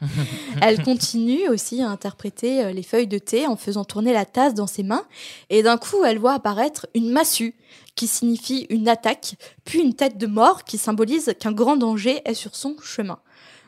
[0.62, 4.54] elle continue aussi à interpréter euh, les feuilles de thé en faisant tourner la tasse
[4.54, 5.04] dans ses mains.
[5.50, 7.56] Et d'un coup, elle voit apparaître une massue
[7.96, 9.34] qui signifie une attaque,
[9.64, 13.18] puis une tête de mort qui symbolise qu'un grand danger est sur son chemin.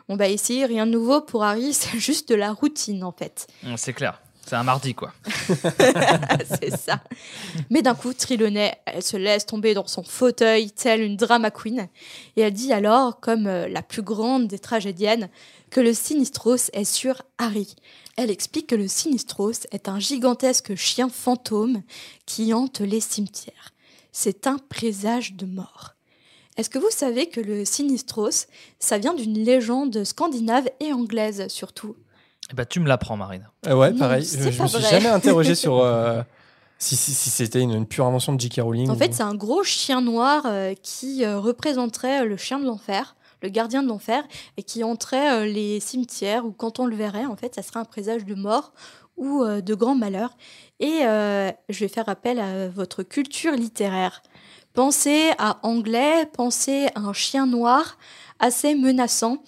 [0.09, 3.49] Bon bah ici, rien de nouveau pour Harry, c'est juste de la routine en fait.
[3.77, 4.23] C'est clair.
[4.47, 5.13] C'est un mardi quoi.
[6.61, 7.01] c'est ça.
[7.69, 11.89] Mais d'un coup, Trelawney, elle se laisse tomber dans son fauteuil, telle une drama queen,
[12.37, 15.31] et elle dit alors, comme euh, la plus grande des tragédiennes,
[15.71, 17.75] que le Sinistros est sur Harry.
[18.17, 21.83] Elle explique que le Sinistros est un gigantesque chien fantôme
[22.25, 23.73] qui hante les cimetières.
[24.13, 25.95] C'est un présage de mort.
[26.57, 28.47] Est-ce que vous savez que le Sinistros,
[28.79, 31.97] ça vient d'une légende scandinave et anglaise surtout?
[32.51, 33.49] Eh ben, tu me l'apprends, Marine.
[33.67, 34.23] Euh, ouais, pareil.
[34.25, 34.91] Je, je me suis vrai.
[34.91, 36.23] jamais interrogé sur euh,
[36.79, 38.61] si, si, si c'était une, une pure invention de J.K.
[38.61, 38.89] Rowling.
[38.91, 42.67] En ou- fait, c'est un gros chien noir euh, qui euh, représenterait le chien de
[42.67, 44.23] l'enfer, le gardien de l'enfer,
[44.57, 47.81] et qui entrait euh, les cimetières, ou quand on le verrait, en fait, ça serait
[47.81, 48.73] un présage de mort
[49.17, 50.37] ou euh, de grand malheur.
[50.79, 54.23] Et euh, je vais faire appel à votre culture littéraire.
[54.75, 57.97] Pensez à anglais, pensez à un chien noir
[58.39, 59.39] assez menaçant.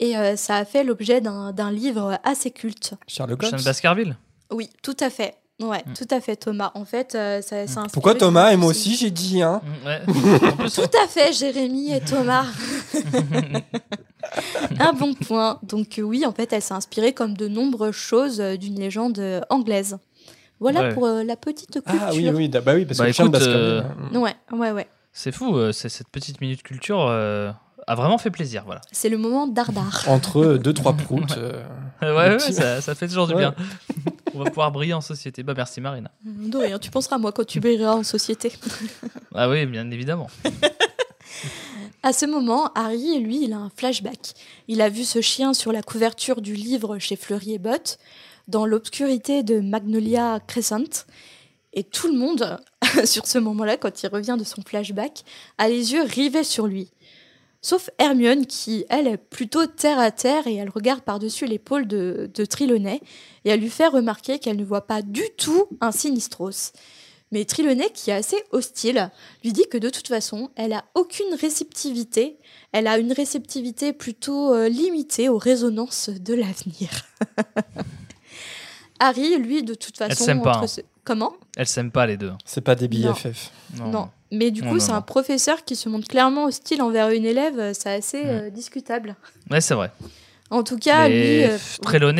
[0.00, 2.94] Et euh, ça a fait l'objet d'un livre assez culte.
[3.08, 3.60] Sherlock Holmes.
[3.64, 4.16] Baskerville.
[4.50, 5.34] Oui, tout à fait.
[5.58, 5.92] Ouais, Mm.
[5.94, 6.70] tout à fait, Thomas.
[6.74, 10.00] En fait, euh, ça, ça a Pourquoi Thomas et moi aussi, j'ai dit, hein Ouais.
[10.58, 12.44] Plus, Tout à fait, Jérémy et Thomas.
[14.78, 15.58] Un bon point.
[15.62, 19.18] Donc euh, oui, en fait, elle s'est inspirée comme de nombreuses choses euh, d'une légende
[19.50, 19.98] anglaise.
[20.60, 20.94] Voilà Ouais.
[20.94, 21.92] pour euh, la petite culture.
[22.00, 23.82] Ah oui, oui, bah oui, parce Bah, que écoute, Baskerville, euh,
[24.12, 24.18] hein.
[24.20, 24.88] Ouais, ouais, ouais.
[25.12, 25.56] c'est fou.
[25.56, 27.50] euh, c'est- cette petite minute culture euh,
[27.86, 28.62] a vraiment fait plaisir.
[28.66, 28.80] Voilà.
[28.92, 30.04] C'est le moment dardard.
[30.08, 31.36] Entre deux, trois proutes.
[31.38, 31.62] euh,
[32.02, 33.54] Ouais, ouais, petit- ça, ça fait toujours du bien.
[34.34, 35.42] On va pouvoir briller en société.
[35.42, 36.08] Bah merci Marine.
[36.24, 38.52] De rien, tu penseras à moi quand tu brilleras en société.
[39.34, 40.28] Ah oui, bien évidemment.
[42.02, 44.34] À ce moment, Harry, lui, il a un flashback.
[44.68, 47.98] Il a vu ce chien sur la couverture du livre chez Fleury et Botte.
[48.46, 51.04] dans l'obscurité de Magnolia Crescent.
[51.72, 52.58] Et tout le monde,
[53.04, 55.24] sur ce moment-là, quand il revient de son flashback,
[55.58, 56.90] a les yeux rivés sur lui.
[57.66, 62.30] Sauf Hermione qui, elle, est plutôt terre à terre et elle regarde par-dessus l'épaule de,
[62.32, 63.00] de et
[63.44, 66.70] elle lui fait remarquer qu'elle ne voit pas du tout un Sinistros.
[67.32, 69.10] Mais Trelawney, qui est assez hostile,
[69.42, 72.38] lui dit que de toute façon, elle a aucune réceptivité.
[72.70, 76.88] Elle a une réceptivité plutôt euh, limitée aux résonances de l'avenir.
[79.00, 80.66] Harry, lui, de toute façon, s'aiment pas, entre hein.
[80.68, 81.32] ce- comment?
[81.56, 82.32] Elles s'aiment pas les deux.
[82.44, 83.50] C'est pas des BFF.
[83.80, 84.08] Non.
[84.32, 87.58] Mais du Non, coup, c'est un professeur qui se montre clairement hostile envers une élève.
[87.58, 88.28] euh, C'est assez Mm.
[88.28, 89.14] euh, discutable.
[89.50, 89.90] Ouais, c'est vrai.
[90.50, 91.44] En tout cas, lui.
[91.44, 91.58] Euh,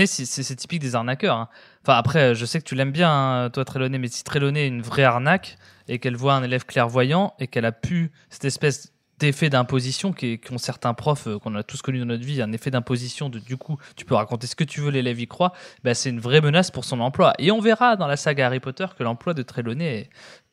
[0.06, 1.36] c'est typique des arnaqueurs.
[1.36, 1.48] hein.
[1.84, 4.68] Enfin, après, je sais que tu l'aimes bien, hein, toi, Trelawney, mais si Trelawney est
[4.68, 5.56] une vraie arnaque
[5.88, 10.58] et qu'elle voit un élève clairvoyant et qu'elle a pu cette espèce d'effet d'imposition qu'ont
[10.58, 13.56] certains profs euh, qu'on a tous connus dans notre vie, un effet d'imposition de du
[13.56, 15.52] coup, tu peux raconter ce que tu veux, l'élève y croit,
[15.84, 17.32] bah, c'est une vraie menace pour son emploi.
[17.38, 20.10] Et on verra dans la saga Harry Potter que l'emploi de Trelawney est-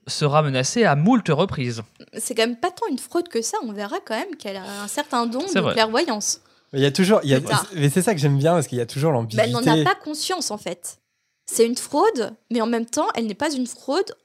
[0.08, 1.82] sera menacé à moult reprises.
[2.18, 3.58] c'est quand même pas tant une fraude que ça.
[3.64, 5.74] On verra quand même qu'elle a un certain don C'est de vrai.
[5.74, 6.41] clairvoyance.
[6.72, 8.54] Mais il y a toujours, il y a, C'est mais c'est ça que j'aime bien
[8.54, 9.43] parce qu'il y a toujours Mais l'ambiguïté.
[9.45, 10.97] elle n'en a pas conscience en fait.
[11.45, 14.16] C'est une fraude, mais en même temps, elle n'est pas une fraude.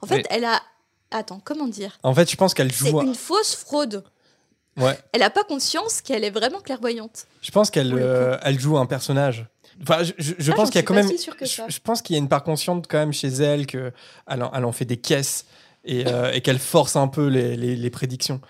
[0.00, 0.60] En fait, Mais- elle a.
[1.10, 1.98] Attends, comment dire?
[2.02, 3.02] En fait, je pense qu'elle C'est joue.
[3.02, 4.02] une fausse fraude.
[4.78, 4.98] Ouais.
[5.12, 7.26] Elle n'a pas conscience qu'elle est vraiment clairvoyante.
[7.42, 9.44] Je pense qu'elle euh, elle joue un personnage.
[9.82, 11.08] Enfin, je, je- je Ah, pense qu'il y a quand même.
[11.08, 11.66] si sûre que Je, ça.
[11.68, 13.92] je pense qu'il y a une part consciente quand même chez elle que
[14.26, 15.46] elle en, elle en fait des caisses
[15.84, 18.40] et, euh, et qu'elle force un peu les, les- les prédictions.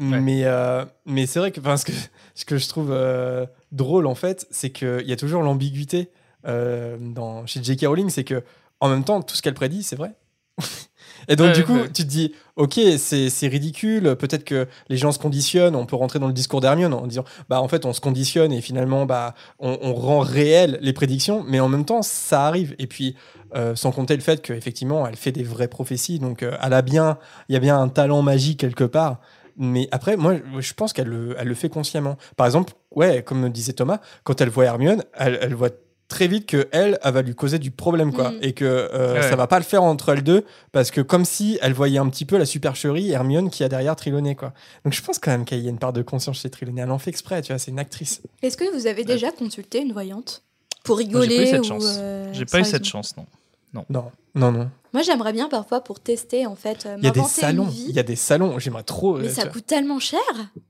[0.00, 1.92] Mais euh, mais c'est vrai que enfin, ce que
[2.36, 6.10] ce que je trouve euh, drôle en fait, c'est qu'il y a toujours l'ambiguïté
[6.46, 7.86] euh, dans chez J.K.
[7.86, 8.44] Rowling, c'est que
[8.78, 10.12] en même temps tout ce qu'elle prédit c'est vrai.
[11.28, 11.88] Et donc, Ouais, du coup, ouais.
[11.92, 15.96] tu te dis, ok, c'est c'est ridicule, peut-être que les gens se conditionnent, on peut
[15.96, 19.04] rentrer dans le discours d'Hermione en disant, bah, en fait, on se conditionne et finalement,
[19.06, 22.74] bah, on, on rend réel les prédictions, mais en même temps, ça arrive.
[22.78, 23.14] Et puis,
[23.54, 26.82] euh, sans compter le fait qu'effectivement, elle fait des vraies prophéties, donc euh, elle a
[26.82, 27.18] bien,
[27.48, 29.20] il y a bien un talent magique quelque part.
[29.60, 32.16] Mais après, moi, je pense qu'elle le, elle le fait consciemment.
[32.36, 35.70] Par exemple, ouais, comme disait Thomas, quand elle voit Hermione, elle, elle voit
[36.08, 38.30] très vite que elle, elle va lui causer du problème, quoi.
[38.30, 38.38] Mm.
[38.42, 39.22] Et que euh, Ouais.
[39.22, 42.08] ça va pas le faire entre elles deux, parce que comme si elle voyait un
[42.08, 44.52] petit peu la supercherie Hermione qui a derrière Trelawney, quoi.
[44.84, 46.80] Donc je pense quand même qu'il y a une part de conscience chez Trelawney.
[46.82, 48.22] Elle en fait exprès, tu vois, c'est une actrice.
[48.42, 50.42] Est-ce que vous avez déjà consulté une voyante
[50.84, 51.84] Pour rigoler j'ai pas eu cette ou, chance.
[51.98, 53.26] euh, J'ai pas eu cette chance, non.
[53.74, 53.84] Non,
[54.34, 54.70] non, non.
[54.94, 57.84] Moi, j'aimerais bien parfois pour tester, en fait, euh, Il y a des salons, vie.
[57.90, 58.58] il y a des salons.
[58.58, 59.18] J'aimerais trop.
[59.18, 60.18] Mais euh, ça coûte tellement cher.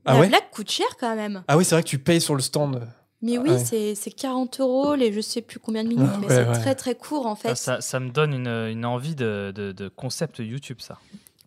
[0.04, 1.44] Ah La ouais blague coûte cher quand même.
[1.46, 2.80] Ah oui, c'est vrai que tu payes sur le stand.
[3.20, 3.58] Mais Ah oui, ouais.
[3.58, 6.46] c'est c'est 40 euros, les je sais plus combien de minutes, Ah mais ouais, c'est
[6.48, 6.52] ouais.
[6.60, 7.48] très très court en fait.
[7.50, 10.98] Ah, Ça, ça me donne une, une envie de, de, de concept YouTube, ça.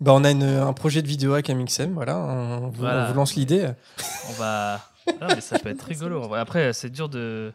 [0.02, 2.18] Bah, on a une- un projet de vidéo avec Amixem, voilà.
[2.18, 3.06] On vous, Voilà.
[3.06, 3.70] on vous lance l'idée.
[4.30, 4.82] On va.
[5.30, 6.34] Mais ça peut être rigolo.
[6.34, 7.54] Après, c'est dur de,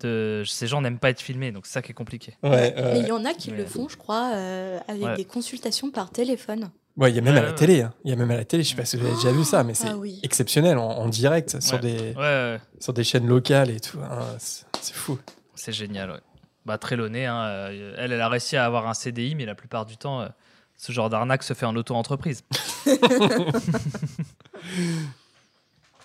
[0.00, 0.42] de.
[0.46, 2.34] Ces gens n'aiment pas être filmés, donc c'est ça qui est compliqué.
[2.42, 3.58] Ouais, Mais il y en a qui Ouais.
[3.58, 5.16] le font, je crois, euh, avec Ouais.
[5.16, 6.70] des consultations par téléphone.
[6.96, 7.54] Ouais, il y a même à la ouais.
[7.54, 7.82] télé.
[7.82, 7.92] hein.
[8.04, 8.62] Il y a même à la télé.
[8.62, 10.20] Je sais pas si vous avez déjà vu ça, mais c'est Ah oui.
[10.22, 13.98] exceptionnel en, en direct sur des Ouais, ouais, sur des chaînes locales et tout.
[14.00, 14.18] hein.
[14.38, 15.18] C'est c'est fou.
[15.54, 16.10] c'est génial.
[16.10, 16.20] Ouais.
[16.66, 19.84] Bah, Trelawney, hein, euh, elle, elle a réussi à avoir un CDI, mais la plupart
[19.86, 20.28] du temps, euh,
[20.76, 22.42] ce genre d'arnaque se fait en auto-entreprise.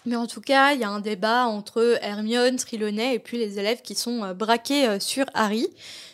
[0.08, 3.60] Mais en tout cas, il y a un débat entre Hermione, Trelawney et puis les
[3.60, 5.68] élèves qui sont euh, braqués euh, sur Harry.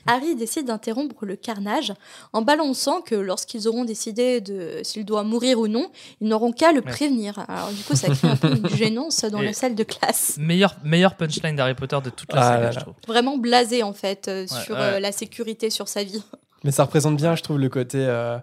[0.08, 1.94] Harry décide d'interrompre le carnage
[2.34, 5.90] en balançant que lorsqu'ils auront décidé de s'il doit mourir ou non,
[6.20, 6.92] ils n'auront qu'à le Ouais.
[6.92, 7.38] prévenir.
[7.48, 10.38] Alors du coup, ça crée un peu une gênance dans Et- la salle de classe.
[10.40, 12.96] Meilleur, meilleur punchline d'Harry Potter de toute la Ah saga, je trouve.
[13.08, 14.82] Vraiment blasé en fait euh, Ouais, sur ouais.
[14.82, 16.22] euh, la sécurité sur sa vie.
[16.66, 18.38] Mais ça représente bien, je trouve, le côté euh,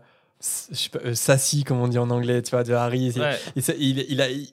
[1.05, 3.13] euh, sassy, comme on dit en anglais, tu vois, de Harry.
[3.13, 3.39] C'est- Ouais.
[3.57, 4.49] Et ça- il, il a, il,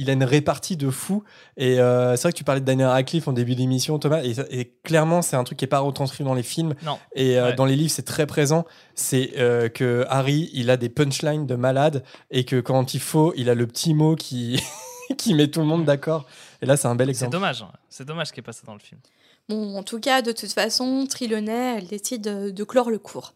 [0.00, 1.22] il a une répartie de fou.
[1.56, 4.22] Et euh, c'est vrai que tu parlais de Daniel Radcliffe en début d'émission, Thomas.
[4.22, 6.74] Et, clairement, c'est un truc qui est pas retranscrit dans les films.
[6.84, 6.98] Non.
[7.14, 7.54] Et euh, Ouais.
[7.54, 8.64] dans les livres, c'est très présent.
[8.94, 12.02] C'est euh, que Harry, il a des punchlines de malade.
[12.30, 14.60] Et que quand il faut, il a le petit mot qui,
[15.18, 16.26] qui met tout le monde d'accord.
[16.62, 17.32] Et là, c'est un bel C'est exemple.
[17.32, 17.62] dommage.
[17.62, 17.70] hein.
[17.88, 19.00] C'est dommage qu'il n'y ait pas ça dans le film.
[19.48, 23.34] Bon, en tout cas, de toute façon, Trelawney, elle décide euh, de clore le cours.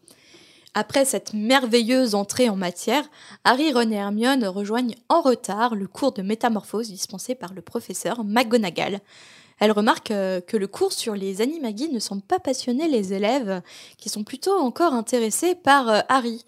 [0.79, 3.03] Après cette merveilleuse entrée en matière,
[3.43, 8.23] Harry, Ron et Hermione rejoignent en retard le cours de métamorphose dispensé par le professeur
[8.23, 8.99] McGonagall.
[9.59, 13.63] Elle remarque euh, que le cours sur les animagi ne semble pas passionner les élèves,
[13.97, 16.45] qui sont plutôt encore intéressés par euh, Harry.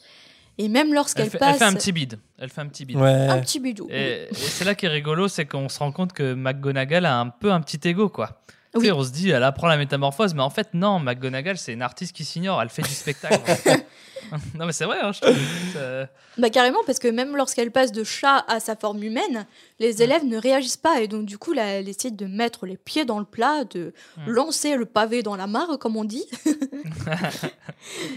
[0.60, 2.20] Et même lorsqu'elle Elle fait, passe elle fait un petit bide.
[2.38, 2.98] Elle fait un petit bide.
[2.98, 3.10] Ouais.
[3.10, 3.88] un petit bidou.
[3.90, 7.20] Et, et c'est là qui est rigolo, c'est qu'on se rend compte que McGonagall a
[7.20, 8.44] un peu un petit ego, quoi.
[8.74, 8.86] Tu Oui.
[8.86, 11.82] sais, on se dit, elle apprend la métamorphose, mais en fait, non, McGonagall, c'est une
[11.82, 13.40] artiste qui s'ignore, elle fait du spectacle.
[14.60, 15.36] non, mais c'est vrai, hein, je trouve.
[15.74, 16.08] Ça-
[16.38, 19.48] Bah carrément, parce que même lorsqu'elle passe de chat à sa forme humaine,
[19.80, 21.02] les élèves ne réagissent pas.
[21.02, 23.94] Et donc, du coup, là, elle essaie de mettre les pieds dans le plat, de
[24.28, 26.26] lancer le pavé dans la mare, comme on dit.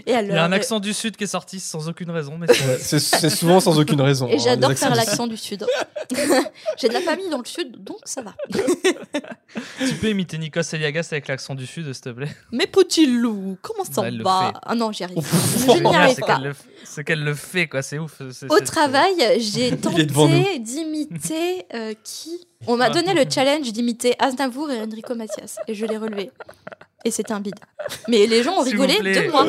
[0.05, 2.09] et elle, Il y a un euh, accent du Sud qui est sorti sans aucune
[2.11, 4.27] raison, mais c'est- Ouais, c'est souvent sans aucune raison.
[4.27, 5.65] Et hein, j'adore faire l'accent du Sud.
[6.77, 8.33] J'ai de la famille dans le Sud, donc ça va.
[9.79, 12.29] tu peux imiter Nikos Eliagas avec l'accent du Sud, s'il te plaît?
[12.51, 14.51] Mais petit loup, comment ça le va?
[14.53, 14.59] fait.
[14.63, 15.17] Ah non, j'y arrive.
[15.21, 16.39] Je n'y Ouais, arrive pas.
[16.93, 18.21] C'est qu'elle le fait, quoi, c'est ouf.
[18.49, 20.05] Au travail, j'ai tenté
[20.59, 22.47] d'imiter euh, qui?
[22.67, 26.31] On m'a donné le challenge d'imiter Aznavour et Enrico Macias et je l'ai relevé.
[27.05, 27.55] Et c'était un bide.
[28.07, 29.45] Mais les gens ont rigolé de moi,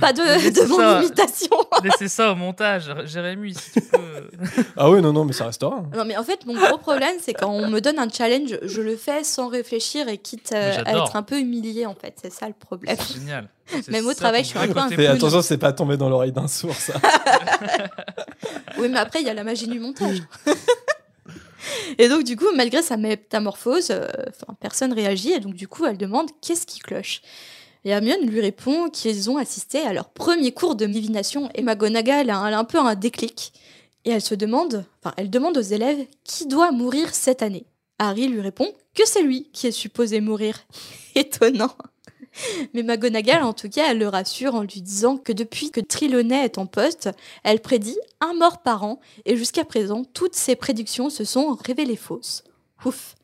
[0.00, 1.02] pas de, de mon ça.
[1.02, 1.56] imitation.
[1.84, 3.98] Laissez ça au montage, Jérémy, si tu peux.
[4.76, 5.82] Ah oui, non, non, mais ça restera.
[5.94, 8.82] Non, mais en fait, mon gros problème, c'est quand on me donne un challenge, je
[8.82, 12.14] le fais sans réfléchir et quitte euh, à être un peu humilié, en fait.
[12.20, 12.96] C'est ça le problème.
[13.14, 13.48] Génial.
[13.66, 16.08] C'est Même au travail, je suis un peu un Fais attention, c'est pas tombé dans
[16.08, 16.94] l'oreille d'un sourd, ça.
[18.78, 20.22] Oui, mais après, il y a la magie du montage.
[21.98, 24.06] Et donc, du coup, malgré sa métamorphose, euh,
[24.60, 25.32] personne réagit.
[25.32, 27.22] Et donc, du coup, elle demande qu'est-ce qui cloche?
[27.84, 31.48] Et Hermione lui répond qu'ils ont assisté à leur premier cours de divination.
[31.54, 33.52] Et McGonagall a un, a un peu un déclic.
[34.04, 37.66] Et elle se demande, enfin, elle demande aux élèves qui doit mourir cette année?
[37.98, 40.58] Harry lui répond que c'est lui qui est supposé mourir.
[41.14, 41.74] Étonnant.
[42.74, 46.44] Mais McGonagall, en tout cas, elle le rassure en lui disant que depuis que Trelawney
[46.44, 47.10] est en poste,
[47.44, 51.96] elle prédit un mort par an et jusqu'à présent, toutes ses prédictions se sont révélées
[51.96, 52.44] fausses.
[52.84, 53.15] Ouf.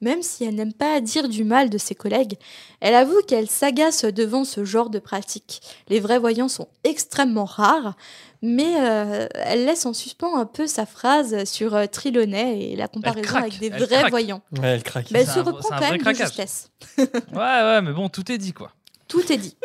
[0.00, 2.34] Même si elle n'aime pas dire du mal de ses collègues,
[2.80, 5.60] elle avoue qu'elle s'agace devant ce genre de pratique.
[5.88, 7.96] Les vrais voyants sont extrêmement rares,
[8.40, 12.86] mais euh, elle laisse en suspens un peu sa phrase sur euh, Trelawney et la
[12.86, 14.10] comparaison craque, avec des elle vrais craque.
[14.10, 14.42] voyants.
[14.52, 15.10] Ouais, elle craque.
[15.10, 16.70] Mais elle C'est se un- reprend quand même de justesse.
[16.98, 18.70] Ouais, ouais, mais bon, tout est dit, quoi.
[19.08, 19.56] Tout est dit.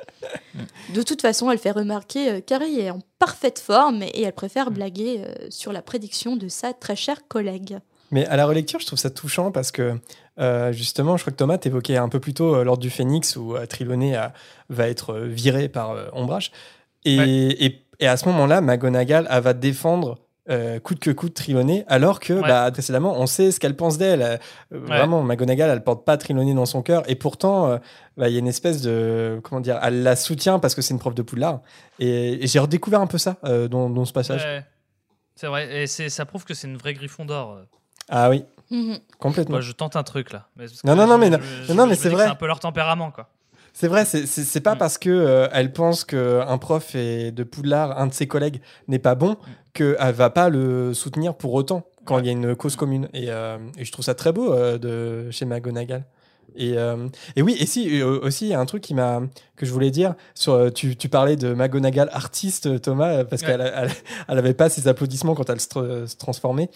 [0.94, 4.72] De toute façon, elle fait remarquer euh, qu'Harry est en parfaite forme et elle préfère
[4.72, 7.78] blaguer euh, sur la prédiction de sa très chère collègue.
[8.14, 10.00] Mais à la relecture, je trouve ça touchant parce que
[10.40, 13.36] euh, justement, je crois que Thomas t'évoquait un peu plus tôt euh, l'ordre du Phénix
[13.36, 14.28] où euh, euh,
[14.70, 16.52] va être euh, viré par Ombrage.
[17.06, 17.30] Et, Ouais.
[17.30, 22.20] et, et à ce moment-là, McGonagall elle va défendre euh, coûte que coûte Trelawney, alors
[22.20, 22.42] que Ouais.
[22.42, 24.22] bah, précédemment, on sait ce qu'elle pense d'elle.
[24.22, 24.38] Euh,
[24.72, 27.04] Vraiment, McGonagall, elle porte pas Trelawney dans son cœur.
[27.10, 27.78] Et pourtant, euh,
[28.18, 29.40] bah, il y a une espèce de.
[29.44, 31.62] Comment dire Elle la soutient parce que c'est une prof de Poudlard.
[32.00, 33.38] Et, et j'ai redécouvert un peu ça
[33.72, 34.44] dans, dans ce passage.
[34.44, 34.64] Ouais.
[35.36, 37.58] C'est vrai, et ça prouve que c'est une vraie griffon d'or.
[38.10, 38.98] Ah oui, Mhm.
[39.20, 39.54] complètement.
[39.56, 40.48] Moi, je tente un truc là.
[40.58, 41.40] Mais parce que Non, non, non, je- mais je- non.
[41.68, 42.26] je- Non, je mais c'est vrai.
[42.26, 43.28] C'est un peu leur tempérament, quoi.
[43.76, 44.78] C'est vrai, c'est- c'est c'est pas Mm.
[44.78, 49.00] parce que euh, elle pense qu'un prof est de Poudlard, un de ses collègues, n'est
[49.00, 49.36] pas bon,
[49.74, 53.10] qu'elle va pas le soutenir pour autant quand il y a une cause commune.
[53.14, 56.04] Et, euh, et je trouve ça très beau euh, de chez McGonagall.
[56.56, 59.22] Et, euh, et oui, et si euh, aussi il y a un truc qui m'a
[59.56, 63.48] que je voulais dire sur tu, tu parlais de McGonagall artiste Thomas parce Ouais.
[63.48, 63.90] qu'elle elle,
[64.28, 66.70] elle avait pas ses applaudissements quand elle se transformait.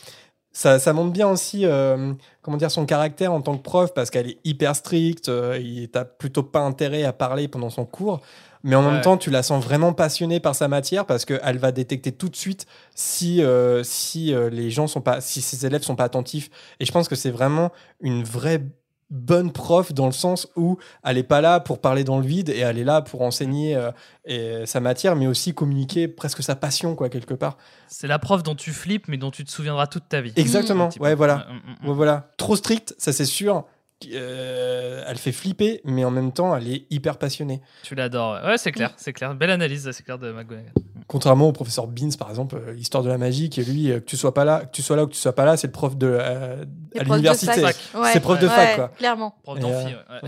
[0.58, 4.10] Ça, ça montre bien aussi euh, comment dire son caractère en tant que prof parce
[4.10, 8.22] qu'elle est hyper stricte, euh, il t'as plutôt pas intérêt à parler pendant son cours,
[8.64, 8.94] mais en Ouais.
[8.94, 12.28] même temps tu la sens vraiment passionnée par sa matière parce qu'elle va détecter tout
[12.28, 16.06] de suite si euh, si euh, les gens sont pas si ses élèves sont pas
[16.06, 16.50] attentifs
[16.80, 17.70] et je pense que c'est vraiment
[18.02, 18.64] une vraie
[19.10, 22.50] bonne prof dans le sens où elle est pas là pour parler dans le vide
[22.50, 23.92] et elle est là pour enseigner euh,
[24.26, 28.44] et sa matière mais aussi communiquer presque sa passion quoi quelque part C'est la prof
[28.44, 30.34] dont tu flippes, mais dont tu te souviendras toute ta vie.
[30.36, 31.02] exactement peu.
[31.04, 31.90] ouais voilà Mm, mm, mm.
[31.90, 32.32] Ouais, voilà.
[32.38, 33.66] Trop stricte, ça c'est sûr.
[34.14, 37.62] Euh, elle fait flipper, mais en même temps, elle est hyper passionnée.
[37.84, 38.40] Tu l'adores.
[38.44, 39.34] Ouais, Ouais, c'est clair, c'est clair.
[39.34, 40.72] Belle analyse, c'est clair de McGonagall.
[41.08, 44.06] Contrairement au professeur Beans, par exemple, euh, l'histoire de la magie, qui lui, euh, que
[44.06, 45.68] tu sois pas là, que tu sois là ou que tu sois pas là, c'est
[45.68, 47.62] le prof de euh, à profs de l'université.
[47.62, 47.76] fac.
[47.96, 48.12] Ouais.
[48.12, 48.88] C'est prof de Ouais, fac, quoi.
[48.98, 49.36] Clairement.
[49.44, 50.28] Prof Et, d'amphi, euh.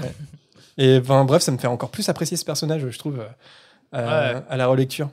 [0.78, 3.18] Et enfin, bref, ça me fait encore plus apprécier ce personnage, je trouve,
[3.92, 4.00] Ouais.
[4.50, 5.10] à la relecture.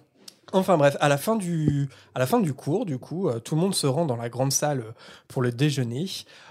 [0.52, 3.56] Enfin bref, à la fin du, à la fin du cours, du coup, euh, tout
[3.56, 4.84] le monde se rend dans la grande salle
[5.26, 6.06] pour le déjeuner.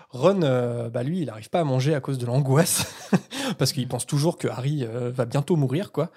[0.10, 2.94] Ron, euh, bah lui, il n'arrive pas à manger à cause de l'angoisse,
[3.58, 6.10] parce qu'il pense toujours que Harry euh, va bientôt mourir, quoi.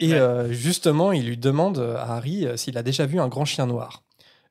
[0.00, 0.18] Et Ouais.
[0.18, 3.66] euh, justement, il lui demande à Harry euh, s'il a déjà vu un grand chien
[3.66, 4.02] noir.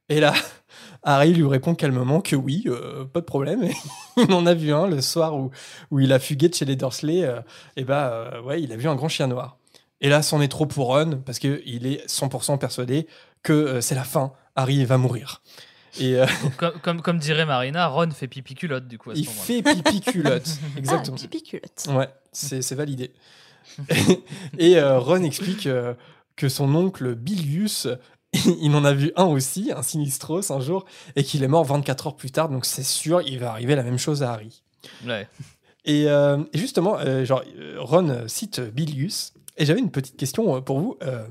[0.07, 0.33] Et là,
[1.03, 3.67] Harry lui répond calmement que oui, euh, pas de problème.
[4.17, 5.49] il en a vu un le soir où,
[5.91, 7.23] où il a fugué de chez les Dursley.
[7.23, 7.41] euh,
[7.75, 9.57] et bah, euh, ouais, il a vu un grand chien noir.
[10.01, 13.05] Et là, c'en est trop pour Ron, parce qu'il est 100% persuadé
[13.43, 14.31] que euh, c'est la fin.
[14.55, 15.41] Harry va mourir.
[15.99, 16.25] Et euh,
[16.57, 19.11] comme, comme, comme dirait Marina, Ron fait pipi culotte, du coup.
[19.11, 19.43] À ce il moment-là.
[19.43, 20.49] fait pipi culotte.
[20.77, 21.17] Exactement.
[21.19, 21.87] Ah, pipi culotte.
[21.89, 23.11] Ouais, c'est c'est validé.
[24.57, 25.93] et euh, Ron explique euh,
[26.35, 27.87] que son oncle Bilius,
[28.61, 32.07] il en a vu un aussi, un Sinistros, un jour, et qu'il est mort 24
[32.07, 34.63] heures plus tard, donc c'est sûr, il va arriver la même chose à Harry.
[35.05, 35.27] Ouais.
[35.85, 37.43] Et, euh, et justement, euh, genre,
[37.77, 39.33] Ron cite Bilius.
[39.57, 40.97] Et j'avais une petite question pour vous.
[41.03, 41.25] Euh,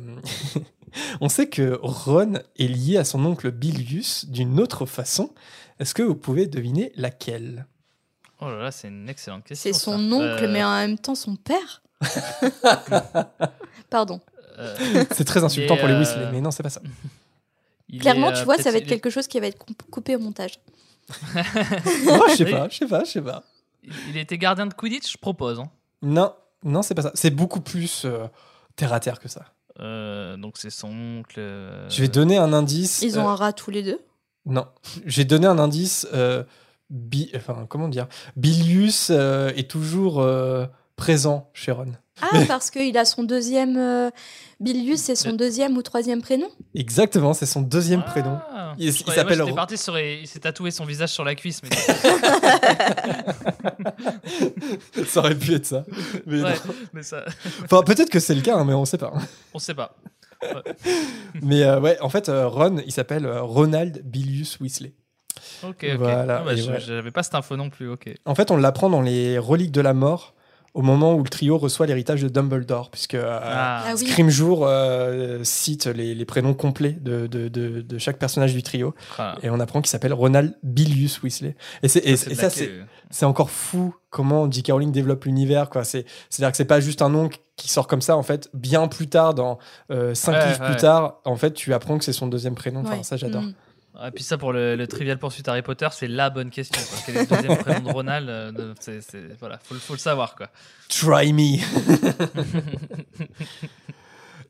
[1.20, 5.30] on sait que Ron est lié à son oncle Bilius d'une autre façon.
[5.78, 7.66] Est-ce que vous pouvez deviner laquelle?
[8.40, 9.72] Oh là là, c'est une excellente question.
[9.72, 10.16] C'est son ça.
[10.16, 11.82] oncle, Euh, mais en même temps son père?
[13.90, 14.20] Pardon.
[14.58, 16.80] euh, C'est très insultant pour les euh, Weasley, mais non, c'est pas ça.
[17.88, 20.16] il Clairement, est, tu euh, vois, ça va être quelque chose qui va être coupé
[20.16, 20.58] au montage.
[21.34, 23.42] Moi, je sais pas, je sais pas, je sais pas.
[24.08, 25.58] Il était gardien de Quidditch, je propose.
[25.60, 25.70] hein.
[26.02, 26.34] Non,
[26.64, 27.12] non, c'est pas ça.
[27.14, 28.26] C'est beaucoup plus euh,
[28.76, 29.46] terre à terre que ça.
[29.80, 30.90] Euh, donc c'est son
[31.20, 31.36] oncle.
[31.38, 33.00] euh, Je vais donner un indice.
[33.02, 33.98] Ils ont euh, un rat tous les deux?
[34.44, 34.66] Non,
[35.06, 36.06] j'ai donné un indice.
[36.12, 36.42] euh,
[36.90, 38.06] bi- enfin, comment dire?
[38.36, 40.66] Bilius euh, est toujours euh,
[40.98, 41.92] présent chez Ron.
[42.20, 43.76] Ah, parce qu'il a son deuxième.
[43.78, 44.10] euh,
[44.60, 46.48] Bilius, c'est son deuxième ou troisième prénom?
[46.74, 48.38] Exactement, c'est son deuxième Ah, prénom.
[48.76, 49.96] Il- s'appelle moi, j'étais Ro- parti sur.
[49.98, 51.70] Il s'est tatoué son visage sur la cuisse, mais
[55.06, 55.84] ça aurait pu être ça.
[56.26, 56.54] Mais ouais,
[56.92, 57.24] mais ça,
[57.64, 59.12] Enfin, peut-être que c'est le cas, hein, mais on sait pas.
[59.54, 59.96] on sait pas.
[61.42, 64.94] Mais euh, ouais, en fait, euh, Ron, il s'appelle euh, Ronald Bilius Weasley.
[65.64, 65.96] Ok, ok.
[65.98, 67.10] Voilà, Ah bah, ouais.
[67.12, 67.88] Pas cette info non plus.
[67.90, 68.08] Ok.
[68.24, 70.34] En fait, on l'apprend dans les Reliques de la Mort,
[70.74, 73.96] au moment où le trio reçoit l'héritage de Dumbledore, puisque euh, Ah, Ah.
[73.96, 78.94] Scrimgeour euh, cite les, les prénoms complets de, de, de- de chaque personnage du trio,
[79.18, 81.56] ah, et on apprend qu'il s'appelle Ronald Bilius Weasley.
[81.82, 82.50] Et, c'est- et- et ça, la
[83.10, 84.72] c'est encore fou comment J.K.
[84.72, 85.70] Rowling développe l'univers.
[85.70, 85.84] quoi.
[85.84, 88.86] C'est- C'est-à-dire que c'est pas juste un nom qui sort comme ça, en fait, bien
[88.88, 89.58] plus tard, dans
[89.90, 90.66] euh, cinq Ouais, livres ouais.
[90.66, 92.82] plus tard, en fait, tu apprends que c'est son deuxième prénom.
[92.84, 93.42] Enfin, ça, j'adore.
[93.42, 93.54] Mm.
[94.06, 96.80] Et puis ça pour le, le Trivial Pursuit Harry Potter, c'est la bonne question.
[96.88, 96.98] quoi.
[97.04, 99.94] Quel est le deuxième prénom de Ronald euh, de- c'est, c'est- voilà, faut, le- faut
[99.94, 100.48] le savoir quoi.
[100.88, 101.58] Try me.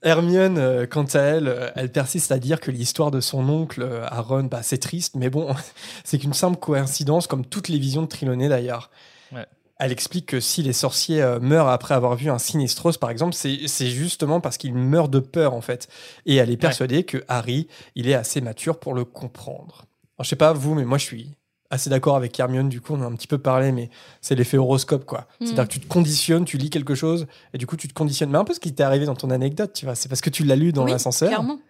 [0.02, 3.82] Hermione, euh, quant à elle, euh, elle persiste à dire que l'histoire de son oncle
[3.82, 5.52] euh, Aaron, bah, c'est triste, mais bon,
[6.04, 8.90] c'est qu'une simple coïncidence, comme toutes les visions de Triloné d'ailleurs.
[9.32, 9.46] Ouais.
[9.78, 13.34] Elle explique que si les sorciers euh, meurent après avoir vu un Sinistros, par exemple,
[13.34, 15.88] c'est justement parce qu'ils meurent de peur, en fait.
[16.26, 19.84] Et elle est persuadée que Harry, il est assez mature pour le comprendre.
[20.16, 21.36] Alors, je sais pas vous, mais moi, je suis
[21.70, 24.56] assez d'accord avec Hermione, du coup, on a un petit peu parlé, mais c'est l'effet
[24.56, 25.28] horoscope, quoi.
[25.40, 25.46] Mm.
[25.46, 28.30] C'est-à-dire que tu te conditionnes, tu lis quelque chose, et du coup, tu te conditionnes.
[28.30, 29.94] Mais un peu ce qui t'est arrivé dans ton anecdote, tu vois.
[29.94, 31.28] C'est parce que tu l'as lu dans Oui, l'ascenseur.
[31.28, 31.60] Clairement.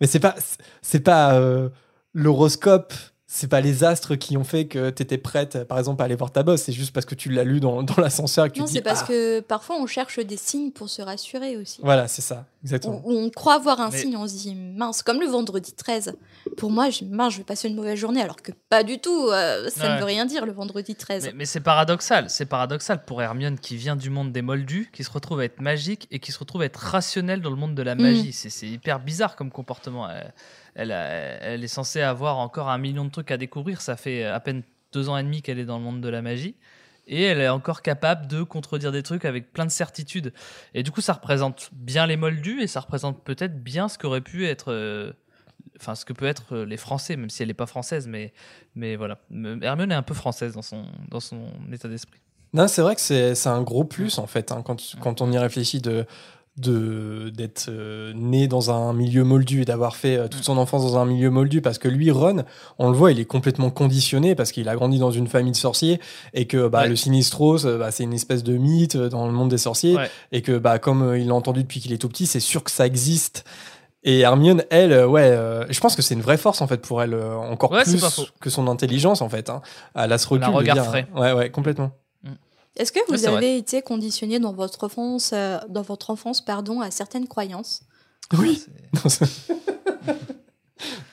[0.00, 0.34] Mais c'est pas,
[0.80, 1.68] c'est pas euh,
[2.14, 2.94] l'horoscope,
[3.34, 6.30] c'est pas les astres qui ont fait que t'étais prête, par exemple, à aller voir
[6.30, 6.60] ta boss.
[6.64, 8.82] C'est juste parce que tu l'as lu dans, dans l'ascenseur et que tu Non, c'est
[8.82, 11.80] parce ah, que parfois on cherche des signes pour se rassurer aussi.
[11.82, 13.02] Voilà, c'est ça, Ou exactement.
[13.06, 16.14] on croit voir un Mais- signe, on se dit mince, comme le vendredi 13.
[16.58, 19.28] Pour moi, je, mince, je vais passer une mauvaise journée, alors que pas du tout.
[19.30, 21.24] euh, ça ne veut rien dire le vendredi 13.
[21.24, 25.04] Mais, mais c'est paradoxal, c'est paradoxal pour Hermione qui vient du monde des Moldus, qui
[25.04, 27.74] se retrouve à être magique et qui se retrouve à être rationnelle dans le monde
[27.74, 28.02] de la Mm.
[28.02, 28.32] magie.
[28.34, 30.06] C'est- C'est hyper bizarre comme comportement.
[30.10, 30.34] Elle,
[30.74, 33.80] elle, a- elle est censée avoir encore un million de trucs à découvrir.
[33.80, 34.62] Ça fait à peine
[34.92, 36.54] deux ans et demi qu'elle est dans le monde de la magie.
[37.08, 40.32] Et elle est encore capable de contredire des trucs avec plein de certitudes.
[40.72, 44.20] Et du coup, ça représente bien les Moldus et ça représente peut-être bien ce qu'aurait
[44.20, 44.70] pu être.
[44.72, 45.12] euh,
[45.80, 48.32] Enfin, ce que peut être euh, les Français, même si elle n'est pas française, mais,
[48.76, 49.18] mais voilà.
[49.62, 52.20] Hermione est un peu française dans son, dans son état d'esprit.
[52.52, 55.32] Non, c'est vrai que c'est c'est un gros plus, en fait, hein, quand, quand on
[55.32, 56.04] y réfléchit de
[56.58, 60.82] de d'être euh, né dans un milieu moldu et d'avoir fait euh, toute son enfance
[60.82, 62.44] dans un milieu moldu parce que lui Ron
[62.78, 65.56] on le voit il est complètement conditionné parce qu'il a grandi dans une famille de
[65.56, 65.98] sorciers
[66.34, 66.88] et que bah, Ouais.
[66.88, 69.96] le Sinistros euh, bah, c'est une espèce de mythe euh, dans le monde des sorciers
[69.96, 70.10] Ouais.
[70.30, 72.70] et que bah comme il l'a entendu depuis qu'il est tout petit c'est sûr que
[72.70, 73.44] ça existe
[74.04, 77.02] et Hermione elle ouais euh, je pense que c'est une vraie force en fait pour
[77.02, 78.04] elle encore Ouais, plus
[78.40, 79.62] que son intelligence en fait hein.
[79.94, 81.06] elle a ce Elle a recul un de regard dire, frais.
[81.16, 81.92] ouais ouais complètement
[82.76, 86.90] Est-ce que vous avez été conditionné dans votre enfance, euh, dans votre enfance pardon, à
[86.90, 87.82] certaines croyances
[88.38, 88.64] oui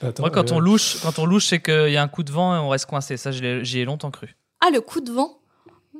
[0.01, 2.23] Attends, Moi, quand euh, on louche, quand on louche, c'est qu'il y a un coup
[2.23, 3.17] de vent et on reste coincé.
[3.17, 4.35] Ça, j'y ai longtemps cru.
[4.61, 5.39] Ah, le coup de vent?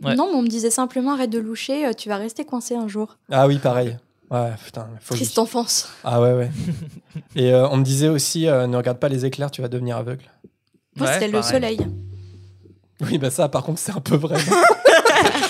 [0.03, 0.16] Ouais.
[0.16, 2.88] Non, mais on me disait simplement arrête de loucher, euh, tu vas rester coincé un
[2.88, 3.18] jour.
[3.30, 3.97] Ah oui, pareil.
[4.32, 4.88] Ouais, putain.
[5.10, 5.89] Triste enfance.
[6.03, 6.49] Ah ouais, ouais.
[7.36, 9.97] Et euh, on me disait aussi, euh, ne regarde pas les éclairs, tu vas devenir
[9.97, 10.24] aveugle.
[10.95, 11.80] Moi, Ouais, c'était le soleil.
[13.01, 14.38] Oui, bah ça, par contre, c'est un peu vrai.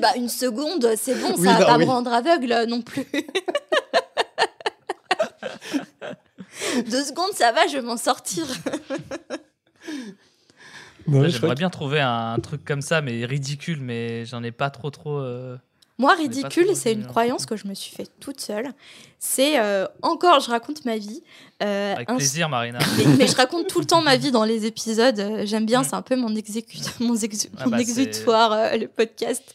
[0.00, 1.84] Bah une seconde, c'est bon, Oui, ça va non, pas oui.
[1.86, 3.06] me rendre aveugle euh, non plus.
[6.90, 8.46] Deux secondes, ça va, je vais m'en sortir.
[11.06, 15.18] J'aimerais bien trouver un truc comme ça, mais ridicule, mais j'en ai pas trop trop.
[15.18, 15.56] euh,
[16.00, 18.72] Moi, ridicule, c'est une croyance que je me suis faite toute seule.
[19.18, 21.22] C'est euh, encore, je raconte ma vie.
[21.62, 22.78] euh, Avec un- plaisir, Marina.
[22.98, 25.20] mais, mais je raconte tout le temps ma vie dans les épisodes.
[25.20, 28.88] euh, J'aime bien, c'est un peu mon, exécu- mon, exu- Ah bah, exutoire, euh, le
[28.88, 29.54] podcast.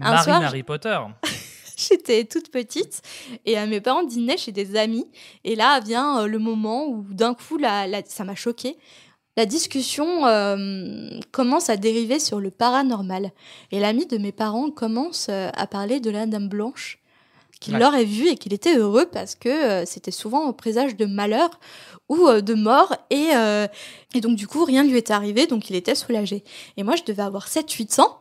[0.00, 0.98] Un Marine soir, Harry Potter.
[1.76, 3.02] J'étais toute petite
[3.44, 5.06] et mes parents dînaient chez des amis.
[5.44, 8.76] Et là vient le moment où d'un coup, la, la- ça m'a choquée.
[9.36, 13.30] La discussion euh, commence à dériver sur le paranormal.
[13.70, 16.98] Et l'ami de mes parents commence euh, à parler de la Dame Blanche,
[17.60, 17.80] qu'il Ouais.
[17.80, 21.48] l'aurait vue et qu'il était heureux parce que euh, c'était souvent au présage de malheur
[22.08, 22.94] ou euh, de mort.
[23.10, 23.28] Et,
[24.14, 26.44] et donc, du coup, rien ne lui était arrivé, donc il était soulagé.
[26.76, 28.18] Et moi, je devais avoir 7-8 ans.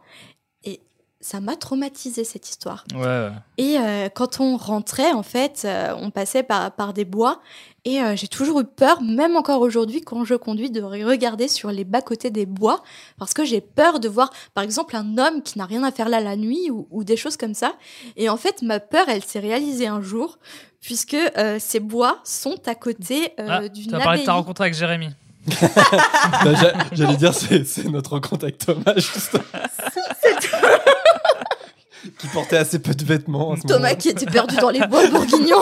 [1.24, 2.84] Ça m'a traumatisé cette histoire.
[2.95, 3.32] Ouais, ouais.
[3.59, 7.39] Et euh, quand on rentrait, en fait, euh, on passait par, par des bois.
[7.86, 11.72] Et euh, j'ai toujours eu peur, même encore aujourd'hui, quand je conduis, de regarder sur
[11.72, 12.82] les bas-côtés des bois.
[13.19, 16.09] Parce que j'ai peur de voir, par exemple, un homme qui n'a rien à faire
[16.09, 17.74] là la nuit ou, ou des choses comme ça.
[18.17, 20.39] Et en fait, ma peur, elle s'est réalisée un jour,
[20.82, 24.34] puisque euh, ces bois sont à côté euh, Ah, tu d'une as parlé de ta
[24.34, 25.09] rencontre avec Jérémy.
[26.43, 29.43] Bah, j'a- J'allais dire, c'est c'est notre contact Thomas, justement.
[32.19, 33.53] Qui portait assez peu de vêtements.
[33.53, 35.61] à ce Thomas qui était perdu dans les bois bourguignons.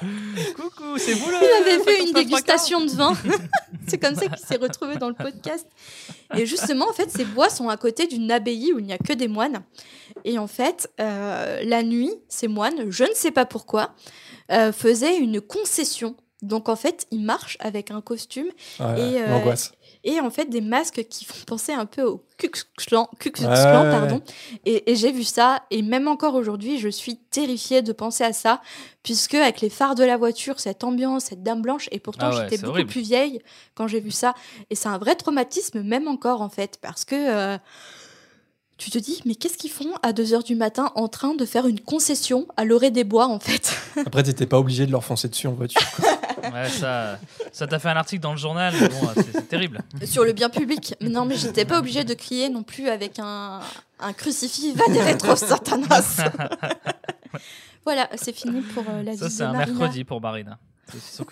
[0.54, 1.36] Coucou, c'est vous le.
[1.36, 3.14] Il avait fait une dégustation de vin.
[3.88, 5.66] C'est comme ça qu'il s'est retrouvé dans le podcast.
[6.36, 8.98] Et justement, en fait, ces bois sont à côté d'une abbaye où il n'y a
[8.98, 9.62] que des moines.
[10.24, 13.94] Et en fait, euh, la nuit, ces moines, je ne sais pas pourquoi,
[14.52, 16.16] euh, faisaient une concession.
[16.42, 18.48] Donc en fait, ils marchent avec un costume
[18.78, 19.72] Ouais, Et, euh, l'angoisse.
[20.08, 24.22] Et en fait des masques qui font penser un peu au Ku Klux pardon.
[24.64, 28.32] Et, et j'ai vu ça, et même encore aujourd'hui, je suis terrifiée de penser à
[28.32, 28.62] ça,
[29.02, 32.36] puisque avec les phares de la voiture, cette ambiance, cette dame blanche, et pourtant Ah
[32.36, 32.90] ouais, j'étais beaucoup horrible.
[32.90, 33.42] plus vieille
[33.74, 34.34] quand j'ai vu ça,
[34.70, 37.58] et c'est un vrai traumatisme, même encore en fait, parce que euh,
[38.78, 41.66] tu te dis, mais qu'est-ce qu'ils font à 2h du matin en train de faire
[41.66, 43.76] une concession à l'orée des bois en fait
[44.06, 45.80] Après, t'étais pas obligé de leur foncer dessus en voiture.
[46.52, 47.18] Ouais, ça,
[47.52, 49.80] ça t'a fait un article dans le journal, mais bon, c'est terrible.
[50.04, 50.94] sur le bien public.
[51.00, 53.60] Mais non, mais j'étais pas obligée de crier non plus avec un,
[53.98, 56.22] un crucifix va des rétro satanas.
[57.84, 59.72] voilà, c'est fini pour euh, la vie Ça, c'est un Marina.
[59.78, 60.58] mercredi pour Marina.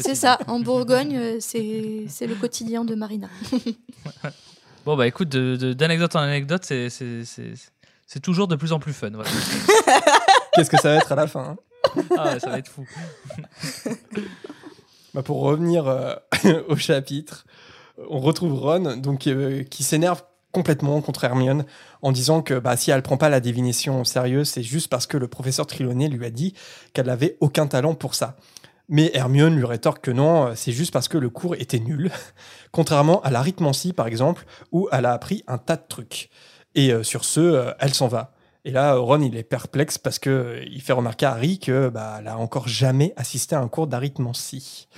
[0.00, 3.28] C'est ça, en Bourgogne, euh, c'est c'est le quotidien de Marina.
[4.86, 6.88] Bon, bah écoute, de- de- d'anecdote en anecdote, c'est-
[8.22, 9.10] toujours de plus en plus fun.
[9.12, 9.28] voilà.
[10.54, 11.56] Qu'est-ce que ça va être à la fin
[11.90, 12.86] hein Ah ouais, ça va être fou.
[15.14, 16.14] Bah, pour revenir euh,
[16.68, 17.46] au chapitre,
[18.10, 20.22] on retrouve Ron donc, euh, qui s'énerve
[20.52, 21.64] complètement contre Hermione
[22.02, 25.06] en disant que bah, si elle prend pas la divination au sérieux, c'est juste parce
[25.06, 26.52] que le professeur Trelawney lui a dit
[26.92, 28.36] qu'elle n'avait aucun talent pour ça.
[28.88, 32.10] Mais Hermione lui rétorque que non, euh, c'est juste parce que le cours était nul,
[32.72, 36.30] contrairement à l'arithmancie par exemple, où elle a appris un tas de trucs.
[36.74, 38.32] Et euh, sur ce, euh, elle s'en va.
[38.64, 42.16] Et là, Ron, il est perplexe parce que il fait remarquer à Harry que bah,
[42.18, 44.88] elle a encore jamais assisté à un cours d'arithmancie.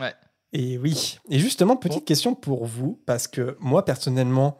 [0.00, 0.14] Ouais.
[0.54, 1.18] Et oui.
[1.28, 2.04] Et justement, petite Bon.
[2.04, 4.56] question pour vous, parce que moi, personnellement,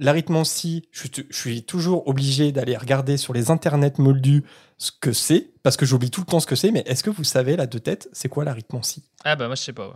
[0.00, 4.42] l'arithmancie, je, je suis toujours obligé d'aller regarder sur les internets moldus
[4.78, 7.10] ce que c'est, parce que j'oublie tout le temps ce que c'est, mais est-ce que
[7.10, 9.04] vous savez, là, de tête, c'est quoi l'arithmancie?
[9.24, 9.88] Ah bah moi, je sais pas.
[9.88, 9.94] ouais.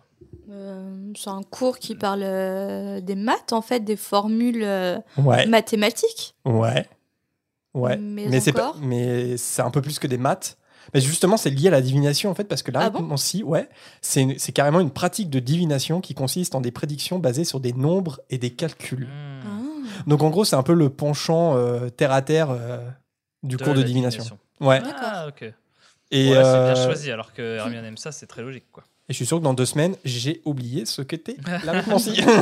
[0.51, 5.47] Euh, c'est un cours qui parle euh, des maths, en fait, des formules euh, Ouais,
[5.47, 6.35] mathématiques.
[6.45, 6.87] ouais,
[7.73, 7.97] ouais.
[7.97, 10.59] Mais c'est pas, mais c'est un peu plus que des maths.
[10.93, 12.99] Mais justement, c'est lié à la divination, en fait, parce que Ah bon?
[12.99, 13.71] l'arithmancie, ouais,
[14.03, 18.21] c'est carrément une pratique de divination qui consiste en des prédictions basées sur des nombres
[18.29, 19.07] et des calculs.
[19.09, 19.54] Hmm.
[19.99, 20.03] Ah.
[20.07, 22.79] Donc en gros, c'est un peu le penchant euh, terre à terre euh,
[23.43, 24.25] du cours de la divination.
[24.61, 24.81] Ouais.
[24.81, 25.01] D'accord.
[25.03, 25.43] Ah, ok.
[26.11, 28.85] Et, Ouais, c'est bien euh, choisi, alors que Hermione aime ça, c'est très logique, quoi.
[29.09, 32.21] et je suis sûr que dans deux semaines, j'ai oublié ce qu'était l'arithmancie.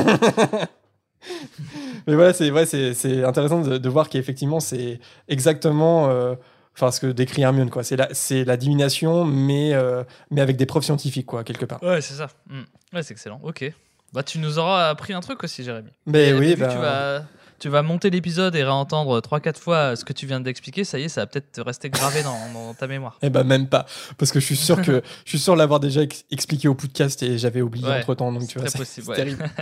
[2.07, 4.99] Mais voilà, c'est ouais, c'est c'est intéressant de, de voir qu'effectivement, c'est
[5.29, 6.35] exactement euh,
[6.75, 7.69] enfin ce que décrit Hermione.
[7.69, 7.83] quoi.
[7.83, 11.81] C'est la, c'est la divination, mais, euh, mais avec des preuves scientifiques, quoi, quelque part.
[11.81, 12.27] Ouais, c'est ça.
[12.49, 12.63] Hmm.
[12.93, 13.39] Ouais, c'est excellent.
[13.43, 13.71] Ok.
[14.11, 15.89] Bah, tu nous auras appris un truc aussi, Jérémy.
[16.05, 17.23] Mais Et oui, que bah, tu vas,
[17.63, 21.03] tu vas monter l'épisode et réentendre 3-4 fois ce que tu viens d'expliquer, ça y
[21.03, 23.17] est, ça va peut-être te rester gravé dans, dans ta mémoire.
[23.21, 23.85] Eh ben même pas,
[24.17, 27.23] parce que je suis sûr que je suis sûr l'avoir déjà ex- expliqué au podcast
[27.23, 29.15] et j'avais oublié Ouais, entre temps, donc tu vois, c'est ouais.
[29.15, 29.49] terrible.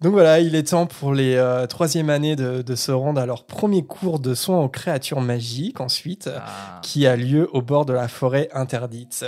[0.00, 3.26] donc voilà, il est temps pour les euh, troisième années de, de se rendre à
[3.26, 6.80] leur premier cours de soins aux créatures magiques ensuite, Ah.
[6.82, 9.24] qui a lieu au bord de la forêt interdite.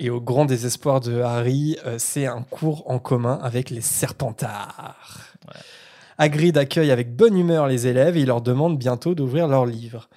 [0.00, 4.96] Et au grand désespoir de Harry, euh, c'est un cours en commun avec les Serpentards.
[6.18, 10.08] Hagrid accueille avec bonne humeur les élèves et il leur demande bientôt d'ouvrir leurs livres.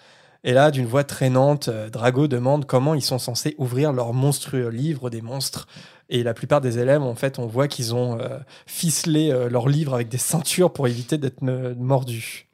[0.43, 4.69] Et là, d'une voix traînante, euh, Drago demande comment ils sont censés ouvrir leur monstrueux
[4.69, 5.67] livre des monstres.
[6.09, 9.67] Et la plupart des élèves, en fait, on voit qu'ils ont euh, ficelé euh, leurs
[9.67, 12.47] livres avec des ceintures pour éviter d'être mordus.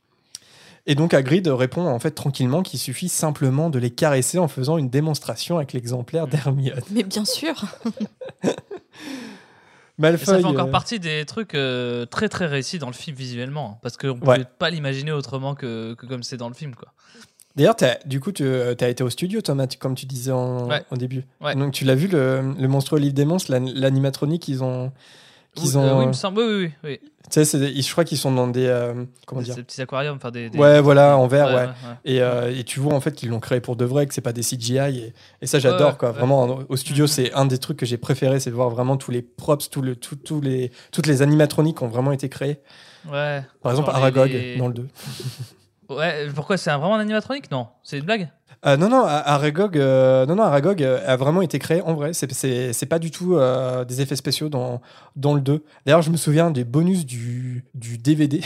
[0.85, 4.77] Et donc Hagrid répond en fait tranquillement qu'il suffit simplement de les caresser en faisant
[4.77, 6.81] une démonstration avec l'exemplaire d'Hermione.
[6.91, 7.53] Mais bien sûr.
[10.01, 13.73] Ça fait encore euh, partie des trucs euh, très très réussis dans le film visuellement,
[13.75, 14.19] hein, parce qu'on ne Ouais.
[14.19, 16.93] pouvait pas l'imaginer autrement que, que comme c'est dans le film, quoi.
[17.55, 17.75] D'ailleurs,
[18.07, 20.83] du coup, tu as été au studio, Thomas, tu- comme tu disais en- Ouais.
[20.89, 21.23] au début.
[21.39, 21.53] Ouais.
[21.55, 24.91] Donc, tu l'as vu, le, le monstrueux livre des monstres, l'an- l'animatronique qu'ils ont,
[25.55, 25.97] qu'ils euh, ont.
[25.99, 26.39] oui, il me semble.
[26.41, 26.99] Oui, oui, oui.
[27.31, 28.67] Tu sais, je crois qu'ils sont dans des.
[28.67, 30.49] euh, comment Des- dire Ces petits aquariums, enfin des.
[30.49, 31.53] des- Ouais, voilà, en verre, ouais.
[31.65, 31.95] ouais.
[32.05, 34.21] Et, euh, et tu vois en fait qu'ils l'ont créé pour de vrai, que c'est
[34.21, 34.77] pas des CGI.
[34.99, 36.11] Et, et ça, j'adore quoi.
[36.11, 37.07] Vraiment, au studio, Mhm.
[37.07, 39.81] c'est un des trucs que j'ai préféré, c'est de voir vraiment tous les props, tout
[39.81, 42.59] le, tout, tous les, toutes les animatroniques qui ont vraiment été créées.
[43.11, 43.41] Ouais.
[43.61, 44.87] Par exemple, Aragog les- dans le 2.
[45.89, 47.51] Ouais, pourquoi c'est un vraiment un animatronique?
[47.51, 48.29] Non, c'est une blague?
[48.65, 52.13] Euh, non, non, Aragog, euh, non, non, Aragog euh, a vraiment été créé en vrai.
[52.13, 54.81] C'est- pas du tout euh, des effets spéciaux dans,
[55.15, 55.63] dans le 2.
[55.85, 58.41] D'ailleurs, je me souviens des bonus du, du DVD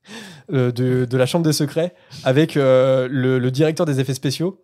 [0.50, 1.94] de, de la Chambre des Secrets
[2.24, 4.60] avec le, directeur des effets spéciaux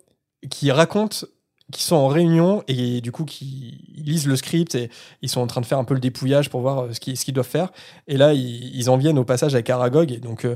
[0.50, 1.24] qui raconte
[1.72, 4.88] qu'ils sont en réunion et du coup qui lisent le script et
[5.20, 7.46] ils sont en train de faire un peu le dépouillage pour voir ce qu'ils doivent
[7.46, 7.70] faire.
[8.06, 10.10] Et là, ils, en viennent au passage avec Aragog.
[10.10, 10.46] Et donc,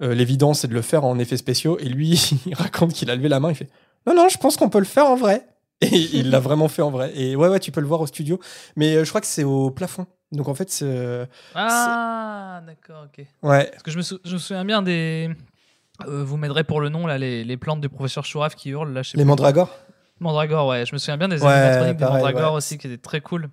[0.00, 1.78] l'évidence, c'est de le faire en effets spéciaux.
[1.80, 3.50] Et lui, il raconte qu'il a levé la main.
[3.50, 3.68] Il fait
[4.06, 5.46] Non, non, je pense qu'on peut le faire en vrai.
[5.82, 7.12] Et il l'a vraiment fait en vrai.
[7.18, 8.38] Et ouais, ouais, tu peux le voir au studio.
[8.76, 10.06] Mais euh, je crois que c'est au plafond.
[10.32, 10.84] Donc en fait, c'est.
[10.86, 13.24] euh, Ah, d'accord, ok.
[13.42, 13.66] Ouais.
[13.70, 15.30] Parce que je me, sou- je me souviens bien des.
[16.06, 18.92] euh, vous m'aiderez pour le nom, là, les, les plantes du professeur Chouraf qui hurlent,
[18.92, 19.70] là, je sais Les mandragores
[20.20, 20.84] Mandragore, ouais.
[20.84, 22.56] Je me souviens bien des Ouais, animatroniques des Mandragore ouais.
[22.58, 23.48] aussi qui étaient très cool.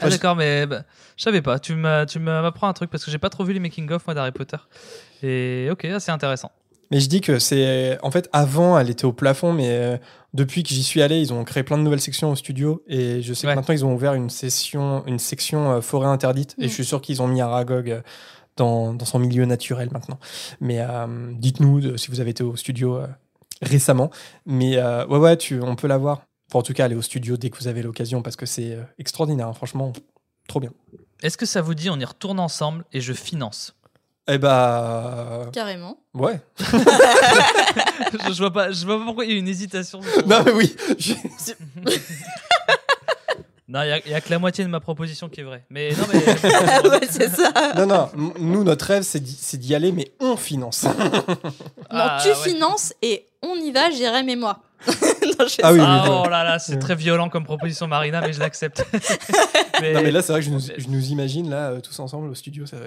[0.00, 0.82] Ah, d'accord, mais bah,
[1.16, 1.60] je savais pas.
[1.60, 4.56] Tu m'apprends un truc parce que j'ai pas trop vu les making-of, moi, d'Harry Potter.
[5.22, 6.50] Et ok, c'est intéressant.
[6.90, 7.98] Mais je dis que c'est.
[8.02, 9.96] En fait, avant, elle était au plafond, mais euh,
[10.34, 12.82] depuis que j'y suis allé, ils ont créé plein de nouvelles sections au studio.
[12.86, 13.54] Et je sais Ouais.
[13.54, 16.54] que maintenant, ils ont ouvert une, session, une section euh, forêt interdite.
[16.58, 16.68] Et Mm.
[16.68, 18.00] je suis sûr qu'ils ont mis Aragog euh,
[18.56, 20.18] dans, dans son milieu naturel maintenant.
[20.60, 23.00] Mais euh, dites-nous si vous avez été au studio
[23.62, 24.10] récemment.
[24.46, 26.22] Mais ouais, ouais, tu, on peut la voir.
[26.50, 28.76] Enfin, en tout cas, aller au studio dès que vous avez l'occasion parce que c'est
[28.98, 29.48] extraordinaire.
[29.48, 29.52] hein.
[29.54, 29.92] franchement,
[30.46, 30.70] trop bien.
[31.22, 33.74] Est-ce que ça vous dit, on y retourne ensemble et je finance?
[34.26, 35.50] Eh bah.
[35.52, 35.98] Carrément.
[36.14, 36.40] Ouais.
[36.58, 40.00] je, je vois pas, je vois pas pourquoi il y a une hésitation.
[40.26, 40.74] non, mais oui.
[40.98, 41.12] je-
[43.66, 45.64] Non, il y, a- a que la moitié de ma proposition qui est vraie.
[45.70, 46.18] Mais non, mais.
[46.90, 47.50] ouais, c'est ça.
[47.76, 49.20] Non, non, nous, notre rêve, c'est
[49.56, 50.84] d'y aller, mais on finance.
[51.90, 52.34] Ah, non, tu ouais.
[52.52, 54.60] finances et on y va, Jérém et moi.
[54.86, 58.20] non, je Ah oui, Ah, oui, oh là là, c'est très violent comme proposition, Marina,
[58.20, 58.84] mais je l'accepte.
[59.80, 61.98] mais, Non, mais là, c'est vrai que je nous, je nous imagine, là, euh, tous
[62.00, 62.86] ensemble au studio, ça va.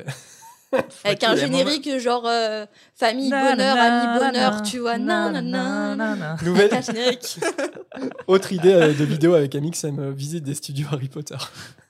[1.04, 4.98] Avec un Ouais, générique genre euh, famille, Na, bonheur, na, ami, bonheur, na, tu vois.
[4.98, 5.32] Non.
[6.44, 7.40] Nouvelle, un générique.
[8.28, 11.38] autre idée euh, de vidéo avec Amixem, euh, visite des studios Harry Potter.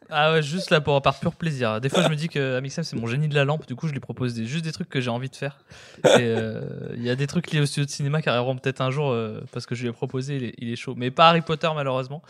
[0.09, 1.81] Ah ouais, juste là pour par pur plaisir.
[1.81, 3.67] Des fois, je me dis que Amixem c'est mon génie de la lampe.
[3.67, 5.57] Du coup, je lui propose des, juste des trucs que j'ai envie de faire.
[6.05, 6.61] Euh,
[6.95, 9.11] il y a des trucs liés au studio de cinéma qui arriveront peut-être un jour
[9.11, 10.37] euh, parce que je lui ai proposé.
[10.37, 12.21] Il est, il est chaud, mais pas Harry Potter malheureusement.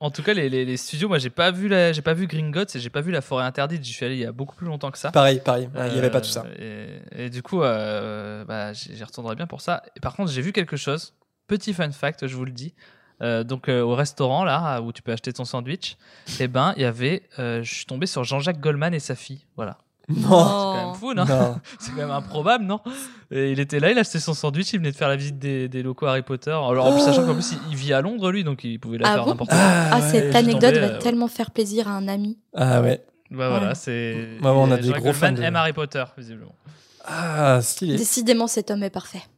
[0.00, 2.26] En tout cas, les, les, les studios, moi, j'ai pas vu la, j'ai pas vu
[2.26, 3.84] Gringotts et j'ai pas vu la Forêt Interdite.
[3.84, 5.12] J'y suis allé il y a beaucoup plus longtemps que ça.
[5.12, 6.44] Pareil, pareil, il n'y avait pas Euh, tout ça.
[6.58, 9.82] Et, et du coup, euh, bah, j'y retournerai bien pour ça.
[9.96, 11.12] Et par contre, j'ai vu quelque chose.
[11.46, 12.74] Petit fun fact, je vous le dis.
[13.22, 15.98] Euh, donc euh, au restaurant là où tu peux acheter ton sandwich,
[16.40, 19.44] et ben il y avait, euh, je suis tombé sur Jean-Jacques Goldman et sa fille.
[19.56, 19.76] Voilà,
[20.16, 21.60] Non, c'est quand même fou, non non.
[21.78, 22.80] C'est quand même improbable, non
[23.30, 25.68] Et il était là, il achetait son sandwich, il venait de faire la visite des,
[25.68, 26.50] des locaux Harry Potter.
[26.50, 28.98] Alors en plus, sachant qu'en plus il, il vit à Londres lui, donc il pouvait
[28.98, 29.56] la Ah faire bon n'importe où.
[29.56, 30.10] Ah, ouais.
[30.10, 32.38] cette je anecdote va euh, tellement faire plaisir à un ami.
[32.54, 33.02] Ah ouais.
[33.30, 34.14] Bah voilà, c'est.
[34.42, 36.54] Ouais, on a des gros fans de- aime Harry Potter visiblement.
[37.04, 37.96] Ah, stylé.
[37.96, 39.22] Décidément, cet homme est parfait.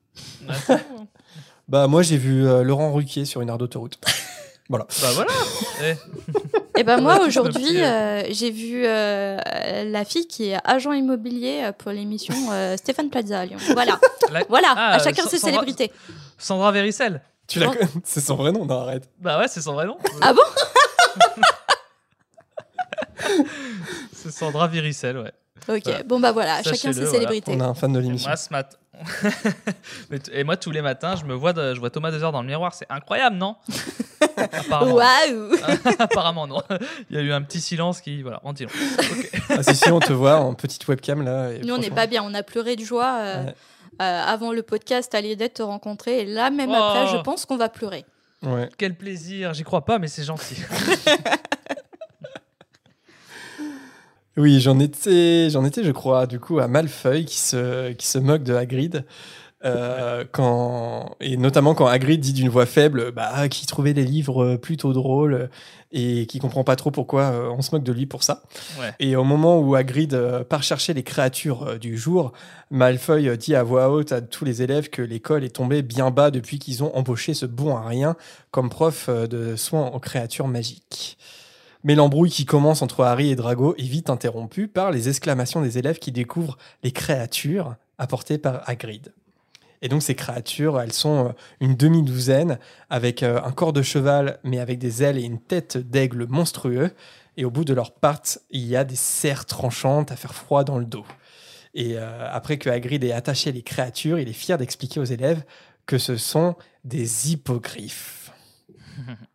[0.69, 0.79] Hein.
[1.69, 3.99] Bah, moi, j'ai vu euh, Laurent Ruquier sur une aire d'autoroute.
[4.73, 4.87] voilà.
[5.03, 5.31] Bah voilà.
[5.85, 6.81] Eh.
[6.81, 9.37] Et ben a moi aujourd'hui, petits, euh, j'ai vu euh,
[9.85, 13.59] la fille qui est agent immobilier euh, pour l'émission euh, Stéphane Plaza à Lyon.
[13.75, 13.99] Voilà,
[14.31, 15.93] La- voilà, Ah, à chacun Sa- ses Sandra- célébrités.
[16.39, 17.21] Sandra Véricel.
[17.49, 17.67] Tu la
[18.05, 19.09] C'est son vrai nom, non, arrête.
[19.21, 19.99] Bah ouais, c'est son vrai nom.
[20.21, 20.43] Ah bon?
[24.13, 25.33] C'est Sandra Véricel, ouais.
[25.69, 26.03] Ok, Voilà.
[26.05, 27.11] bon bah voilà, chacun ses voilà.
[27.11, 27.53] célébrités.
[27.55, 28.29] On a un fan de Et l'émission.
[28.31, 28.77] moi, ce matin.
[30.33, 32.49] Et moi, tous les matins, je me vois, de- je vois Thomas Dezer dans le
[32.49, 32.75] miroir.
[32.75, 33.57] C'est incroyable, non?
[34.37, 34.95] Apparemment.
[34.95, 35.57] Waouh
[35.99, 36.63] Apparemment, non.
[37.11, 38.23] Il y a eu un petit silence qui.
[38.23, 38.71] Voilà, on dit non.
[39.51, 41.51] Ah, si, si, on te voit en petite webcam là.
[41.53, 43.55] et Nous on n'est pas bien, on a pleuré de joie euh, Ouais.
[44.03, 46.21] euh, avant le podcast à l'idée de te rencontrer.
[46.21, 46.75] Et là même Oh.
[46.75, 48.05] après, je pense qu'on va pleurer.
[48.43, 48.69] Ouais.
[48.79, 49.55] Quel plaisir.
[49.55, 50.57] J'y crois pas, mais c'est gentil.
[54.37, 58.19] Oui, j'en étais, j'en étais, je crois, du coup, à Malfeuille qui se, qui se
[58.19, 59.05] moque de Hagrid.
[59.65, 64.57] Euh, quand, et notamment quand Hagrid dit d'une voix faible bah, qu'il trouvait les livres
[64.57, 65.51] plutôt drôles
[65.93, 68.43] et qui comprend pas trop pourquoi euh, on se moque de lui pour ça.
[68.81, 68.93] Ouais.
[68.99, 72.33] Et au moment où Hagrid euh, part chercher les créatures euh, du jour,
[72.73, 76.11] Malfoy euh, dit à voix haute à tous les élèves que l'école est tombée bien
[76.11, 78.17] bas depuis qu'ils ont embauché ce bon à rien
[78.51, 81.19] comme prof euh, de soins aux créatures magiques.
[81.85, 85.79] Mais l'embrouille qui commence entre Harry et Drago est vite interrompue par les exclamations des
[85.79, 89.13] élèves qui découvrent les créatures apportées par Hagrid.
[89.83, 94.39] Et donc ces créatures, elles sont euh, une demi-douzaine avec euh, un corps de cheval
[94.45, 96.93] mais avec des ailes et une tête d'aigle monstrueux.
[97.37, 100.63] Et au bout de leurs pattes, il y a des serres tranchantes à faire froid
[100.63, 101.05] dans le dos.
[101.75, 105.43] Et euh, après que Hagrid ait attaché les créatures, il est fier d'expliquer aux élèves
[105.87, 106.55] que ce sont
[106.85, 108.31] des hippogriffes.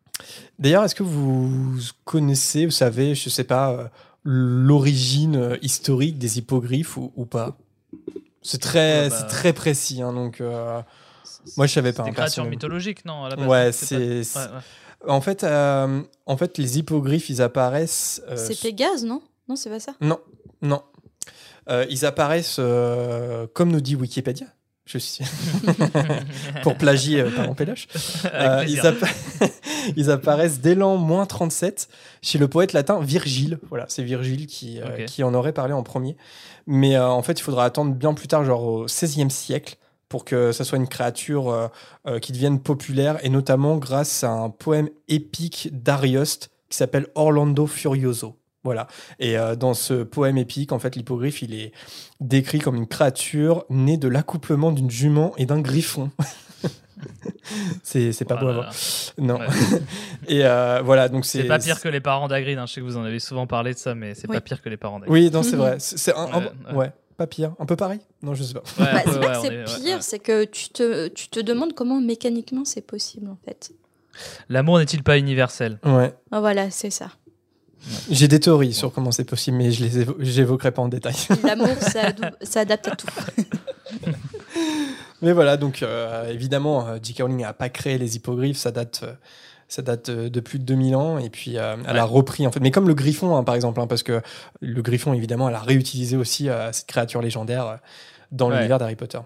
[0.60, 3.88] D'ailleurs, est-ce que vous connaissez, vous savez, je sais pas, euh,
[4.24, 7.58] l'origine euh, historique des hippogriffes ou, ou pas?
[8.42, 10.82] C'est très, Ouais, bah, c'est très précis, hein, donc euh,
[11.58, 12.04] moi je savais pas.
[12.04, 12.50] Des hein, créatures personnellement.
[12.52, 14.46] mythologiques, non à la base, Ouais, pas- c'est- ouais, c'est- ouais.
[15.08, 18.22] En fait, euh, en fait, les hippogriffes, ils apparaissent.
[18.30, 19.22] euh, C'est Pégase, non?
[19.48, 19.94] Non, c'est pas ça?
[20.02, 20.20] Non,
[20.62, 20.82] non.
[21.70, 24.48] Euh, ils apparaissent, euh, comme nous dit Wikipédia,
[24.88, 25.24] je suis
[26.64, 27.88] pour plagier euh, Parent Péloche.
[28.34, 29.50] Euh, ils, appa-
[29.96, 31.88] ils apparaissent dès l'an moins 37
[32.22, 33.60] chez le poète latin Virgile.
[33.70, 36.16] Voilà, c'est Virgile qui, euh, qui en aurait parlé en premier.
[36.66, 39.76] Mais euh, en fait, il faudra attendre bien plus tard, genre au XVIe siècle,
[40.10, 41.70] pour que ça soit une créature
[42.22, 48.38] qui devienne populaire, et notamment grâce à un poème épique d'Arioste qui s'appelle Orlando Furioso.
[48.68, 48.88] Voilà.
[49.20, 51.72] Et euh, dans ce poème épique, en fait, l'hippogriffe, il est
[52.20, 56.12] décrit comme une créature née de l'accouplement d'une jument et d'un griffon.
[57.84, 58.74] c'est pas Oh beau à voir.
[59.18, 59.40] Non.
[59.40, 59.46] Ouais.
[60.28, 61.44] et euh, voilà, donc c'est.
[61.44, 62.58] C'est pas pire que les parents d'Agrid.
[62.58, 62.66] hein.
[62.66, 64.36] Je sais que vous en avez souvent parlé de ça, mais c'est Oui.
[64.36, 65.14] pas pire que les parents d'Agrid.
[65.14, 65.58] Oui, non, c'est Mhm.
[65.62, 65.76] vrai.
[65.80, 66.28] C'est c'est un,
[66.68, 67.54] un- Ouais, pas pire.
[67.60, 68.00] Un peu pareil?
[68.22, 68.64] Non, je sais pas.
[68.80, 70.02] Ouais, Bah, c'est pas que c'est pire, ouais.
[70.02, 73.72] c'est que tu te, tu te demandes comment mécaniquement c'est possible en fait.
[74.50, 75.80] L'amour n'est-il pas universel?
[75.86, 76.12] Ouais.
[76.32, 77.12] Ah, voilà, c'est ça.
[78.10, 81.16] J'ai des théories sur comment c'est possible, mais je les évo- j'évoquerai pas en détail.
[81.44, 83.08] L'amour, ça, adapte à tout.
[85.22, 87.22] Mais voilà, donc euh, évidemment, euh, J.K.
[87.22, 89.14] Rowling n'a pas créé les hippogriffes, ça date, euh,
[89.68, 92.00] ça date de plus de 2000 ans, et puis euh, elle Ouais.
[92.00, 94.22] a repris, en fait, mais comme le griffon, hein, par exemple, hein, parce que
[94.62, 97.76] le griffon, évidemment, elle a réutilisé aussi euh, cette créature légendaire euh,
[98.32, 98.58] dans Ouais.
[98.58, 99.20] l'univers d'Harry Potter.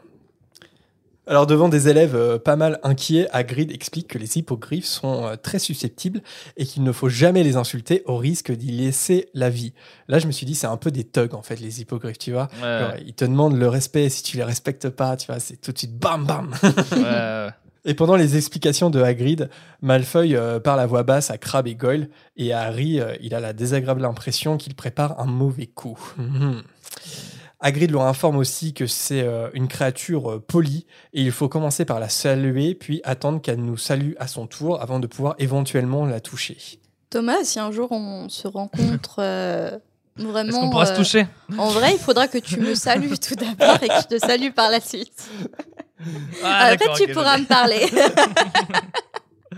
[1.28, 5.36] Alors devant des élèves euh, pas mal inquiets, Hagrid explique que les hippogriffes sont euh,
[5.36, 6.22] très susceptibles
[6.58, 9.74] et qu'il ne faut jamais les insulter au risque d'y laisser la vie.
[10.08, 12.32] Là, je me suis dit, c'est un peu des thugs, en fait, les hippogriffes, tu
[12.32, 12.50] vois.
[12.62, 15.72] Ouais, ils te demandent le respect, si tu les respectes pas, tu vois, c'est tout
[15.72, 16.54] de suite bam bam.
[16.64, 17.50] ouais.
[17.84, 19.50] Et pendant les explications de Hagrid,
[19.82, 23.40] Malfoy euh, parle à voix basse à Crabbe et Goyle, et Harry, euh, il a
[23.40, 26.00] la désagréable impression qu'il prépare un mauvais coup.
[26.18, 26.62] Mhm.
[27.62, 31.86] Hagrid leur informe aussi que c'est euh, une créature euh, polie, et il faut commencer
[31.86, 36.06] par la saluer, puis attendre qu'elle nous salue à son tour avant de pouvoir éventuellement
[36.06, 36.58] la toucher.
[37.10, 39.78] Thomas, si un jour on se rencontre euh,
[40.16, 40.60] vraiment.
[40.60, 41.28] Qu'on pourra se toucher?
[41.58, 44.52] En vrai, il faudra que tu me salues tout d'abord et que je te salue
[44.52, 45.30] par la suite.
[46.44, 47.86] Ah, Après, tu pourras me parler.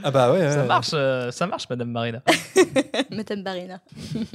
[0.03, 0.67] Ah bah ouais, Ça ouais.
[0.67, 2.21] marche, euh, ça marche, Madame Marina.
[3.11, 3.79] Madame Barina.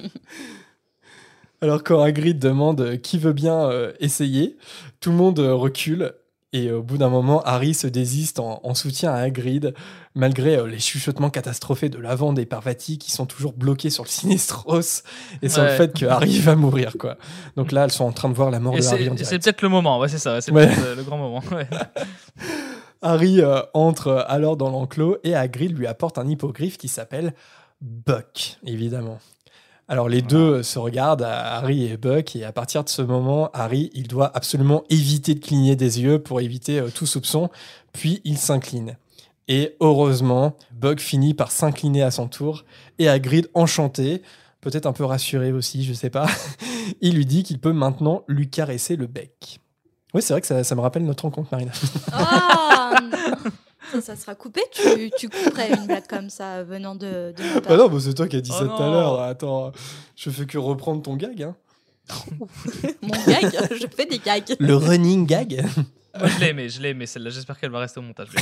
[1.60, 4.56] Alors quand Hagrid demande euh, qui veut bien euh, essayer,
[5.01, 6.12] tout le monde euh, recule
[6.55, 9.74] et au bout d'un moment, Harry se désiste en, en soutien à Hagrid,
[10.14, 14.09] malgré euh, les chuchotements catastrophés de Lavande et Parvati qui sont toujours bloqués sur le
[14.09, 15.02] Sinistros
[15.43, 17.18] et sur le fait que Harry va mourir quoi.
[17.56, 19.60] Donc là, elles sont en train de voir la mort Et de Harry c'est peut-être
[19.60, 20.70] le moment, ouais, c'est ça, ouais, c'est Ouais.
[20.78, 21.43] euh, le grand moment.
[23.02, 27.35] Harry euh, entre alors dans l'enclos et Hagrid lui apporte un hippogriffe qui s'appelle
[27.80, 29.18] Buck, évidemment.
[29.90, 33.90] Alors les deux se regardent, Harry et Buck, et à partir de ce moment, Harry,
[33.94, 37.48] il doit absolument éviter de cligner des yeux pour éviter euh, tout soupçon,
[37.94, 38.98] puis il s'incline.
[39.48, 42.66] Et heureusement, Buck finit par s'incliner à son tour,
[42.98, 44.20] et Hagrid, enchanté,
[44.60, 46.27] peut-être un peu rassuré aussi, je sais pas,
[47.01, 49.59] il lui dit qu'il peut maintenant lui caresser le bec.
[50.12, 51.73] Oui, c'est vrai que ça, ça me rappelle notre rencontre, Marina.
[52.12, 52.94] Ah
[54.02, 54.60] ça, sera coupé.
[54.73, 57.73] Tu, tu couperais une blague comme ça venant de, de ma part.
[57.73, 59.20] Ah non, bah c'est toi qui as dit Oh ça tout à l'heure.
[59.20, 59.73] Attends,
[60.16, 61.43] je fais que reprendre ton gag.
[61.43, 61.56] Hein.
[63.02, 64.56] Mon gag, je fais des gags.
[64.59, 65.65] Le running gag.
[66.19, 67.31] Moi, je l'ai aimé, je l'ai aimé, celle-là.
[67.31, 68.28] J'espère qu'elle va rester au montage.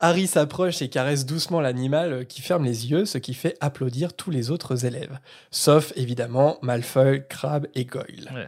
[0.00, 4.30] Harry s'approche et caresse doucement l'animal qui ferme les yeux, ce qui fait applaudir tous
[4.30, 5.18] les autres élèves.
[5.50, 8.30] Sauf évidemment Malfoy, Crabbe et Goyle.
[8.34, 8.46] Ouais.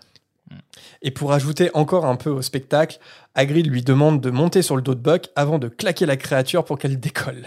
[0.51, 0.59] Mm.
[1.03, 2.99] Et pour ajouter encore un peu au spectacle,
[3.37, 6.65] Hagrid lui demande de monter sur le dos de Buck avant de claquer la créature
[6.65, 7.45] pour qu'elle décolle.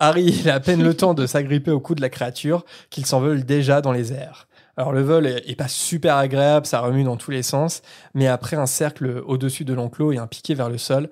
[0.00, 3.06] Harry il a à peine le temps de s'agripper au cou de la créature qu'il
[3.06, 4.48] s'envole déjà dans les airs.
[4.76, 7.80] Alors le vol est, est pas super agréable, ça remue dans tous les sens,
[8.12, 11.08] mais après un cercle au-dessus de l'enclos et un piqué vers le sol,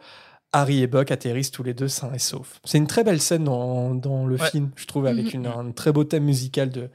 [0.52, 2.60] Harry et Buck atterrissent tous les deux sains et saufs.
[2.64, 4.50] C'est une très belle scène dans, dans le Ouais.
[4.50, 5.40] film, je trouve, avec Mhm.
[5.40, 6.90] une- un très beau thème musical de,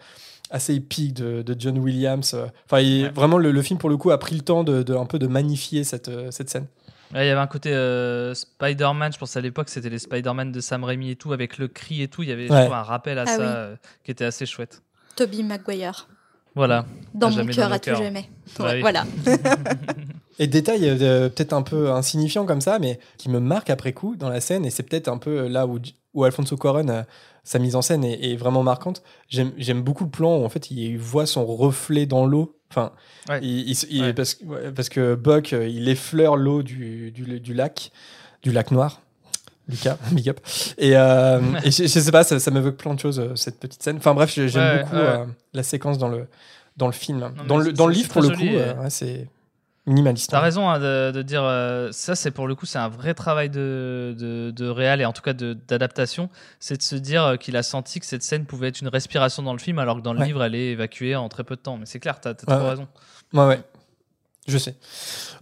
[0.49, 2.35] assez épique de, de John Williams.
[2.65, 3.09] Enfin, il- Ouais.
[3.11, 5.19] vraiment, le, le film, pour le coup, a pris le temps de, de- un peu
[5.19, 6.67] de magnifier cette, euh, cette scène.
[7.13, 10.51] Ouais, Il y avait un côté euh, Spider-Man, je pense à l'époque, c'était les Spider-Man
[10.51, 12.21] de Sam Raimi et tout, avec le cri et tout.
[12.23, 12.63] Il y avait je Ouais.
[12.65, 13.43] trouve, un rappel à Ah ça oui.
[13.47, 14.81] euh, qui était assez chouette.
[15.15, 16.07] Toby Maguire.
[16.55, 16.85] Voilà.
[17.13, 18.29] Dans mon cœur, à tout jamais.
[18.57, 18.81] Bah Ouais, oui.
[18.81, 19.05] Voilà.
[20.39, 24.15] Et détail euh, peut-être un peu insignifiant comme ça, mais qui me marque après coup
[24.15, 25.79] dans la scène, et c'est peut-être un peu là où,
[26.13, 27.01] où Alfonso Cuarón euh,
[27.49, 29.01] sa mise en scène est, est vraiment marquante.
[29.27, 32.55] J'aime beaucoup le plan où en fait il voit son reflet dans l'eau.
[32.69, 32.91] Enfin,
[33.27, 33.39] Ouais.
[33.41, 34.13] il, il- il- Ouais.
[34.13, 37.91] parce, que- ouais, parce que Buck, euh, il effleure l'eau du, du, du lac,
[38.43, 39.01] du lac noir.
[39.67, 40.39] Lucas, big up.
[40.77, 43.59] Et, euh, et je, je sais pas, ça, ça m'évoque plein de choses, euh, cette
[43.59, 43.97] petite scène.
[43.97, 46.27] Enfin bref, j'aime Ouais, beaucoup euh, la séquence dans le,
[46.77, 47.31] dans le film.
[47.47, 48.45] dans le, dans le livre, pour le coup,
[48.89, 49.27] c'est
[49.89, 50.29] minimaliste.
[50.31, 50.41] T'as hein.
[50.41, 53.49] raison hein, de, de dire euh, ça, c'est pour le coup, c'est un vrai travail
[53.49, 56.29] de, de, de réal et en tout cas d'adaptation.
[56.59, 59.43] C'est de se dire euh, qu'il a senti que cette scène pouvait être une respiration
[59.43, 60.27] dans le film, alors que dans le Ouais.
[60.27, 61.77] livre, elle est évacuée en très peu de temps.
[61.77, 62.69] Mais c'est clair, t'as Ouais, ouais.
[62.69, 62.87] raison.
[63.33, 63.61] Ouais, ouais.
[64.47, 64.75] Je sais.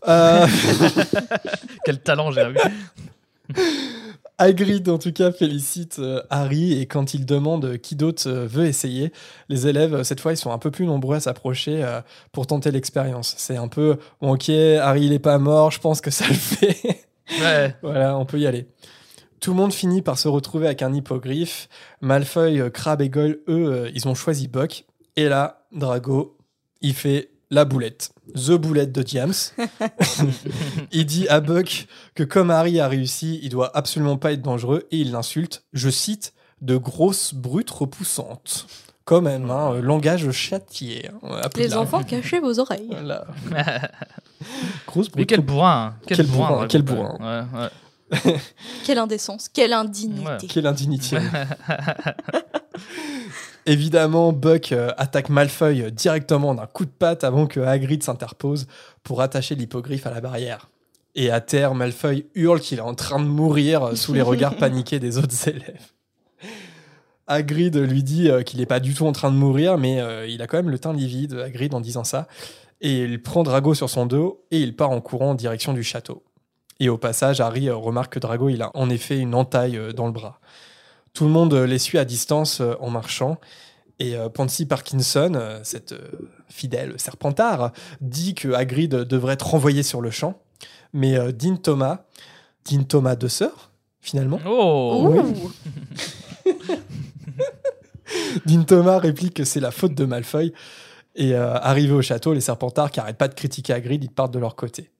[0.07, 0.45] Euh,
[1.85, 2.57] Quel talent, j'ai vu.
[4.39, 8.45] Hagrid, en tout cas, félicite euh, Harry et quand il demande euh, qui d'autre euh,
[8.45, 9.11] veut essayer,
[9.49, 11.83] les élèves, cette fois, ils sont un peu plus nombreux à s'approcher
[12.31, 13.33] pour tenter l'expérience.
[13.37, 16.33] C'est un peu, bon, ok, Harry, il est pas mort, je pense que ça le
[16.33, 17.03] fait.
[17.41, 17.75] Ouais.
[17.81, 18.69] voilà, on peut y aller.
[19.41, 21.67] Tout le monde finit par se retrouver avec un hippogriffe.
[21.99, 24.85] Malfoy, Crabbe et Goyle, eux, ils ont choisi Buck.
[25.17, 26.37] Et là, Drago,
[26.79, 28.11] il fait la boulette.
[28.35, 29.33] The boulette de James.
[30.91, 34.87] il dit à Buck que comme Harry a réussi, il doit absolument pas être dangereux
[34.91, 38.67] et il l'insulte, je cite, de grosses brutes repoussantes.
[39.05, 41.09] Quand même, hein, euh, langage châtié.
[41.23, 41.81] hein, à Les Poudlard.
[41.81, 42.87] enfants, cachez vos oreilles.
[42.89, 43.25] Voilà.
[44.85, 45.93] Grosse Mais brute quel bourrin.
[45.95, 45.99] hein.
[46.05, 46.67] Quel, Quel bourrin.
[46.67, 47.17] quel bourrin.
[47.53, 47.69] Ouais, ouais.
[48.85, 50.27] Quelle indécence, quelle indignité.
[50.27, 50.37] Ouais.
[50.49, 51.17] Quelle indignité.
[53.67, 58.65] Évidemment, Buck euh, attaque Malfoy euh, directement d'un coup de patte avant que Hagrid s'interpose
[59.03, 60.69] pour attacher l'hippogriffe à la barrière.
[61.15, 64.55] Et à terre, Malfoy hurle qu'il est en train de mourir euh, sous les regards
[64.57, 65.91] paniqués des autres élèves.
[67.27, 70.41] Hagrid lui dit euh, qu'il n'est pas du tout en train de mourir, mais il
[70.41, 72.29] a quand même le teint livide, Hagrid, en disant ça.
[72.79, 75.83] Et il prend Drago sur son dos et il part en courant en direction du
[75.83, 76.23] château.
[76.79, 80.13] Et au passage, Harry remarque que Drago, il a en effet une entaille dans le
[80.13, 80.39] bras.
[81.17, 83.37] Tout le monde euh, les suit à distance euh, en marchant.
[83.97, 87.71] Et euh, Pansy Parkinson, euh, cette euh, fidèle serpentard,
[88.01, 90.39] dit que Hagrid devrait être renvoyé sur le champ.
[90.93, 92.05] Mais euh, Dean Thomas,
[92.69, 95.11] Dean Thomas de sœur, finalement, Oh.
[95.11, 95.51] Ouh.
[98.45, 100.53] Dean Thomas réplique que c'est la faute de Malfoy.
[101.15, 104.35] Et euh, arrivé au château, les Serpentards, qui n'arrêtent pas de critiquer Hagrid, ils partent
[104.35, 104.91] de leur côté.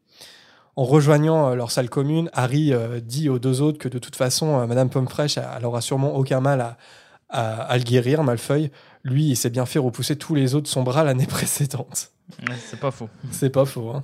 [0.78, 4.16] En rejoignant euh, leur salle commune, Harry euh, dit aux deux autres que de toute
[4.16, 6.78] façon, euh, Madame Pommefresh, elle aura sûrement aucun mal à,
[7.30, 8.72] à- à le guérir, Malfoy.
[9.04, 12.12] Lui, il s'est bien fait repousser tous les autres de son bras l'année précédente.
[12.70, 13.10] C'est pas faux.
[13.32, 13.90] C'est pas faux.
[13.90, 14.04] hein.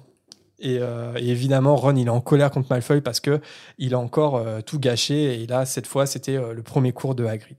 [0.59, 3.41] Et, euh, et évidemment, Ron, il est en colère contre Malfoy parce que
[3.77, 5.41] il a encore euh, tout gâché.
[5.43, 7.57] Et là, cette fois, c'était euh, le premier cours de Hagrid.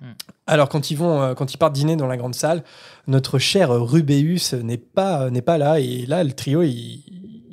[0.00, 0.12] Hmm.
[0.46, 2.62] Alors, quand ils vont, quand ils partent dîner dans la grande salle,
[3.06, 5.80] notre cher Rubéus n'est pas, n'est pas là.
[5.80, 7.02] Et là, le trio, il,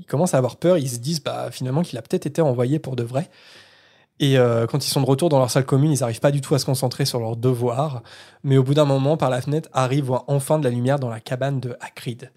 [0.08, 0.78] il commence à avoir peur.
[0.78, 3.30] Ils se disent, bah, finalement, qu'il a peut-être été envoyé pour de vrai.
[4.20, 6.40] Et euh, quand ils sont de retour dans leur salle commune, ils n'arrivent pas du
[6.40, 8.04] tout à se concentrer sur leurs devoirs.
[8.44, 11.10] Mais au bout d'un moment, par la fenêtre, Harry voit enfin de la lumière dans
[11.10, 12.32] la cabane de Hagrid.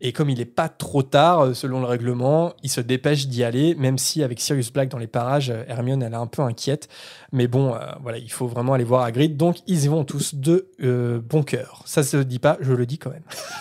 [0.00, 3.42] Et comme il n'est pas trop tard, euh, selon le règlement, il se dépêche d'y
[3.42, 6.42] aller, même si avec Sirius Black dans les parages, euh, Hermione, elle est un peu
[6.42, 6.88] inquiète.
[7.32, 9.36] Mais bon, voilà, il faut vraiment aller voir Hagrid.
[9.36, 10.70] Donc, ils y vont tous de
[11.28, 11.82] bon cœur.
[11.84, 13.24] Ça se dit pas, je le dis quand même.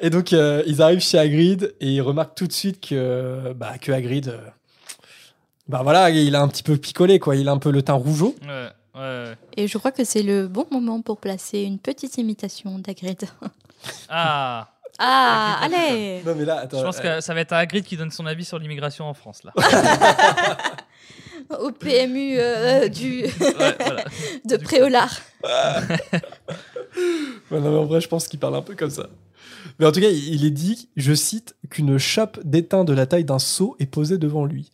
[0.00, 3.78] et donc, euh, ils arrivent chez Hagrid et ils remarquent tout de suite que, bah,
[3.78, 4.28] que Hagrid...
[4.28, 4.38] euh,
[5.68, 7.36] bah voilà, il a un petit peu picolé, quoi.
[7.36, 8.34] Il a un peu le teint rougeau.
[8.42, 9.34] Ouais, ouais, ouais.
[9.56, 13.24] Et je crois que c'est le bon moment pour placer une petite imitation d'Hagrid.
[14.08, 14.68] Ah,
[14.98, 16.78] Ah, Hagrid, allez Non, mais là, attends.
[16.78, 19.14] je pense euh, que ça va être Hagrid qui donne son avis sur l'immigration en
[19.14, 19.52] France là.
[21.60, 23.30] Au PMU euh, du, Ouais,
[23.80, 24.04] voilà.
[24.44, 25.20] de Préolard.
[27.50, 29.08] Ouais, non, mais en vrai, je pense qu'il parle un peu comme ça.
[29.78, 33.24] Mais en tout cas, il est dit, je cite, qu'une chope d'étain de la taille
[33.24, 34.70] d'un seau est posée devant lui.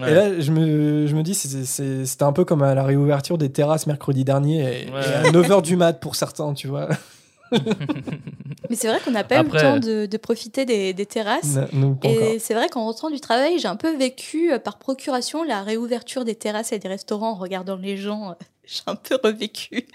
[0.00, 0.10] Ouais.
[0.10, 2.84] Et là, je me, je me dis, c'est- c'est- c'était un peu comme à la
[2.84, 5.00] réouverture des terrasses mercredi dernier, et, Ouais.
[5.00, 6.88] et à 9h du mat pour certains, tu vois.
[8.70, 11.54] Mais c'est vrai qu'on n'a pas eu le temps de, de profiter des, des terrasses.
[11.56, 11.98] Non, non.
[12.02, 15.62] Et c'est vrai qu'en rentrant du travail, j'ai un peu vécu euh, par procuration la
[15.62, 18.30] réouverture des terrasses et des restaurants en regardant les gens.
[18.30, 19.86] euh, J'ai un peu revécu.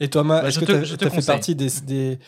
[0.00, 2.18] Et Thomas, Bah, est-ce je que te- tu as fait partie des, des,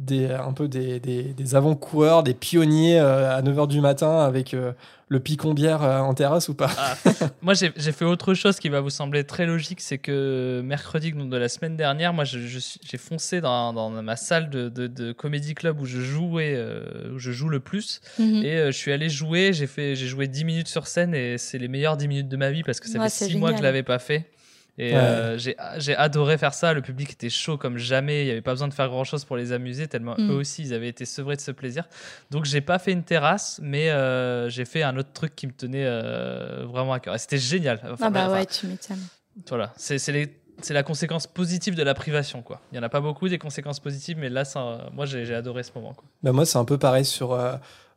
[0.00, 4.54] des- un peu des, des, des avant-coureurs, des pionniers euh, à 9h du matin avec
[4.54, 4.72] euh,
[5.08, 6.70] le picon bière euh, en terrasse ou pas?
[6.78, 6.96] Ah,
[7.42, 11.12] moi, j'ai j'ai fait autre chose qui va vous sembler très logique, c'est que mercredi
[11.12, 15.12] donc de la semaine dernière, moi, j'ai foncé dans, dans ma salle de, de, de
[15.12, 18.42] comédie club où je jouais, euh, où je joue le plus, Mhm.
[18.44, 19.52] et euh, je suis allé jouer.
[19.52, 22.36] J'ai fait, j'ai joué 10 minutes sur scène et c'est les meilleures 10 minutes de
[22.36, 24.26] ma vie parce que ça Ouais, fait c'est 6 mois que je l'avais pas fait.
[24.82, 24.96] Et Ouais.
[24.98, 26.72] euh, j'ai j'ai adoré faire ça.
[26.72, 28.22] Le public était chaud comme jamais.
[28.22, 30.30] Il n'y avait pas besoin de faire grand chose pour les amuser, tellement Mm.
[30.30, 31.84] eux aussi ils avaient été sevrés de ce plaisir.
[32.30, 35.52] Donc j'ai pas fait une terrasse, mais euh, j'ai fait un autre truc qui me
[35.52, 37.14] tenait euh, vraiment à cœur.
[37.14, 37.78] Et c'était génial.
[37.92, 39.04] Enfin, ah bah enfin, ouais, tu m'étonnes.
[39.48, 42.60] Voilà, c'est la conséquence positive de la privation, quoi.
[42.72, 45.34] Il y en a pas beaucoup des conséquences positives, mais là, ça, moi, j'ai j'ai
[45.34, 45.92] adoré ce moment.
[45.94, 46.04] Quoi.
[46.22, 47.32] Bah, moi, c'est un peu pareil sur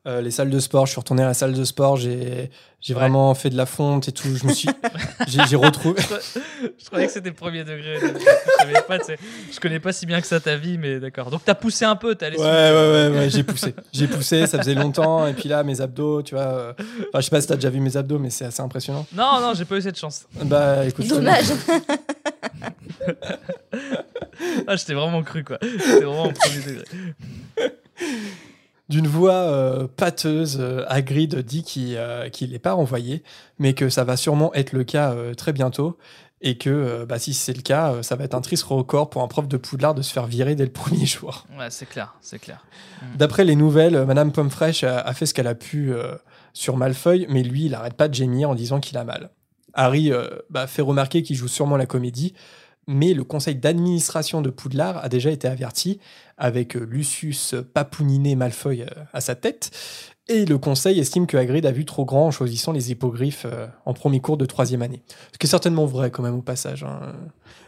[0.06, 0.86] euh, les salles de sport.
[0.86, 2.50] Je suis retourné à la salle de sport, j'ai
[2.82, 3.00] j'ai Ouais.
[3.00, 4.36] vraiment fait de la fonte et tout.
[4.36, 4.68] Je me suis,
[5.28, 6.02] j'ai retrouvé.
[6.02, 6.40] Je
[6.78, 7.98] je croyais que c'était le premier degré.
[8.02, 8.08] Je,
[8.60, 9.18] savais pas, tu sais.
[9.54, 11.32] je connais pas si bien que ça ta vie, mais d'accord.
[11.32, 13.74] Donc t'as poussé un peu, t'es allé Ouais, ouais, ouais, ouais, j'ai poussé.
[13.94, 15.26] J'ai poussé, ça faisait longtemps.
[15.28, 16.44] Et puis là, mes abdos, tu vois.
[16.44, 16.74] euh,
[17.08, 19.06] Enfin, je sais pas si t'as déjà vu mes abdos, mais c'est assez impressionnant.
[19.14, 20.26] Non, non, j'ai pas eu cette chance.
[20.44, 21.06] Bah, écoute.
[21.06, 21.46] je Dommage.
[24.68, 25.58] Ah, j'étais vraiment cru, quoi.
[25.62, 26.86] C'était vraiment au premier degré.
[28.94, 33.24] D'une voix euh, pâteuse, euh, Hagrid dit qu'il euh, n'est pas renvoyé,
[33.58, 35.98] mais que ça va sûrement être le cas euh, très bientôt.
[36.42, 39.24] Et que euh, bah, si c'est le cas, ça va être un triste record pour
[39.24, 41.48] un prof de Poudlard de se faire virer dès le premier jour.
[41.58, 42.64] Ouais, c'est clair, c'est clair.
[43.16, 45.92] D'après les nouvelles, Madame Pommefresh a, a fait ce qu'elle a pu
[46.54, 49.32] sur Malfoy, mais lui, il n'arrête pas de gémir en disant qu'il a mal.
[49.74, 50.12] Harry
[50.52, 52.36] bah, fait remarquer qu'il joue sûrement la comédie,
[52.88, 56.00] mais le conseil d'administration de Poudlard a déjà été averti,
[56.38, 59.72] avec euh, Lucius Papouniné Malfoy euh, à sa tête,
[60.30, 63.68] et le conseil estime que Hagrid a vu trop grand en choisissant les hippogriffes euh,
[63.86, 65.04] en premier cours de troisième année.
[65.34, 66.84] Ce qui est certainement vrai quand même au passage.
[66.84, 67.14] hein.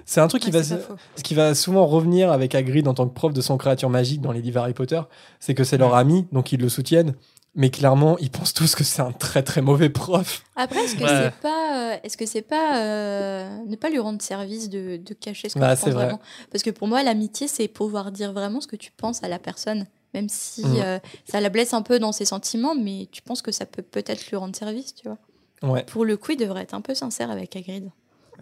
[0.05, 0.63] C'est un truc va...
[0.63, 4.21] ce qui va souvent revenir avec Hagrid en tant que prof de son créature magique
[4.21, 5.01] dans les livres Harry Potter,
[5.39, 7.15] c'est que c'est leur ami, donc ils le soutiennent.
[7.55, 10.43] Mais clairement, ils pensent tous que c'est un très très mauvais prof.
[10.57, 11.31] Après, est-ce que Ouais.
[11.31, 15.13] c'est pas, euh, est-ce que c'est pas euh, ne pas lui rendre service de, de
[15.13, 16.03] cacher ce que Bah, tu c'est penses vrai.
[16.05, 16.19] vraiment?
[16.51, 19.39] Parce que pour moi, l'amitié, c'est pouvoir dire vraiment ce que tu penses à la
[19.39, 20.81] personne, même si Mhm.
[20.81, 23.81] euh, ça la blesse un peu dans ses sentiments, mais tu penses que ça peut
[23.83, 25.17] peut-être lui rendre service, tu vois?
[25.63, 25.83] Ouais.
[25.85, 27.89] Pour le coup, il devrait être un peu sincère avec Hagrid.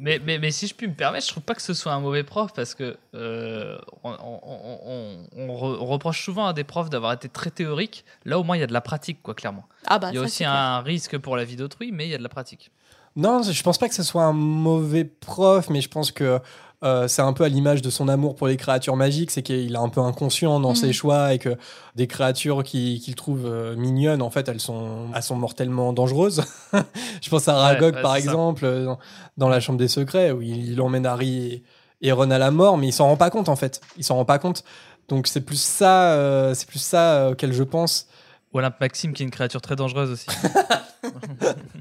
[0.03, 2.01] Mais, mais, mais si je puis me permettre, je trouve pas que ce soit un
[2.01, 6.51] mauvais prof parce que euh, on, on- on- on- on re- on reproche souvent à
[6.51, 8.03] des profs d'avoir été très théoriques.
[8.25, 9.63] Là, au moins, il y a de la pratique, quoi, clairement.
[9.87, 10.51] Ah bah il y a ça, aussi clair.
[10.51, 12.69] un risque pour la vie d'autrui, mais il y a de la pratique.
[13.15, 16.39] Non, je pense pas que ce soit un mauvais prof, mais je pense que
[16.83, 19.73] euh, c'est un peu à l'image de son amour pour les créatures magiques, c'est qu'il
[19.73, 21.57] est un peu inconscient dans ses choix et que
[21.95, 26.43] des créatures qui- qu'il trouve euh, mignonnes, en fait, elles sont, elles sont mortellement dangereuses.
[27.21, 28.99] je pense à Aragog, ouais, par exemple, euh, dans,
[29.37, 31.63] dans la Chambre des Secrets, où il, il emmène Harry et,
[32.01, 33.79] et Ron à la mort, mais il s'en rend pas compte, en fait.
[33.97, 34.63] Il s'en rend pas compte.
[35.09, 38.07] Donc c'est plus ça, euh, c'est plus ça euh, auquel je pense.
[38.53, 40.27] Olympe Maxime, qui est une créature très dangereuse aussi.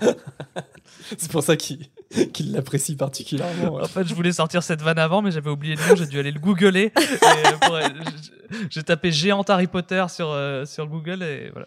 [1.18, 1.86] C'est pour ça qu'il
[2.32, 3.74] qu'il l'apprécie particulièrement.
[3.76, 3.82] ouais.
[3.82, 6.18] En fait, je voulais sortir cette vanne avant, mais j'avais oublié le nom, j'ai dû
[6.18, 6.93] aller le googler.
[6.97, 7.80] Euh,
[8.22, 8.30] j-
[8.70, 11.66] j'ai tapé géante Harry Potter sur, euh, sur Google et voilà.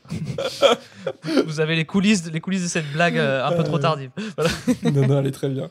[1.48, 4.12] Vous avez les coulisses, les coulisses de cette blague euh, un peu trop tardive.
[4.38, 4.52] Voilà.
[4.94, 5.70] non, non, elle est très bien.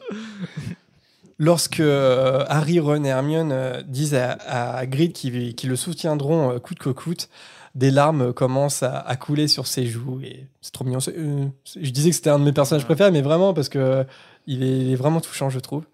[1.38, 6.58] Lorsque euh, Harry, Ron et Hermione euh, disent à, à Hagrid qu'ils le soutiendront euh,
[6.60, 7.28] coûte que coûte,
[7.74, 11.00] des larmes commencent à, à couler sur ses joues et c'est trop mignon.
[11.08, 11.46] Euh,
[11.80, 14.04] je disais que c'était un de mes personnages préférés, mais vraiment parce que euh,
[14.46, 15.84] il est, il est vraiment touchant, je trouve.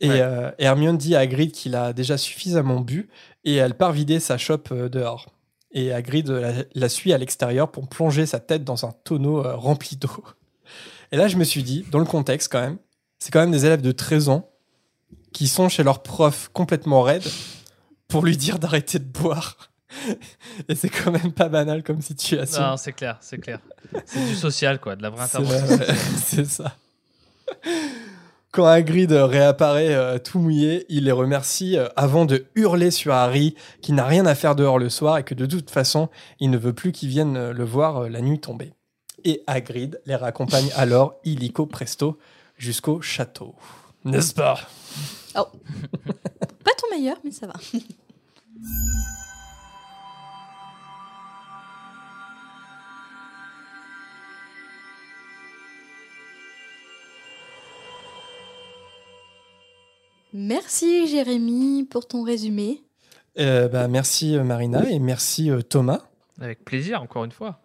[0.00, 0.20] Et, Ouais.
[0.20, 3.08] euh, et Hermione dit à Hagrid qu'il a déjà suffisamment bu
[3.44, 5.26] et elle part vider sa chope euh, dehors.
[5.72, 9.56] Et Hagrid la, la suit à l'extérieur pour plonger sa tête dans un tonneau euh,
[9.56, 10.24] rempli d'eau.
[11.10, 12.78] Et là, je me suis dit, dans le contexte quand même,
[13.18, 14.48] c'est quand même des élèves de 13 ans
[15.32, 17.24] qui sont chez leur prof complètement raide
[18.06, 19.56] pour lui dire d'arrêter de boire.
[20.68, 22.60] Et c'est quand même pas banal comme situation.
[22.62, 23.58] Non, c'est clair, c'est clair.
[24.06, 25.78] C'est du social, quoi, de la vraie intervention.
[26.24, 26.76] c'est ça.
[28.50, 33.54] Quand Hagrid réapparaît euh, tout mouillé, il les remercie euh, avant de hurler sur Harry
[33.82, 36.08] qui n'a rien à faire dehors le soir et que de toute façon,
[36.40, 38.72] il ne veut plus qu'il vienne euh, le voir euh, la nuit tombée.
[39.24, 42.18] Et Hagrid les raccompagne alors illico presto
[42.56, 43.54] jusqu'au château.
[44.04, 44.58] N'est-ce pas?
[45.34, 47.54] Pas ton meilleur, mais ça va.
[60.34, 62.82] Merci Jérémy pour ton résumé.
[63.38, 66.00] Euh, bah, Merci euh, Marina et merci euh, Thomas.
[66.40, 67.60] Avec plaisir, encore une fois.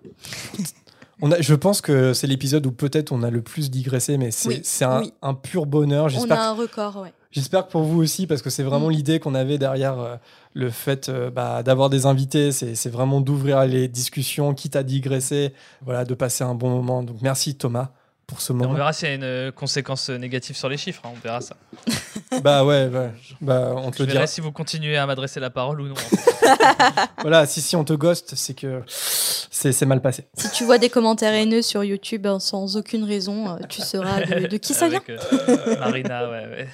[1.22, 4.32] On a, je pense que c'est l'épisode où peut-être on a le plus digressé, mais
[4.32, 5.14] c'est Oui, un, oui.
[5.22, 6.06] un pur bonheur.
[6.06, 7.14] On J'espère a un record, ouais.
[7.32, 8.92] J'espère que pour vous aussi, parce que c'est vraiment Mm.
[8.92, 10.16] l'idée qu'on avait derrière euh,
[10.54, 12.52] le fait euh, bah, d'avoir des invités.
[12.52, 17.04] C'est c'est vraiment d'ouvrir les discussions, quitte à digresser, voilà, de passer un bon moment.
[17.04, 17.90] Donc merci Thomas
[18.28, 21.12] pour ce On verra s'il y a une euh, conséquence négative sur les chiffres, hein,
[21.16, 21.56] on verra ça.
[22.42, 23.12] bah ouais, ouais.
[23.42, 24.28] Bah, on te Je le verrai dira.
[24.28, 25.96] si vous continuez à m'adresser la parole ou non.
[27.22, 30.26] Voilà, si si on te ghost, c'est que c'est c'est mal passé.
[30.38, 34.22] Si tu vois des commentaires haineux sur YouTube hein, sans aucune raison, euh, tu sauras
[34.22, 35.02] de, de qui ça vient.
[35.10, 36.68] Euh, Marina, ouais, ouais.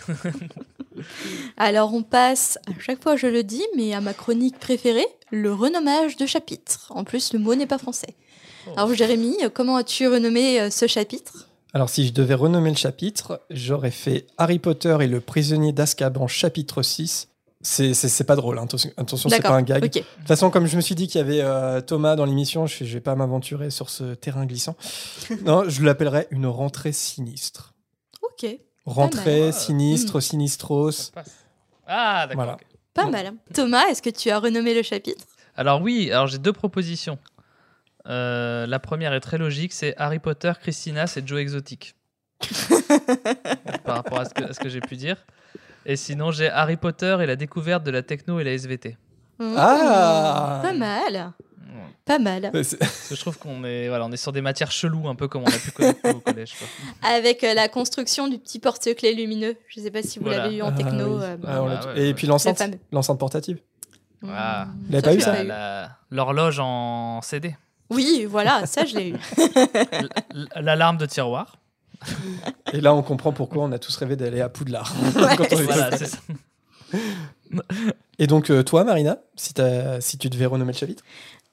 [1.58, 5.54] Alors on passe, à chaque fois je le dis, mais à ma chronique préférée, le
[5.54, 6.88] renommage de chapitre.
[6.90, 8.16] En plus, le mot n'est pas français.
[8.68, 8.72] Oh.
[8.76, 11.46] Alors Jérémy, comment as-tu renommé euh, ce chapitre?
[11.74, 16.28] Alors, si je devais renommer le chapitre, j'aurais fait Harry Potter et le prisonnier d'Azkaban,
[16.28, 17.28] chapitre 6.
[17.62, 18.64] C'est- C'est c'est pas drôle, hein.
[18.64, 19.84] attention, attention c'est pas un gag.
[19.84, 22.66] De toute façon, comme je me suis dit qu'il y avait euh, Thomas dans l'émission,
[22.68, 24.76] je, je vais pas m'aventurer sur ce terrain glissant.
[25.46, 27.74] non, je l'appellerais une rentrée sinistre.
[28.24, 28.50] Ok.
[28.86, 31.12] Rentrée, sinistre, sinistros.
[31.86, 32.44] Ah, d'accord.
[32.46, 32.58] Voilà.
[32.96, 33.12] Pas Bon.
[33.12, 33.34] mal.
[33.54, 35.26] Thomas, est-ce que tu as renommé le chapitre?
[35.56, 37.20] Alors oui, alors j'ai deux propositions.
[38.10, 41.96] Euh, la première est très logique, c'est Harry Potter, Christina, c'est Joe Exotic.
[43.84, 45.18] Par rapport à ce que, j'ai pu dire.
[45.86, 48.98] Et sinon, j'ai Harry Potter et la découverte de la techno et la SVT.
[49.56, 51.34] Ah Pas mal.
[52.06, 52.50] Pas mal.
[52.54, 55.48] Je trouve qu'on est, voilà, on est sur des matières cheloues, un peu comme on
[55.48, 56.56] a pu connaître au collège.
[56.58, 56.68] quoi.
[57.10, 59.56] Avec euh, la construction du petit porte-clés lumineux.
[59.68, 60.46] Je sais pas si vous Voilà.
[60.46, 61.18] l'avez eu en Ah, techno.
[61.18, 61.24] oui.
[61.24, 62.14] euh, Ah, Ah, ouais, et ouais.
[62.16, 62.62] puis le l'enceinte,
[62.92, 63.60] l'enceinte portative.
[64.22, 64.30] Vous
[64.90, 67.56] l'avez pas eu, ça L'horloge en CD.
[67.90, 69.16] Oui, voilà, ça je l'ai eu.
[70.56, 71.58] L'alarme de tiroir.
[72.72, 74.94] Et là, on comprend pourquoi on a tous rêvé d'aller à Poudlard.
[75.16, 76.06] Ouais, Quand on était Voilà, petits.
[76.06, 76.20] c'est ça.
[78.20, 81.04] Et donc, euh, toi, Marina, si, t'as- si tu devais renommer le chapitre?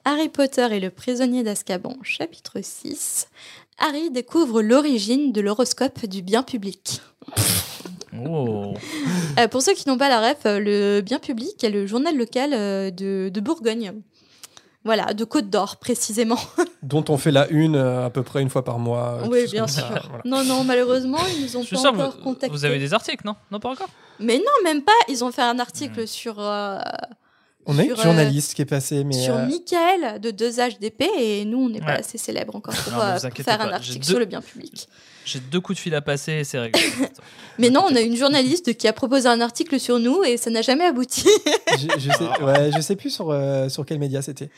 [0.05, 3.27] Harry Potter et le prisonnier d'Azkaban, chapitre 6.
[3.77, 7.01] Harry découvre l'origine de l'horoscope du bien public.
[8.25, 8.73] Oh.
[9.37, 12.15] Euh, pour ceux qui n'ont pas la ref, euh, le bien public est le journal
[12.17, 12.51] local
[12.95, 13.91] de, de Bourgogne.
[14.87, 16.39] Voilà, de Côte d'Or précisément.
[16.81, 19.19] dont on fait la une euh, à peu près une fois par mois.
[19.21, 20.07] euh, oui, bien ça, sûr.
[20.09, 20.23] voilà.
[20.23, 22.47] Non, non, malheureusement, ils nous ont pas sûr encore vous, contactés.
[22.55, 23.35] vous avez des articles, non?
[23.51, 23.89] Non, pas encore?
[24.21, 24.93] Mais non, même pas.
[25.09, 26.79] Ils ont fait un article sur, euh,
[27.65, 30.79] On a une Sur, euh, journaliste qui est passée, mais sur euh, Michael de 2H
[30.79, 34.05] d'épée et nous, on n'est pas assez célèbre encore pour, Non, euh, faire un article
[34.05, 34.87] sur le bien public.
[35.27, 36.81] J'ai deux coups de fil à passer et c'est réglé.
[37.59, 40.49] Mais non, on a une journaliste qui a proposé un article sur nous et ça
[40.49, 41.25] n'a jamais abouti.
[41.77, 44.49] je, je sais, ouais, je sais plus sur, euh, sur quel média c'était.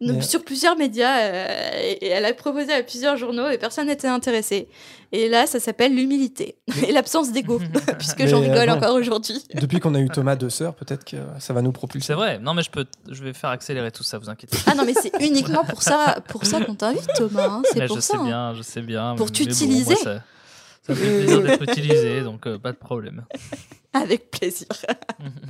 [0.00, 3.58] Donc, Mais- Sur plusieurs médias, euh, et, et elle a proposé à plusieurs journaux et
[3.58, 4.66] personne n'était intéressé.
[5.12, 6.56] Et là, ça s'appelle l'humilité
[6.88, 7.60] et l'absence d'ego,
[7.98, 8.76] puisque j'en euh, rigole bon.
[8.76, 9.44] encore aujourd'hui.
[9.54, 12.06] Depuis qu'on a eu Thomas deux sœurs, peut-être que ça va nous propulser.
[12.06, 12.38] C'est vrai.
[12.38, 14.56] Non, mais je peux, je vais faire accélérer tout ça, vous inquiétez.
[14.56, 14.70] pas.
[14.72, 17.44] Ah non, mais c'est uniquement pour ça, pour ça qu'on t'invite, Thomas.
[17.48, 18.14] hein, C'est pour je ça.
[18.14, 18.24] sais hein.
[18.24, 19.14] bien, je sais bien.
[19.16, 19.96] Pour t'utiliser.
[20.02, 20.09] bon,
[20.82, 23.24] ça, me fait plaisir d'être utilisé, donc euh, pas de problème.
[23.92, 24.68] Avec plaisir.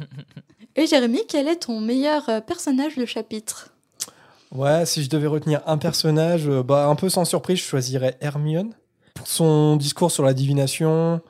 [0.77, 3.70] Et Jérémy, quel est ton meilleur euh, personnage de chapitre?
[4.53, 8.16] Ouais, si je devais retenir un personnage, euh, bah, un peu sans surprise, je choisirais
[8.20, 8.73] Hermione.
[9.15, 11.20] Pour son discours sur la divination,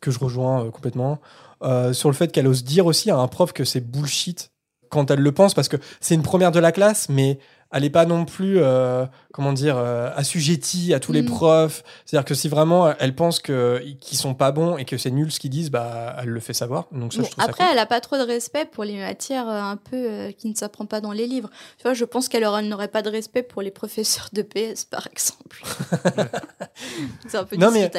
[0.00, 1.20] que je rejoins euh, complètement.
[1.62, 4.50] Euh, sur le fait qu'elle ose dire aussi à un prof que c'est bullshit
[4.90, 7.38] quand elle le pense, parce que c'est une première de la classe, mais
[7.74, 11.26] elle n'est pas non plus, euh, comment dire, euh, assujettie à tous les Mm.
[11.26, 11.82] profs.
[12.06, 15.30] C'est-à-dire que si vraiment elle pense que- qu'ils sont pas bons et que c'est nul
[15.32, 16.86] ce qu'ils disent, bah, elle le fait savoir.
[16.92, 18.96] Donc ça, Bon, je trouve Après, ça elle a pas trop de respect pour les
[18.98, 21.50] matières euh, un peu euh, qui ne s'apprend pas dans les livres.
[21.76, 24.42] Tu vois, je pense qu'elle aura- elle n'aurait pas de respect pour les professeurs de
[24.42, 25.62] PS, par exemple.
[27.28, 27.90] c'est un peu Non, mais-.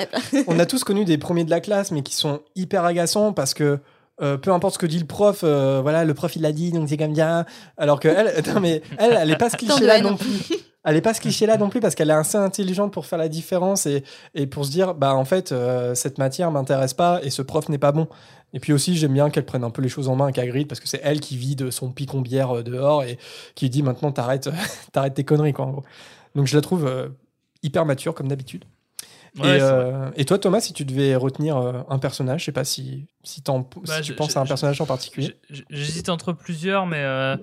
[0.48, 3.54] On a tous connu des premiers de la classe, mais qui sont hyper agaçants parce
[3.54, 3.80] que
[4.22, 6.72] euh, peu importe ce que dit le prof, euh, voilà, le prof il l'a dit,
[6.72, 7.46] donc c'est comme bien.
[7.78, 10.04] Alors que elle, non, mais elle, elle est pas ce cliché-là haine.
[10.04, 10.30] non plus.
[10.88, 13.28] Elle est pas ce cliché-là non plus parce qu'elle est assez intelligente pour faire la
[13.28, 14.04] différence et,
[14.36, 17.70] et pour se dire, bah en fait, euh, cette matière m'intéresse pas et ce prof
[17.70, 18.08] n'est pas bon.
[18.54, 20.68] Et puis aussi, j'aime bien qu'elle prenne un peu les choses en main avec Hagrid
[20.68, 23.18] parce que c'est elle qui vide son picon bière euh, dehors et
[23.56, 24.50] qui dit maintenant t'arrêtes,
[24.94, 25.84] t'arrêtes tes conneries quoi en gros.
[26.36, 27.10] Donc je la trouve euh,
[27.64, 28.64] hyper mature comme d'habitude.
[29.40, 32.52] Ouais, et, euh, et toi, Thomas, si tu devais retenir euh, un personnage, je sais
[32.52, 35.36] pas si, si, t'en- si Bah, tu je- penses à un personnage en particulier.
[35.70, 37.36] J'hésite entre plusieurs, mais euh,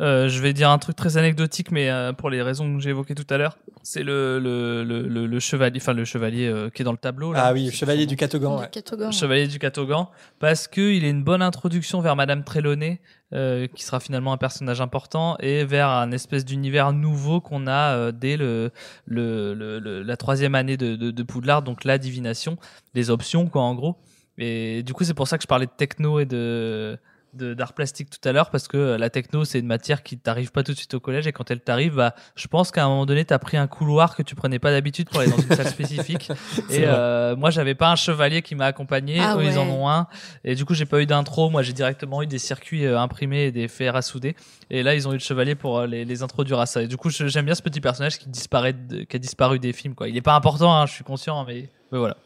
[0.00, 2.90] euh, je vais dire un truc très anecdotique, mais euh, pour les raisons que j'ai
[2.90, 6.68] évoquées tout à l'heure, c'est le, le, le, le, le chevalier, enfin le chevalier euh,
[6.68, 7.32] qui est dans le tableau.
[7.32, 7.44] Là.
[7.46, 8.58] Ah oui, C'est Chevalier son du Catogan.
[8.58, 8.68] Ouais.
[8.70, 9.12] Catogan, Le.
[9.12, 10.06] Chevalier du Catogan,
[10.40, 13.00] parce qu'il est une bonne introduction vers Madame Trelawney,
[13.34, 17.94] euh, qui sera finalement un personnage important, et vers un espèce d'univers nouveau qu'on a
[17.94, 18.70] euh, dès le,
[19.06, 22.56] le, le- le- la troisième année de, de, de Poudlard, donc la divination,
[22.94, 23.96] les options, quoi, en gros.
[24.38, 26.98] Et du coup, c'est pour ça que je parlais de techno et de
[27.34, 30.50] de- d'art plastique tout à l'heure parce que la techno c'est une matière qui t'arrive
[30.50, 32.88] pas tout de suite au collège et quand elle t'arrive bah je pense qu'à un
[32.88, 35.54] moment donné t'as pris un couloir que tu prenais pas d'habitude pour aller dans une
[35.54, 36.30] salle spécifique.
[36.70, 39.72] Et euh, moi j'avais pas un chevalier qui m'a accompagné Ah eux ils en ouais.
[39.72, 40.06] ont un.
[40.42, 41.50] Et du coup j'ai pas eu d'intro.
[41.50, 44.34] Moi j'ai directement eu des circuits euh, imprimés et des fers à souder
[44.70, 46.82] et là ils ont eu le chevalier pour euh, les, les introduire à ça.
[46.82, 49.74] Et du coup j'aime bien ce petit personnage qui disparaît de- qui a disparu des
[49.74, 50.08] films quoi.
[50.08, 52.16] Il est pas important hein, je suis conscient mais, mais voilà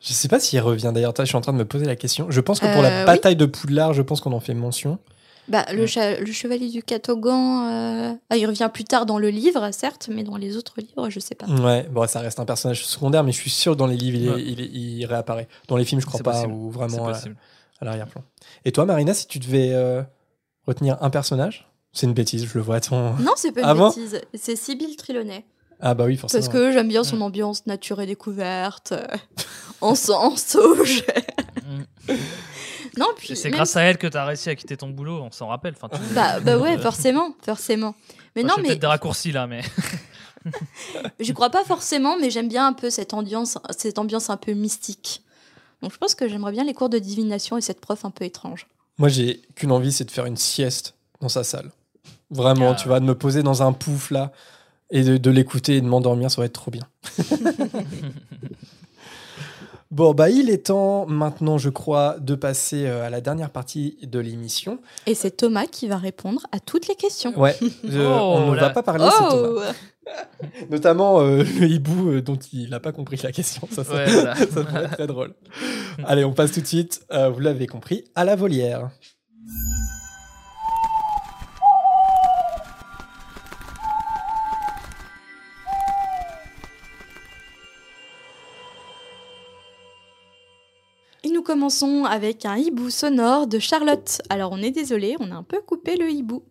[0.00, 1.12] Je sais pas s'il revient d'ailleurs.
[1.18, 2.26] Je suis en train de me poser la question.
[2.30, 3.06] Je pense que pour Euh, la oui.
[3.06, 4.98] bataille de Poudlard, je pense qu'on en fait mention.
[5.48, 7.66] Bah, le, chevalier du Catogan,
[8.12, 11.08] euh, ah, il revient plus tard dans le livre, certes, mais dans les autres livres,
[11.08, 11.46] je sais pas.
[11.46, 14.18] Ouais, bon, ça reste un personnage secondaire, mais je suis sûr que dans les livres,
[14.18, 14.42] il, est- Ouais.
[14.46, 15.48] il, est- il réapparaît.
[15.66, 16.52] Dans les films, je crois pas, possible.
[16.52, 17.18] ou vraiment à,
[17.80, 18.22] l'arrière-plan.
[18.66, 20.02] Et toi, Marina, si tu devais euh,
[20.66, 23.14] retenir un personnage, c'est une bêtise, je le vois à ton.
[23.20, 23.88] Non, c'est pas une Ah bon?
[23.88, 24.20] bêtise.
[24.34, 25.46] C'est Sibylle Trelawney.
[25.80, 26.42] Ah bah oui, forcément.
[26.42, 28.92] Parce que j'aime bien son ambiance nature et découverte,
[29.82, 31.04] euh, encens, sauge.
[31.66, 32.14] Mm.
[32.98, 35.30] non, puis C'est même- grâce à elle que t'as réussi à quitter ton boulot, on
[35.30, 35.74] s'en rappelle.
[35.80, 37.94] Enfin, tu- Bah, bah ouais, forcément, forcément.
[38.36, 39.62] Mais moi, non, je mais peut-être des raccourcis là, mais
[41.20, 44.52] j'y crois pas forcément, mais j'aime bien un peu cette ambiance, cette ambiance un peu
[44.52, 45.22] mystique.
[45.82, 48.24] Donc je pense que j'aimerais bien les cours de divination et cette prof un peu
[48.24, 48.66] étrange.
[48.98, 51.70] Moi, j'ai qu'une envie, c'est de faire une sieste dans sa salle.
[52.30, 52.74] Vraiment, Ah.
[52.74, 54.32] tu vois, de me poser dans un pouf là
[54.90, 56.86] et de, de l'écouter et de m'endormir, ça va être trop bien.
[59.90, 63.98] bon, bah, il est temps maintenant, je crois, de passer euh, à la dernière partie
[64.02, 64.78] de l'émission.
[65.06, 67.38] Et c'est Thomas qui va répondre à toutes les questions.
[67.38, 69.62] Ouais, je- Oh, on ne va pas parler, c'est Thomas.
[69.70, 69.72] Oh
[70.70, 73.68] Notamment euh, le hibou euh, dont il n'a pas compris la question.
[73.70, 74.34] Ça, ça, Ouais, voilà.
[74.36, 75.34] ça pourrait être très drôle.
[76.04, 78.88] Allez, on passe tout de suite, euh, vous l'avez compris, à la volière.
[91.48, 94.20] Commençons avec un hibou sonore de Charlotte.
[94.28, 96.42] Alors on est désolé, on a un peu coupé le hibou.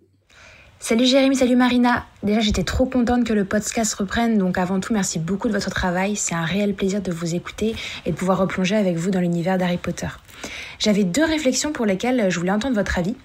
[0.79, 2.07] Salut Jérémy, salut Marina.
[2.23, 5.69] Déjà, j'étais trop contente que le podcast reprenne, donc avant tout, merci beaucoup de votre
[5.69, 6.15] travail.
[6.15, 7.75] C'est un réel plaisir de vous écouter
[8.07, 10.07] et de pouvoir replonger avec vous dans l'univers d'Harry Potter.
[10.79, 13.15] J'avais deux réflexions pour lesquelles je voulais entendre votre avis.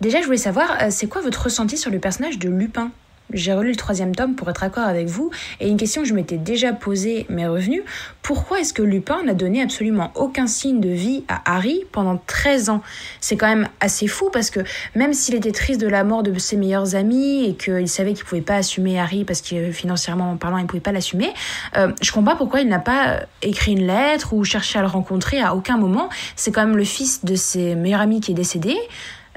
[0.00, 2.90] Déjà, je voulais savoir, euh, c'est quoi votre ressenti sur le personnage de Lupin?
[3.32, 5.30] J'ai relu le troisième tome pour être d'accord avec vous,
[5.60, 7.82] et une question que je m'étais déjà posée m'est revenue.
[8.22, 12.70] Pourquoi est-ce que Lupin n'a donné absolument aucun signe de vie à Harry pendant 13
[12.70, 12.82] ans?
[13.20, 14.60] C'est quand même assez fou parce que
[14.94, 18.24] même s'il était triste de la mort de ses meilleurs amis et qu'il savait qu'il
[18.24, 21.32] pouvait pas assumer Harry parce que financièrement parlant il pouvait pas l'assumer,
[21.76, 24.88] euh, je comprends pas pourquoi il n'a pas écrit une lettre ou cherché à le
[24.88, 26.08] rencontrer à aucun moment.
[26.36, 28.76] C'est quand même le fils de ses meilleurs amis qui est décédé.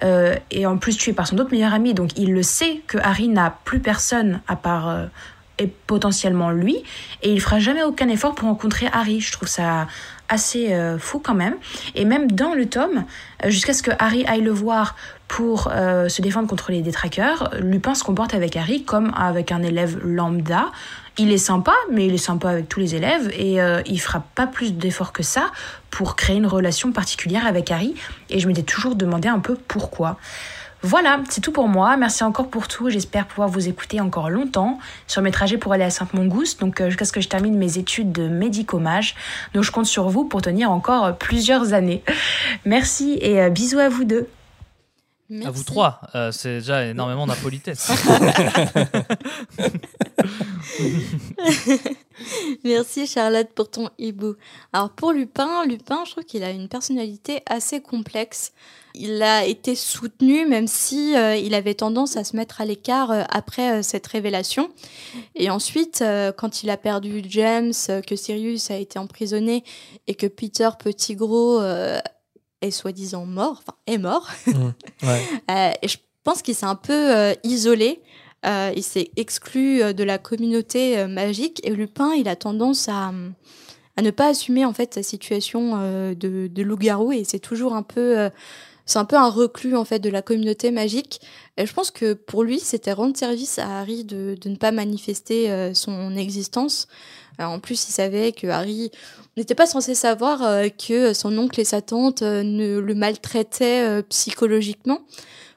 [0.04, 2.98] Euh, et en plus tué par son autre meilleur ami, donc il le sait que
[2.98, 5.06] Harry n'a plus personne à part euh,
[5.58, 6.84] et potentiellement lui,
[7.22, 9.22] et il fera jamais aucun effort pour rencontrer Harry.
[9.22, 9.88] Je trouve ça
[10.28, 11.56] assez euh, fou quand même.
[11.94, 13.06] Et même dans le tome,
[13.46, 14.96] jusqu'à ce que Harry aille le voir
[15.28, 19.98] pour se défendre contre les détraqueurs, Lupin se comporte avec Harry comme avec un élève
[20.04, 20.68] lambda.
[21.18, 24.24] Il est sympa, mais il est sympa avec tous les élèves et euh, il fera
[24.36, 25.52] pas plus d'efforts que ça
[25.90, 27.96] pour créer une relation particulière avec Harry.
[28.30, 30.18] Et je m'étais toujours demandé un peu pourquoi.
[30.82, 31.96] Voilà, c'est tout pour moi.
[31.96, 32.90] Merci encore pour tout.
[32.90, 34.78] J'espère pouvoir vous écouter encore longtemps
[35.08, 37.78] sur mes trajets pour aller à Sainte-Mongouste, donc euh, jusqu'à ce que je termine mes
[37.78, 39.16] études de médicomage.
[39.54, 42.04] Donc je compte sur vous pour tenir encore plusieurs années.
[42.66, 44.28] Merci et euh, bisous à vous deux.
[45.30, 45.48] Merci.
[45.48, 47.92] à vous trois, euh, c'est déjà énormément d'impolitesse.
[52.64, 54.36] Merci Charlotte pour ton hibou.
[54.74, 58.54] Alors pour Lupin, Lupin, je trouve qu'il a une personnalité assez complexe.
[58.94, 63.12] Il a été soutenu même si euh, il avait tendance à se mettre à l'écart
[63.12, 64.70] euh, après euh, cette révélation.
[65.36, 69.64] Et ensuite, euh, quand il a perdu James, euh, que Sirius a été emprisonné
[70.08, 72.00] et que Peter Petit Gros euh,
[72.66, 75.24] est soi-disant mort, enfin est mort, Ouais.
[75.52, 78.02] euh, et je pense qu'il s'est un peu euh, isolé.
[78.46, 83.12] Euh, il s'est exclu de la communauté magique et Lupin, il a tendance à,
[83.98, 85.78] à ne pas assumer en fait sa situation
[86.14, 88.30] de, de loup-garou et c'est toujours un peu,
[88.86, 91.22] c'est un peu un reclus en fait de la communauté magique.
[91.58, 94.72] Et je pense que pour lui, c'était rendre service à Harry de, de ne pas
[94.72, 96.88] manifester euh, son existence.
[97.38, 98.92] Alors, en plus, il savait que Harry
[99.38, 103.84] n'était pas censé savoir euh, que son oncle et sa tante euh, ne le maltraitaient
[103.84, 104.99] euh, psychologiquement.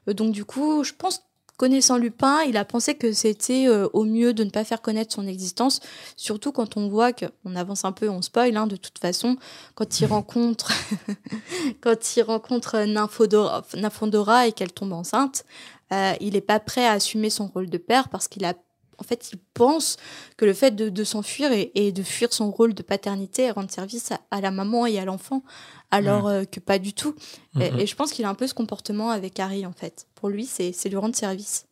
[0.06, 1.22] Donc du coup, je pense
[1.58, 5.26] connaissant Lupin, il a pensé que c'était au mieux de ne pas faire connaître son
[5.26, 5.80] existence,
[6.16, 9.36] surtout quand on voit que on avance un peu, on spoil hein, de toute façon,
[9.74, 10.70] quand il rencontre
[11.82, 15.44] quand il rencontre Nymphadora, Nymphadora et qu'elle tombe enceinte,
[15.90, 18.54] il est pas prêt à assumer son rôle de père parce qu'il a
[18.98, 19.96] en fait, il pense
[20.36, 23.50] que le fait de, de s'enfuir et, et de fuir son rôle de paternité et
[23.50, 25.42] rendre service à, à la maman et à l'enfant,
[25.90, 27.14] alors euh, que pas du tout.
[27.60, 27.78] Et, Mhm.
[27.80, 30.06] et je pense qu'il a un peu ce comportement avec Harry, en fait.
[30.14, 31.64] Pour lui, c'est c'est lui rendre service.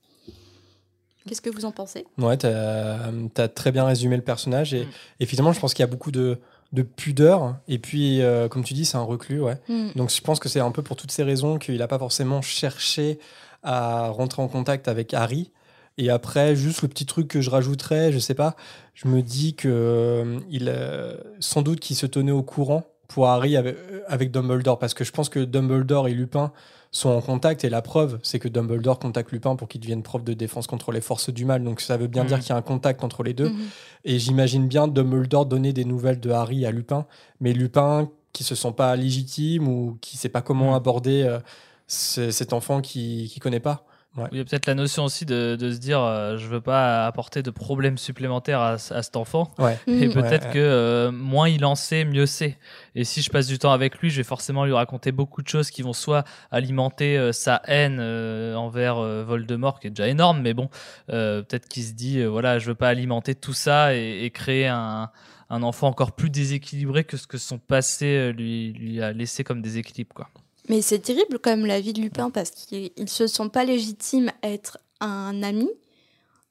[1.28, 2.06] Qu'est-ce que vous en pensez?
[2.18, 4.72] Ouais, t'as as très bien résumé le personnage.
[4.74, 4.88] Et Mm.
[5.20, 6.38] effectivement, je pense qu'il y a beaucoup de,
[6.72, 7.56] de pudeur.
[7.66, 9.56] Et puis, euh, comme tu dis, c'est un reclus, ouais.
[9.68, 9.88] Hmm.
[9.96, 12.40] Donc je pense que c'est un peu pour toutes ces raisons qu'il n'a pas forcément
[12.42, 13.18] cherché
[13.64, 15.50] à rentrer en contact avec Harry.
[15.98, 18.54] Et après, juste le petit truc que je rajouterais, je sais pas,
[18.94, 23.28] je me dis que euh, il, euh, sans doute qu'il se tenait au courant pour
[23.28, 26.52] Harry avec, euh, avec Dumbledore, parce que je pense que Dumbledore et Lupin
[26.92, 30.22] sont en contact, et la preuve, c'est que Dumbledore contacte Lupin pour qu'il devienne prof
[30.22, 31.62] de défense contre les forces du mal.
[31.64, 33.48] Donc ça veut bien dire qu'il y a un contact entre les deux.
[33.50, 33.58] Mhm.
[34.04, 37.06] Et j'imagine bien Dumbledore donner des nouvelles de Harry à Lupin,
[37.40, 40.76] mais Lupin qui se sent pas légitime ou qui sait pas comment Mm.
[40.76, 41.38] aborder euh,
[41.86, 43.84] ce- cet enfant qui qui connaît pas.
[44.32, 47.06] Il y a peut-être la notion aussi de, de se dire euh, je veux pas
[47.06, 49.50] apporter de problèmes supplémentaires à, à cet enfant.
[49.58, 49.78] Ouais.
[49.86, 50.12] Et Mhm.
[50.14, 50.52] peut-être Ouais, ouais.
[50.54, 52.58] que euh, moins il en sait, mieux c'est.
[52.94, 55.48] Et si je passe du temps avec lui, je vais forcément lui raconter beaucoup de
[55.48, 60.08] choses qui vont soit alimenter euh, sa haine euh, envers euh, Voldemort, qui est déjà
[60.08, 60.70] énorme, mais bon,
[61.10, 64.30] euh, peut-être qu'il se dit euh, voilà, je veux pas alimenter tout ça et, et
[64.30, 65.10] créer un,
[65.50, 69.44] un enfant encore plus déséquilibré que ce que son passé euh, lui, lui a laissé
[69.44, 70.28] comme déséquilibre, quoi.
[70.68, 73.64] Mais c'est terrible quand même la vie de Lupin parce qu'ils ils se sentent pas
[73.64, 75.68] légitimes à être un ami,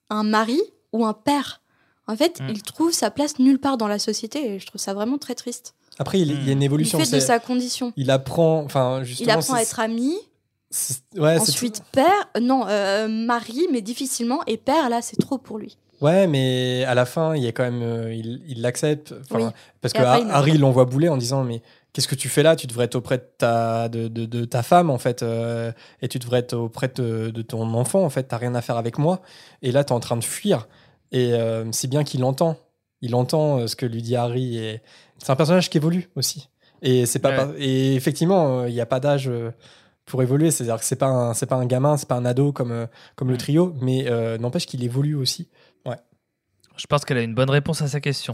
[0.10, 0.62] un mari
[0.94, 1.62] ou un père.
[2.08, 2.50] En fait, Mm.
[2.50, 5.36] il trouve sa place nulle part dans la société et je trouve ça vraiment très
[5.36, 5.74] triste.
[5.98, 6.64] Après, il, il y a une Mm.
[6.64, 7.00] Évolution.
[7.00, 7.92] fait de sa condition.
[7.98, 9.28] Il apprend, enfin, justement.
[9.28, 10.14] Il apprend à être ami,
[11.18, 15.58] ouais, c'est- ensuite père, non, euh, mari, mais difficilement, et père, là, c'est trop pour
[15.58, 15.78] lui.
[16.02, 19.14] Ouais, mais à la fin, il y a quand même, euh, il il l'accepte.
[19.32, 19.44] Oui.
[19.82, 21.62] Parce Et que après, il Harry l'envoie bouler en disant mais
[21.96, 22.58] qu'est-ce que tu fais là?
[22.58, 26.10] Tu devrais être auprès de ta de, de, de ta femme en fait euh, et
[26.10, 28.24] tu devrais être auprès de, de ton enfant en fait.
[28.24, 29.22] T'as rien à faire avec moi.
[29.62, 30.68] Et là, t'es en train de fuir.
[31.14, 32.58] Et euh, c'est bien qu'il entend.
[33.02, 34.58] Il entend euh, ce que lui dit Harry.
[34.58, 34.82] Et
[35.20, 36.50] c'est un personnage qui évolue aussi.
[36.82, 37.36] Et c'est pas, Ouais.
[37.38, 39.30] pas- et effectivement, euh, il n'y a pas d'âge.
[39.30, 39.52] euh,
[40.08, 42.52] pour évoluer, c'est-à-dire que c'est pas un, c'est pas un gamin, c'est pas un ado
[42.52, 45.50] comme comme le trio, mais euh, n'empêche qu'il évolue aussi.
[46.78, 48.34] Je pense qu'elle a une bonne réponse à sa question.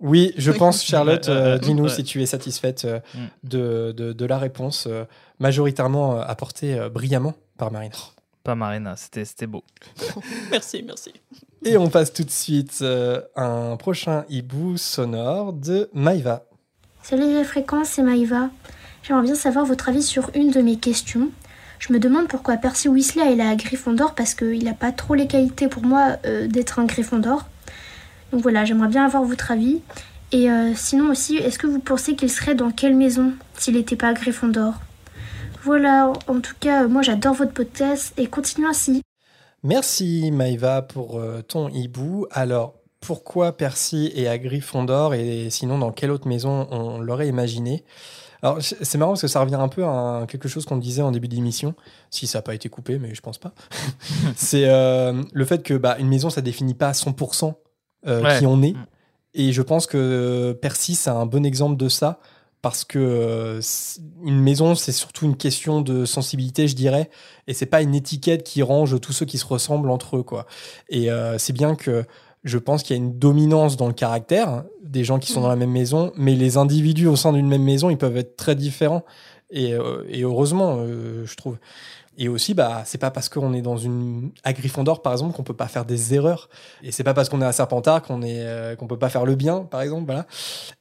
[0.00, 1.90] Oui, je pense, Charlotte, euh, dis-nous Ouais.
[1.90, 3.18] si tu es satisfaite euh, Mm.
[3.48, 5.04] de, de, de la réponse, euh,
[5.38, 7.94] majoritairement euh, apportée euh, brillamment par Marina.
[8.44, 9.62] Pas Marina, c'était c'était beau.
[10.50, 11.12] Merci, merci.
[11.64, 16.44] Et on passe tout de suite euh, à un prochain hibou sonore de Maïva.
[17.02, 18.48] Salut les fréquences, c'est Maïva.
[19.02, 21.28] J'aimerais bien savoir votre avis sur une de mes questions.
[21.78, 25.26] Je me demande pourquoi Percy Weasley est à Gryffondor parce qu'il n'a pas trop les
[25.26, 27.44] qualités pour moi euh, d'être un Gryffondor.
[28.32, 29.80] Donc voilà, j'aimerais bien avoir votre avis.
[30.32, 33.96] Et euh, sinon aussi, est-ce que vous pensez qu'il serait dans quelle maison s'il n'était
[33.96, 34.74] pas à Gryffondor?
[35.64, 39.02] Voilà, en tout cas, euh, moi j'adore votre podcast et continuez ainsi.
[39.62, 42.26] Merci Maïva pour euh, ton hibou.
[42.30, 47.84] Alors, pourquoi Percy est à Gryffondor et sinon dans quelle autre maison on l'aurait imaginé?
[48.42, 51.10] Alors, c'est marrant parce que ça revient un peu à quelque chose qu'on disait en
[51.10, 51.74] début d'émission,
[52.10, 53.52] si ça n'a pas été coupé, mais je pense pas.
[54.34, 57.52] c'est le fait que bah, une maison, ça définit pas à 100% euh,
[58.06, 58.38] Ouais.
[58.38, 58.72] qui on est.
[58.72, 58.86] Mm.
[59.34, 62.18] Et je pense que Percy, c'est un bon exemple de ça.
[62.62, 63.60] Parce que euh,
[64.22, 67.08] une maison, c'est surtout une question de sensibilité, je dirais
[67.46, 70.44] et c'est pas une étiquette qui range tous ceux qui se ressemblent entre eux quoi.
[70.90, 72.04] Et euh, c'est bien que
[72.44, 75.40] je pense qu'il y a une dominance dans le caractère hein, des gens qui sont
[75.40, 75.44] Mhm.
[75.44, 78.36] dans la même maison, mais les individus au sein d'une même maison, ils peuvent être
[78.36, 79.06] très différents
[79.50, 81.56] et, euh, et heureusement, euh, je trouve.
[82.18, 85.54] Et aussi, bah, c'est pas parce qu'on est dans une à par exemple qu'on peut
[85.54, 86.48] pas faire des erreurs.
[86.82, 89.60] Et c'est pas parce qu'on est à Serpentard euh, qu'on peut pas faire le bien,
[89.60, 90.12] par exemple.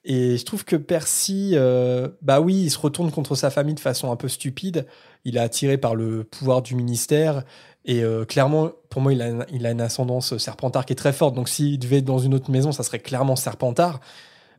[0.03, 3.79] Et je trouve que Percy, euh, bah oui, il se retourne contre sa famille de
[3.79, 4.87] façon un peu stupide.
[5.23, 7.43] Il est attiré par le pouvoir du ministère.
[7.85, 11.13] Et euh, clairement, pour moi, il a, il a une ascendance Serpentard qui est très
[11.13, 11.35] forte.
[11.35, 13.99] Donc s'il devait être dans une autre maison, ça serait clairement Serpentard.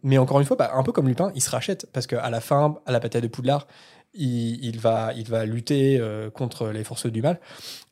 [0.02, 1.86] Mais encore une fois, bah, un peu comme Lupin, il se rachète.
[1.92, 3.66] Parce qu'à la fin, à la bataille de Poudlard,
[4.14, 7.40] il, va, il va lutter euh, contre les forces du mal.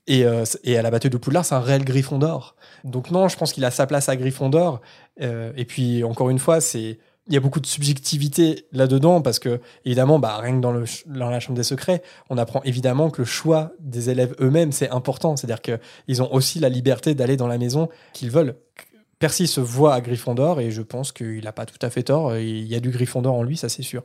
[0.07, 2.57] Et, euh, et à la bataille de Poudlard, c'est un réel Gryffondor.
[2.85, 4.81] Donc non, je pense qu'il a sa place à Gryffondor.
[5.20, 9.39] Euh, et puis, encore une fois, c'est il y a beaucoup de subjectivité là-dedans parce
[9.39, 13.11] que évidemment bah rien que dans, le, dans la chambre des secrets on apprend évidemment
[13.11, 17.15] que le choix des élèves eux-mêmes c'est important c'est-à-dire que ils ont aussi la liberté
[17.15, 18.57] d'aller dans la maison qu'ils veulent
[19.19, 22.35] Percy se voit à Gryffondor et je pense qu'il n'a pas tout à fait tort
[22.39, 24.05] il y a du Gryffondor en lui ça c'est sûr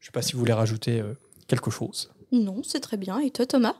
[0.00, 1.12] je sais pas si vous voulez rajouter euh,
[1.46, 3.18] quelque chose Non, c'est très bien.
[3.20, 3.76] Et toi, Thomas?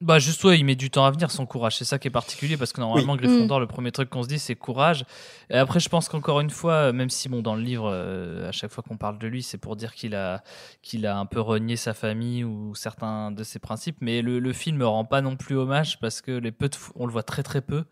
[0.00, 2.10] Bah juste ouais, il met du temps à venir son courage, c'est ça qui est
[2.10, 5.04] particulier parce que normalement Gryffondor le premier truc qu'on se dit c'est courage.
[5.50, 8.52] Et après je pense qu'encore une fois même si bon dans le livre euh, à
[8.52, 10.42] chaque fois qu'on parle de lui c'est pour dire qu'il a
[10.82, 13.96] qu'il a un peu renié sa famille ou certains de ses principes.
[14.00, 16.74] Mais le, le film ne rend pas non plus hommage parce que les peu de
[16.74, 17.84] fois- on le voit très très peu.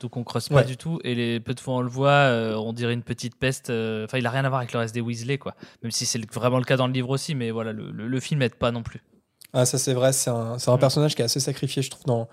[0.00, 0.64] Donc on creuse pas Ouais.
[0.64, 1.00] du tout.
[1.02, 4.04] Et les peu de fois on le voit euh, on dirait une petite peste euh,
[4.04, 5.54] enfin il a rien à voir avec le reste des Weasley quoi.
[5.82, 8.20] Même si c'est vraiment le cas dans le livre aussi mais voilà le, le, le
[8.20, 9.02] film aide pas non plus.
[9.52, 10.80] Ah, ça c'est vrai, c'est un, c'est un Mm.
[10.80, 12.28] personnage qui est assez sacrifié, je trouve, dans,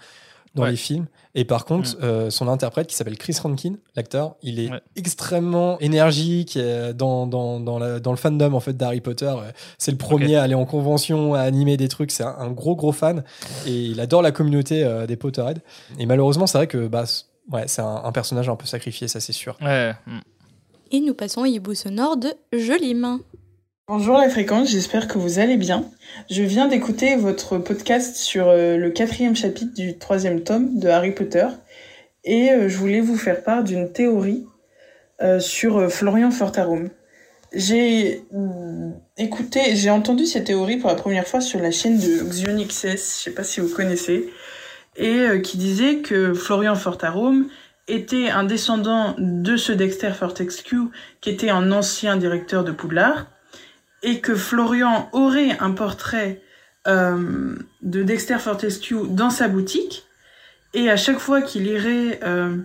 [0.53, 0.71] dans Ouais.
[0.71, 1.05] les films.
[1.33, 2.03] Et par contre, Mm.
[2.03, 4.79] euh, son interprète, qui s'appelle Chris Rankin, l'acteur, il est Ouais.
[4.95, 9.25] extrêmement énergique euh, dans, dans, dans, la- dans le fandom en fait, d'Harry Potter.
[9.27, 12.11] Euh, C'est le premier à aller en convention, à animer des trucs.
[12.11, 13.23] C'est un, un gros, gros fan.
[13.65, 15.59] Et il adore la communauté euh, des Potterheads.
[15.99, 17.03] Et malheureusement, c'est vrai que bah,
[17.51, 19.57] ouais, c'est un, un personnage un peu sacrifié, ça c'est sûr.
[19.61, 19.93] Ouais.
[20.07, 20.19] mm.
[20.91, 23.19] Et nous passons au hibou sonore de Jolim.
[23.87, 25.85] Bonjour la fréquence, j'espère que vous allez bien.
[26.31, 31.11] Je viens d'écouter votre podcast sur euh, le quatrième chapitre du troisième tome de Harry
[31.11, 31.45] Potter
[32.23, 34.43] et euh, je voulais vous faire part d'une théorie
[35.21, 36.89] euh, sur Florian Fortarum.
[37.53, 42.23] J'ai mm, écouté, j'ai entendu cette théorie pour la première fois sur la chaîne de
[42.23, 44.31] Xionixes, je sais pas si vous connaissez.
[44.95, 47.49] et qui disait que Florian Fortarome
[47.87, 50.89] était un descendant de ce Dexter Fortescue
[51.21, 53.27] qui était un ancien directeur de Poudlard
[54.05, 56.41] et que Florian aurait un portrait
[56.87, 60.05] euh, de Dexter Fortescue dans sa boutique
[60.75, 62.55] et à chaque fois qu'il irait euh,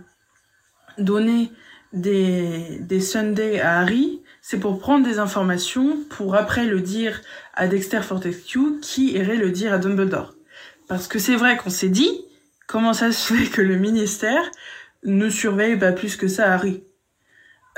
[0.99, 1.51] donner
[1.95, 7.23] des, des Sundays à Harry, c'est pour prendre des informations pour après le dire
[7.55, 10.35] à Dexter Fortescue qui irait le dire à Dumbledore.
[10.89, 12.21] Parce que c'est vrai qu'on s'est dit,
[12.67, 14.51] comment ça se fait que le ministère
[15.05, 16.85] ne surveille pas plus que ça Harry?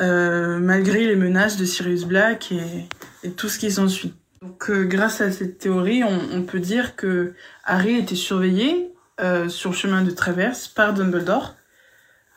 [0.01, 2.89] Euh, malgré les menaces de Sirius Black et,
[3.23, 4.15] et tout ce qui s'ensuit.
[4.43, 7.33] Donc euh, grâce à cette théorie, on, peut dire que
[7.65, 11.55] Harry était surveillé euh, sur le chemin de traverse par Dumbledore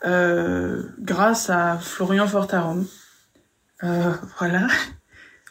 [0.06, 2.88] euh, grâce à Florian Fortarum.
[4.40, 4.68] Voilà.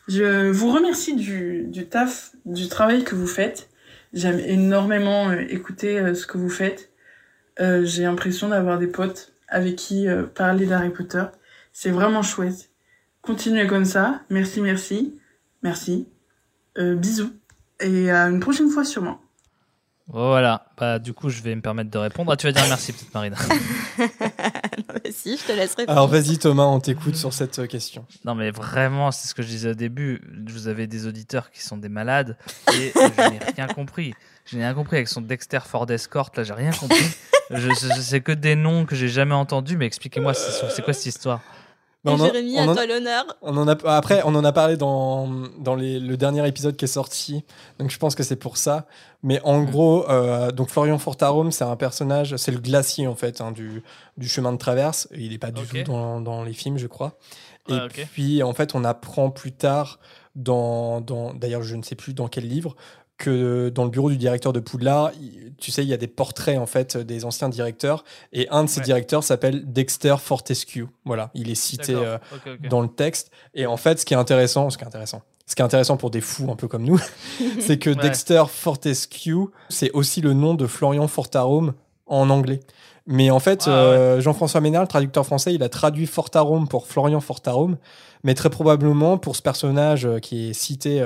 [0.08, 3.68] Je vous remercie du, du taf, du travail que vous faites.
[4.12, 6.90] J'aime énormément écouter ce que vous faites.
[7.58, 11.24] J'ai l'impression d'avoir des potes avec qui parler d'Harry Potter.
[11.72, 12.70] C'est vraiment chouette.
[13.22, 14.22] Continuez comme ça.
[14.30, 15.14] Merci, merci.
[15.64, 16.06] Merci.
[16.78, 17.32] Euh, bisous.
[17.80, 19.20] Et à une prochaine fois sûrement.
[20.06, 22.30] Voilà, bah, du coup, je vais me permettre de répondre.
[22.30, 23.36] Ah, tu vas dire merci, petite Marina.
[23.98, 24.06] non,
[25.02, 25.96] mais si, je te laisse répondre.
[25.96, 28.04] Alors vas-y Thomas, on t'écoute sur cette euh, question.
[28.26, 30.20] Non, mais vraiment, c'est ce que je disais au début.
[30.46, 32.36] Vous avez des auditeurs qui sont des malades
[32.74, 34.12] et je n'ai rien compris.
[34.44, 37.16] Je n'ai rien compris avec son Dexter Ford Escort, là, j'ai rien compris.
[37.50, 40.92] je, je, c'est que des noms que j'ai jamais entendus, mais expliquez-moi, c'est, c'est quoi
[40.92, 41.40] cette histoire?
[42.12, 43.24] On en- Jérémy, on à en- toi l'honneur.
[43.42, 45.28] On en a, après, on en a parlé dans,
[45.58, 47.44] dans les- le dernier épisode qui est sorti,
[47.78, 48.86] donc je pense que c'est pour ça.
[49.22, 49.66] Mais en Mm.
[49.70, 53.82] gros, euh, donc Florian Fortarum, c'est un personnage, c'est le glacier en fait hein, du,
[54.18, 55.08] du chemin de traverse.
[55.16, 57.14] Il n'est pas du tout dans, dans les films, je crois.
[57.68, 58.06] Et Ouais, ok.
[58.12, 59.98] puis en fait, on apprend plus tard,
[60.36, 62.76] dans, dans d'ailleurs, je ne sais plus dans quel livre,
[63.16, 65.12] que dans le bureau du directeur de Poudlard,
[65.58, 68.68] tu sais, il y a des portraits en fait des anciens directeurs, et un de
[68.68, 68.84] ces Ouais.
[68.86, 70.86] directeurs s'appelle Dexter Fortescue.
[71.04, 71.94] Voilà, il est cité.
[71.94, 72.18] Euh,
[72.68, 73.30] dans le texte.
[73.54, 75.96] Et en fait, ce qui est intéressant, ce qui est intéressant, ce qui est intéressant
[75.96, 76.98] pour des fous un peu comme nous,
[77.60, 77.96] c'est que Ouais.
[77.96, 81.74] Dexter Fortescue, c'est aussi le nom de Florian Fortarome
[82.06, 82.60] en anglais.
[83.06, 86.86] Mais en fait, Ah, euh, Jean-François Ménard, le traducteur français, il a traduit Fortarome pour
[86.86, 87.76] Florian Fortarome,
[88.24, 91.02] mais très probablement pour ce personnage euh, qui est cité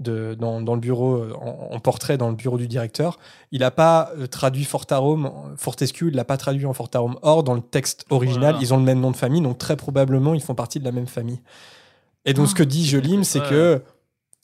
[0.00, 3.18] de, dans, dans le bureau, euh, en, en portrait dans le bureau du directeur,
[3.52, 7.18] il n'a pas euh, traduit Fortarome, Fortescue, il l'a pas traduit en Fortarome.
[7.22, 8.58] Or, dans le texte original, Voilà.
[8.60, 10.92] ils ont le même nom de famille, donc très probablement, ils font partie de la
[10.92, 11.40] même famille.
[12.24, 13.48] Et donc, ce que dit Jolim, c'est Ouais.
[13.48, 13.82] que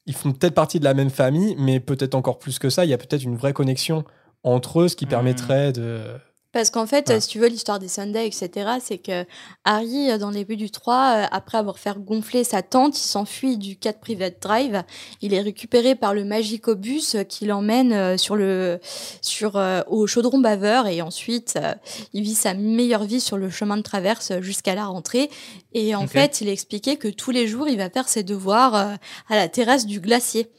[0.06, 2.88] ils font peut-être partie de la même famille, mais peut-être encore plus que ça, il
[2.90, 4.04] y a peut-être une vraie connexion
[4.42, 5.10] entre eux, ce qui Mhm.
[5.10, 6.00] permettrait de.
[6.50, 9.26] Parce qu'en fait, si tu veux, l'histoire des Sundays, etc., c'est que
[9.64, 13.06] Harry, euh, dans les buts du 3, euh, après avoir fait gonfler sa tente, il
[13.06, 14.82] s'enfuit du 4 Private Drive.
[15.20, 18.80] Il est récupéré par le Magicobus euh, qui l'emmène sur le,
[19.20, 21.58] sur, au chaudron baveur et ensuite,
[22.14, 25.30] il vit sa meilleure vie sur le chemin de traverse jusqu'à la rentrée.
[25.74, 28.98] Et en fait, il expliquait que tous les jours, il va faire ses devoirs à
[29.36, 30.50] la terrasse du glacier.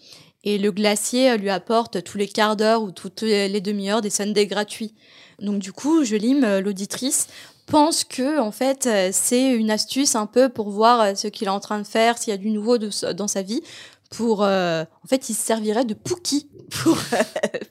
[0.44, 4.10] Et le glacier euh, lui apporte tous les quarts d'heure ou toutes les demi-heures des
[4.10, 4.94] Sundays gratuits.
[5.40, 7.28] Donc du coup, je lime euh, l'auditrice
[7.66, 11.52] pense que en fait euh, c'est une astuce un peu pour voir ce qu'il est
[11.52, 13.62] en train de faire, s'il y a du nouveau de- dans sa vie.
[14.10, 16.98] Pour euh, en fait, il se servirait de Pookie pour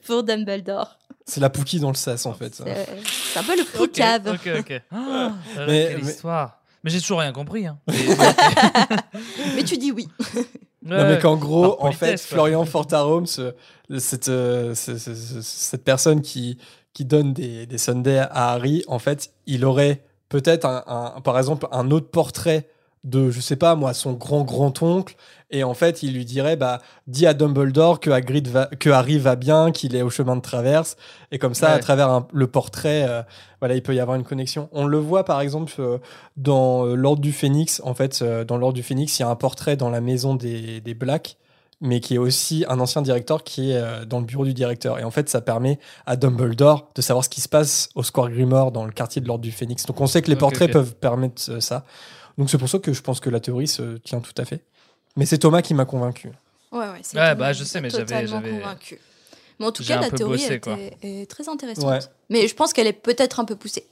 [0.05, 0.97] pour Dumbledore.
[1.25, 2.55] C'est la Pookie dans le sas, en fait.
[2.55, 4.27] C'est un peu le Poucave.
[4.29, 4.81] Ok, ok.
[4.91, 5.33] Ah,
[5.67, 6.58] Mais- quelle mais- histoire.
[6.83, 7.67] Mais j'ai toujours rien compris.
[7.67, 7.77] Hein.
[9.55, 10.07] Mais tu dis oui.
[10.83, 12.17] Non, mais qu'en gros, en fait.
[12.19, 13.53] Florian Fortarome, ce-
[13.97, 16.57] cette, euh, ce- ce- ce- cette personne qui,
[16.93, 20.83] qui donne des, des Sundays à Harry, en fait, il aurait peut-être, un,
[21.17, 22.69] un- par exemple, un autre portrait
[23.03, 25.15] de, je sais pas moi, son grand-grand-oncle,
[25.51, 29.17] et en fait, il lui dirait, bah, dis à Dumbledore que, Hagrid va, que Harry
[29.17, 30.95] va bien, qu'il est au chemin de traverse,
[31.31, 33.23] et comme ça, à travers un- le portrait, euh,
[33.59, 34.69] voilà, il peut y avoir une connexion.
[34.73, 35.97] On le voit, par exemple, euh,
[36.37, 39.29] dans euh, l'Ordre du Phénix, en fait, euh, dans l'Ordre du Phénix, il y a
[39.29, 41.37] un portrait dans la maison des, des Blacks,
[41.81, 44.99] mais qui est aussi un ancien directeur qui est dans le bureau du directeur.
[44.99, 48.29] Et en fait, ça permet à Dumbledore de savoir ce qui se passe au Square
[48.31, 49.85] Grimoire dans le quartier de l'Ordre du Phénix.
[49.85, 51.85] Donc on sait que les portraits peuvent permettre ça.
[52.39, 54.61] Donc c'est pour ça que je pense que la théorie se tient tout à fait.
[55.15, 56.29] Mais c'est Thomas qui m'a convaincu.
[56.71, 58.99] Ouais, ouais, c'est Ouais, bah, je sais, mais j'avais- convaincu.
[59.59, 61.85] Mais en tout cas, la théorie bossé, était- est très intéressante.
[61.85, 61.99] Ouais.
[62.29, 63.85] Mais je pense qu'elle est peut-être un peu poussée.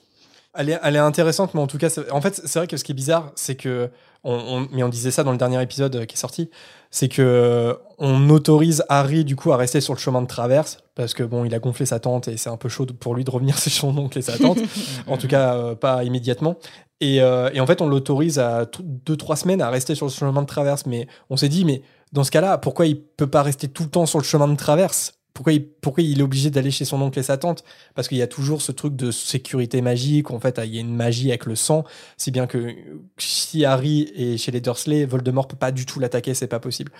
[0.53, 2.83] Elle est, elle est intéressante, mais en tout cas, en fait, c'est vrai que ce
[2.85, 3.89] qui est bizarre, c'est que,
[4.23, 6.49] on, on- mais on disait ça dans le dernier épisode euh, qui est sorti,
[6.89, 10.77] c'est que euh, on autorise Harry du coup à rester sur le chemin de traverse
[10.95, 13.23] parce que bon, il a gonflé sa tante et c'est un peu chaud pour lui
[13.25, 14.57] de revenir sur son oncle et sa tante.
[15.07, 16.55] en tout cas, euh, pas immédiatement.
[16.99, 20.07] Et, euh, et en fait, on l'autorise à t- deux trois semaines à rester sur
[20.07, 20.85] le chemin de traverse.
[20.85, 23.89] Mais on s'est dit, mais dans ce cas-là, pourquoi il peut pas rester tout le
[23.89, 25.13] temps sur le chemin de traverse?
[25.33, 27.63] Pourquoi il, pourquoi il est obligé d'aller chez son oncle et sa tante?
[27.93, 30.31] Parce qu'il y a toujours ce truc de sécurité magique.
[30.31, 31.83] En fait, il y a une magie avec le sang.
[32.17, 32.73] Si bien que
[33.19, 36.91] si Harry est chez les Dursley, Voldemort peut pas du tout l'attaquer, c'est pas possible.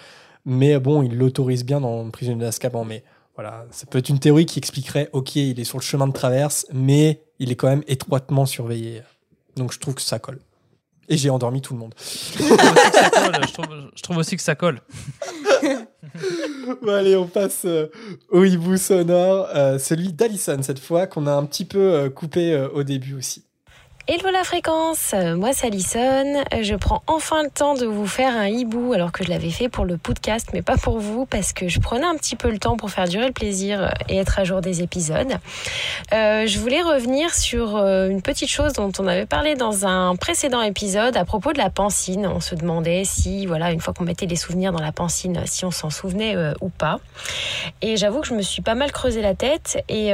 [0.45, 2.85] Mais bon, il l'autorise bien dans Prisonnier d'Azkaban.
[2.85, 3.03] Mais
[3.33, 6.13] voilà, ça peut être une théorie qui expliquerait, ok, il est sur le chemin de
[6.13, 9.01] traverse, mais il est quand même étroitement surveillé.
[9.57, 10.39] Donc je trouve que ça colle.
[11.09, 11.93] Et j'ai endormi tout le monde.
[11.97, 13.41] Je trouve aussi que ça colle.
[13.47, 14.81] Je trouve, je trouve aussi que ça colle.
[16.81, 17.87] Bon, allez, on passe euh,
[18.29, 22.53] au hibou sonore, euh, celui d'Alison cette fois, qu'on a un petit peu euh, coupé
[22.53, 23.46] euh, au début aussi.
[24.09, 26.41] Hello la fréquence, moi c'est Alison.
[26.61, 29.67] Je prends enfin le temps de vous faire un hibou alors que je l'avais fait
[29.67, 32.57] pour le podcast mais pas pour vous parce que je prenais un petit peu le
[32.57, 35.33] temps pour faire durer le plaisir et être à jour des épisodes.
[36.13, 40.15] Euh, je voulais revenir sur euh, une petite chose dont on avait parlé dans un
[40.15, 42.27] précédent épisode à propos de la pancine.
[42.27, 45.65] On se demandait si, voilà, une fois qu'on mettait les souvenirs dans la pancine, si
[45.65, 47.01] on s'en souvenait euh, ou pas.
[47.81, 50.13] Et j'avoue que je me suis pas mal creusé la tête et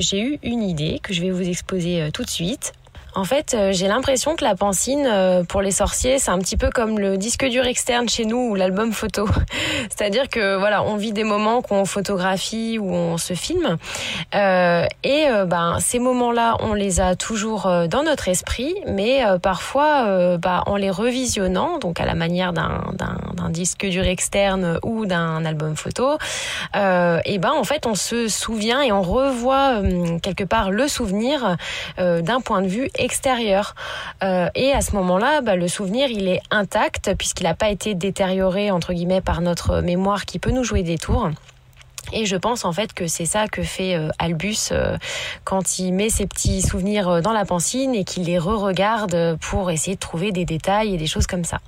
[0.00, 2.72] j'ai eu une idée que je vais vous exposer tout de suite.
[3.14, 6.56] En fait, euh, j'ai l'impression que la pancine, euh, pour les sorciers, c'est un petit
[6.56, 9.26] peu comme le disque dur externe chez nous ou l'album photo.
[9.88, 13.76] C'est-à-dire que voilà, on vit des moments qu'on photographie ou on se filme,
[14.34, 20.62] Euh, et ben ces moments-là, on les a toujours dans notre esprit, mais parfois, bah,
[20.66, 26.18] en les revisionnant, donc à la manière d'un disque dur externe ou d'un album photo,
[26.74, 29.80] et ben en fait, on se souvient et on revoit
[30.22, 31.56] quelque part le souvenir
[31.96, 32.90] d'un point de vue
[34.22, 37.94] Euh, et à ce moment-là, bah, le souvenir, il est intact puisqu'il n'a pas été
[37.94, 41.30] détérioré entre guillemets par notre mémoire qui peut nous jouer des tours.
[42.14, 44.96] Et je pense en fait que c'est ça que fait euh, Albus euh,
[45.44, 49.94] quand il met ses petits souvenirs dans la pancine et qu'il les re-regarde pour essayer
[49.94, 51.58] de trouver des détails et des choses comme ça.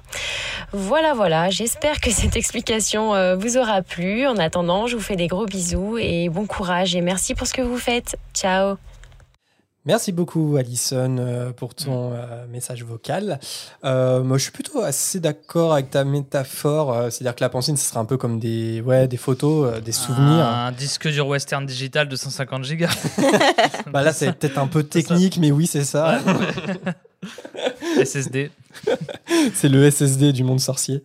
[0.72, 4.26] Voilà, voilà, j'espère que cette explication vous aura plu.
[4.26, 7.52] En attendant, je vous fais des gros bisous et bon courage et merci pour ce
[7.52, 8.16] que vous faites.
[8.32, 8.78] Ciao
[9.90, 13.40] Merci beaucoup, Alison, euh, pour ton euh, message vocal.
[13.84, 16.92] Euh, moi, je suis plutôt assez d'accord avec ta métaphore.
[16.92, 19.90] euh, C'est-à-dire que la pancine, ce serait un peu comme des, ouais, des photos, des
[19.90, 20.46] souvenirs.
[20.46, 22.96] Un disque dur western digital de 150 gigas.
[23.92, 26.20] Bah là, c'est peut-être un peu technique, mais oui, c'est ça.
[28.04, 28.52] SSD.
[29.54, 31.02] c'est le SSD du monde sorcier.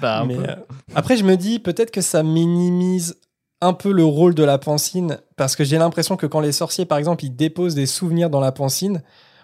[0.00, 0.54] Bah, Mais, euh,
[0.94, 3.16] après, je me dis peut-être que ça minimise
[3.60, 6.84] un peu le rôle de la pancine, parce que j'ai l'impression que quand les sorciers,
[6.86, 9.02] par exemple, ils déposent des souvenirs dans la pancine,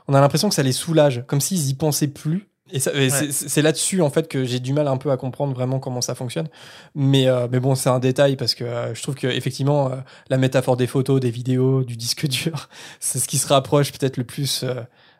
[0.09, 2.49] on a l'impression que ça les soulage, comme s'ils y pensaient plus.
[2.73, 5.79] Et, c'est- c'est là-dessus en fait que j'ai du mal un peu à comprendre vraiment
[5.81, 6.49] comment ça fonctionne.
[6.95, 9.97] Mais, euh, mais bon, c'est un détail parce que euh, je trouve que effectivement euh,
[10.31, 12.69] la métaphore des photos, des vidéos, du disque dur,
[13.01, 14.65] c'est ce qui se rapproche peut-être le plus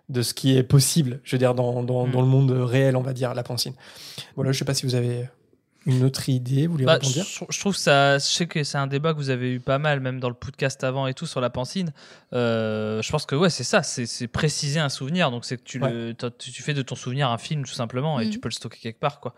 [0.09, 1.21] de ce qui est possible.
[1.23, 2.11] Je veux dire dans, dans, Mm.
[2.13, 3.75] dans le monde réel, on va dire la pancine.
[4.37, 5.29] Voilà, je sais pas si vous avez
[5.87, 8.19] une autre idée, vous voulez Bah, rebondir je, je trouve que ça.
[8.19, 10.35] Je sais que c'est un débat que vous avez eu pas mal, même dans le
[10.35, 11.93] podcast avant et tout, sur la pancine.
[12.33, 15.31] Euh, je pense que ouais, c'est ça, c'est c'est préciser un souvenir.
[15.31, 18.25] Donc c'est que tu, le, tu fais de ton souvenir un film tout simplement et
[18.27, 18.31] Mhm.
[18.31, 19.35] tu peux le stocker quelque part quoi.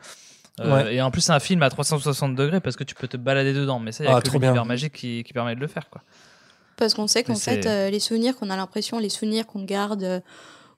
[0.61, 0.95] Euh, Ouais.
[0.95, 3.53] Et en plus, c'est un film à 360 degrés parce que tu peux te balader
[3.53, 3.79] dedans.
[3.79, 5.91] Mais ça, il y a Ah, que l'univers magique qui, qui permet de le faire
[5.91, 6.03] quoi.
[6.79, 10.03] Parce qu'on sait qu'en fait, euh, les souvenirs qu'on a l'impression, les souvenirs qu'on garde
[10.03, 10.21] euh,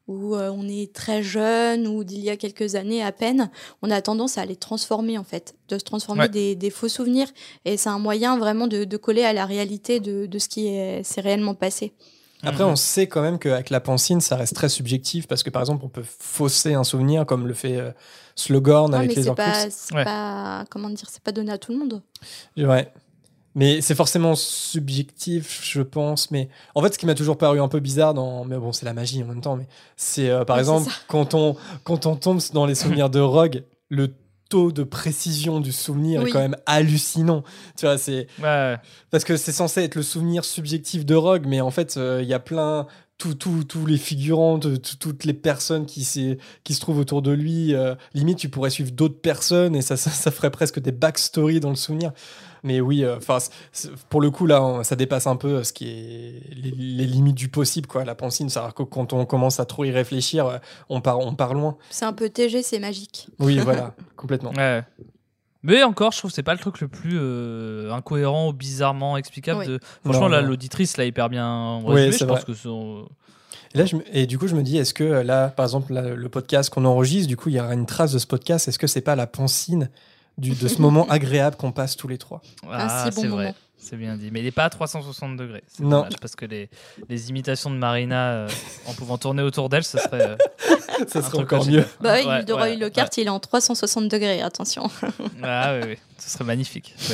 [0.09, 3.51] où euh, on est très jeune ou d'il y a quelques années à peine,
[3.83, 6.29] on a tendance à les transformer en fait, de se transformer Ouais.
[6.29, 7.29] des, des faux souvenirs.
[7.65, 10.67] Et c'est un moyen vraiment de, de coller à la réalité de, de ce qui
[10.67, 11.93] est- s'est réellement passé.
[12.43, 12.71] Après, Mhm.
[12.71, 15.85] on sait quand même qu'avec la pancine, ça reste très subjectif parce que par exemple,
[15.85, 17.91] on peut fausser un souvenir comme le fait euh,
[18.37, 20.05] Slughorn Non, avec mais les pas, c'est Ouais.
[20.05, 22.03] pas, comment dire, c'est pas donné à tout le monde.
[22.57, 22.91] Ouais.
[23.59, 26.31] Mais c'est forcément subjectif, je pense.
[26.31, 28.87] Mais en fait, ce qui m'a toujours paru un peu bizarre dans, mais bon, c'est
[28.87, 29.57] la magie en même temps.
[29.57, 29.67] Mais
[29.97, 33.65] c'est euh, par Ouais, exemple quand on quand on tombe dans les souvenirs de Rogue,
[33.89, 34.15] le
[34.49, 37.43] taux de précision du souvenir est quand même hallucinant.
[37.77, 38.77] Tu vois, c'est Ouais.
[39.11, 42.29] parce que c'est censé être le souvenir subjectif de Rogue, mais en fait, euh, il
[42.29, 42.87] y a plein
[43.19, 46.07] tous tous- tous les figurants, de- tout- toutes les personnes qui,
[46.63, 47.75] qui se trouvent autour de lui.
[47.75, 51.59] euh, limite, tu pourrais suivre d'autres personnes et ça, ça, ça ferait presque des backstories
[51.61, 52.13] dans le souvenir.
[52.65, 53.39] Mais oui, euh, enfin,
[54.09, 57.07] pour le coup, là, on- ça dépasse un peu euh, ce qui est les, les
[57.07, 58.05] limites du possible, quoi.
[58.05, 60.59] La pancine, c'est-à-dire que quand on commence à trop y réfléchir, euh,
[60.89, 61.77] on part, on part loin.
[61.91, 63.29] C'est un peu TG, c'est magique.
[63.39, 64.53] Oui, voilà, complètement.
[64.57, 64.83] Ouais.
[65.65, 69.17] Mais encore, je trouve que c'est pas le truc le plus euh, incohérent ou bizarrement
[69.17, 69.61] explicable.
[69.61, 69.67] Oui.
[69.67, 69.81] De...
[70.05, 72.13] Franchement, Non, là, l'auditrice l'a hyper bien Oui, résumé.
[72.13, 72.45] c'est je pense vrai.
[72.47, 73.09] que son-
[73.75, 76.03] Et, là, je et du coup, je me dis, est-ce que là, par exemple, là,
[76.15, 78.79] le podcast qu'on enregistre, du coup, il y aura une trace de ce podcast Est-ce
[78.79, 79.91] que c'est pas la pancine
[80.39, 82.41] du, de ce moment agréable qu'on passe tous les trois
[82.71, 83.45] Ah, si bon c'est vrai.
[83.47, 83.55] moment.
[83.81, 84.31] C'est bien dit.
[84.33, 85.63] Mais il n'est pas à 360 degrés.
[85.69, 85.99] C'est Non.
[85.99, 86.69] dommage parce que les,
[87.09, 88.49] les imitations de Marina euh,
[88.87, 90.31] en pouvant tourner autour d'elle, ce serait.
[90.31, 90.37] euh,
[91.07, 91.85] Ça serait encore mieux.
[92.01, 94.85] Bah, Ouais, il de ouais, Roy Lockhart, il est en 360 degrés, attention.
[95.03, 95.09] ouais.
[95.45, 95.97] Ah oui, oui.
[96.19, 96.95] Ce serait magnifique.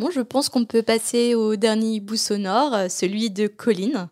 [0.00, 4.08] Bon, je pense qu'on peut passer au dernier bout sonore, euh, celui de Colline.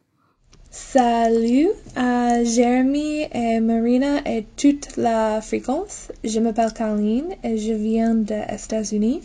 [0.76, 6.08] Salut à Jérémy et Marina et toute la fréquence.
[6.24, 9.20] Je m'appelle Caroline et je viens des États-Unis.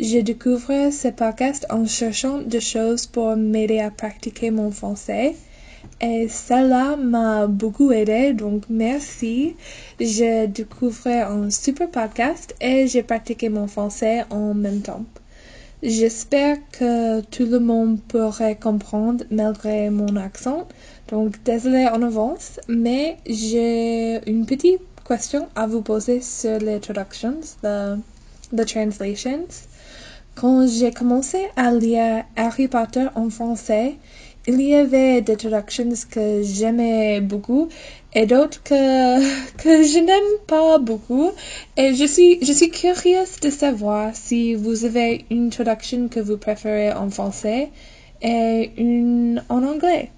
[0.00, 5.36] J'ai découvert ce podcast en cherchant des choses pour m'aider à pratiquer mon français.
[6.00, 9.54] Et cela m'a beaucoup aidé, donc merci.
[10.00, 15.04] J'ai découvert un super podcast et j'ai pratiqué mon français en même temps.
[15.82, 20.68] J'espère que tout le monde pourrait comprendre malgré mon accent.
[21.08, 27.40] Donc, désolé en avance, mais j'ai une petite question à vous poser sur les traductions,
[27.64, 27.98] the,
[28.56, 29.48] the translations.
[30.36, 33.96] Quand j'ai commencé à lire Harry Potter en français,
[34.46, 37.68] il y avait des traductions que j'aimais beaucoup
[38.12, 39.20] et d'autres que,
[39.62, 41.30] que je n'aime pas beaucoup.
[41.76, 46.36] Et je suis, je suis curieuse de savoir si vous avez une traduction que vous
[46.36, 47.70] préférez en français
[48.20, 50.10] et une en anglais.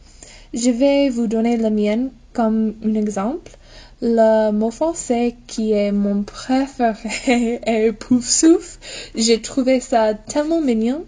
[0.54, 3.52] Je vais vous donner la mienne comme un exemple.
[4.00, 8.78] Le mot français qui est mon préféré est pouf souffle.
[9.14, 11.04] J'ai trouvé ça tellement mignon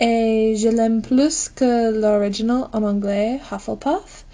[0.00, 4.24] et je l'aime plus que l'original en anglais, Hufflepuff.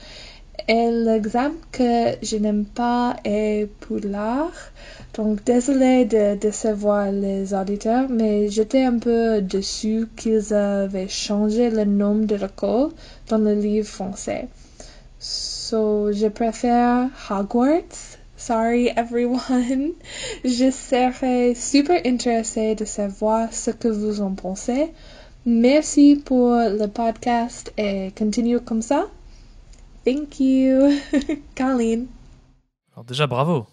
[0.68, 4.52] Et l'exemple que je n'aime pas est Poudlard.
[5.14, 11.84] Donc désolé de décevoir les auditeurs, mais j'étais un peu déçue qu'ils avaient changé le
[11.84, 12.90] nom de l'école
[13.28, 14.48] dans le livre français.
[15.18, 18.18] So, je préfère Hogwarts.
[18.36, 19.94] Sorry everyone.
[20.44, 24.92] Je serais super intéressée de savoir ce que vous en pensez.
[25.46, 29.06] Merci pour le podcast et continue comme ça.
[30.04, 30.92] Thank you.
[31.56, 32.06] Colleen.
[32.94, 33.66] Alors déjà, bravo.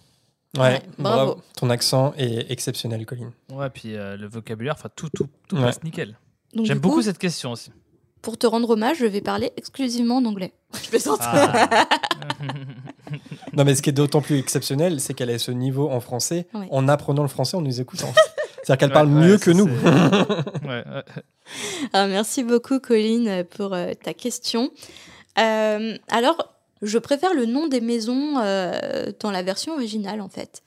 [0.55, 1.25] Ouais, Ouais, bravo.
[1.25, 1.41] bravo.
[1.55, 3.31] Ton accent est exceptionnel, Colline.
[3.51, 5.63] Ouais, puis euh, le vocabulaire, enfin tout, tout, tout Ouais.
[5.63, 6.15] passe nickel.
[6.61, 7.71] J'aime coup, beaucoup cette question aussi.
[8.21, 10.53] Pour te rendre hommage, je vais parler exclusivement en anglais.
[10.83, 11.19] Je plaisante.
[11.21, 11.87] Ah.
[13.55, 16.47] Non, mais ce qui est d'autant plus exceptionnel, c'est qu'elle a ce niveau en français
[16.55, 16.67] Ouais.
[16.71, 18.11] en apprenant le français en nous écoutant.
[18.63, 19.67] C'est-à-dire qu'elle Ouais, parle ouais, mieux que nous.
[19.67, 21.03] c'est- ouais, ouais.
[21.93, 24.71] Alors, merci beaucoup, Colline, pour euh, ta question.
[25.39, 30.63] Euh, alors, je préfère le nom des maisons euh, dans la version originale, en fait.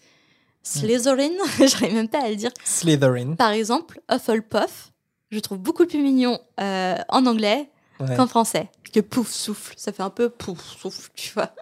[0.62, 1.30] Slytherin,
[1.66, 2.50] j'arrive même pas à le dire.
[2.64, 3.34] Slytherin.
[3.36, 4.92] Par exemple, Hufflepuff,
[5.30, 8.14] je trouve beaucoup plus mignon euh, en anglais Ouais.
[8.14, 8.68] qu'en français.
[8.92, 11.52] Que pouf souffle, ça fait un peu pouf souffle, tu vois.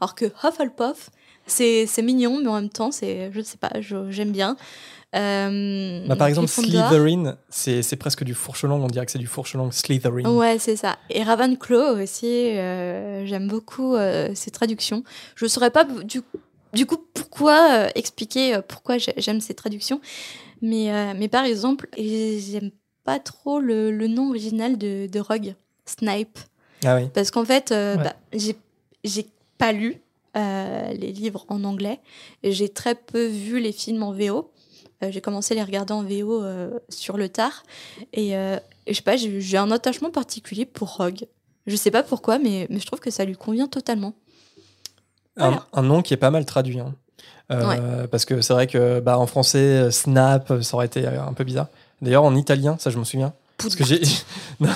[0.00, 1.10] Alors que Hufflepuff,
[1.46, 4.56] c'est mignon, mais en même temps, c'est, je sais pas, j'aime bien.
[5.16, 6.48] Euh, Bah, par exemple.
[6.48, 8.82] Slytherin, c'est presque du fourche-langue.
[8.82, 9.72] On dirait que c'est du fourche-langue.
[9.72, 10.30] Slytherin.
[10.34, 10.98] Ouais, c'est ça.
[11.10, 12.26] Et Ravenclaw aussi,
[12.56, 15.02] euh, j'aime beaucoup euh, ces traductions.
[15.34, 16.22] Je saurais pas du,
[16.72, 20.00] du coup pourquoi euh, expliquer euh, pourquoi j'ai- j'aime ces traductions,
[20.62, 22.70] mais, euh, mais par exemple, j'aime
[23.04, 25.54] pas trop le, le nom original de, de Rogue,
[25.86, 26.38] Snipe,
[26.84, 27.08] Ah oui.
[27.12, 28.04] parce qu'en fait, euh, Ouais.
[28.04, 28.14] bah,
[29.02, 29.26] j'ai
[29.58, 29.96] pas lu
[30.36, 31.98] euh, les livres en anglais,
[32.44, 34.50] et j'ai très peu vu les films en VO.
[35.02, 37.62] Euh, j'ai commencé à les regarder en VO euh, sur le tard,
[38.12, 41.26] et, euh, et je sais pas, j'ai un attachement particulier pour Rogue.
[41.66, 44.14] Je sais pas pourquoi, mais, mais je trouve que ça lui convient totalement.
[45.36, 45.64] Voilà.
[45.72, 46.80] Un, un nom qui est pas mal traduit.
[46.80, 46.94] hein.
[47.50, 51.44] Euh, Parce que c'est vrai que bah, en français, Snap, ça aurait été un peu
[51.44, 51.66] bizarre.
[52.00, 53.32] D'ailleurs, en italien, ça je m'en souviens.
[53.62, 54.00] Parce que j'ai
[54.60, 54.68] Non,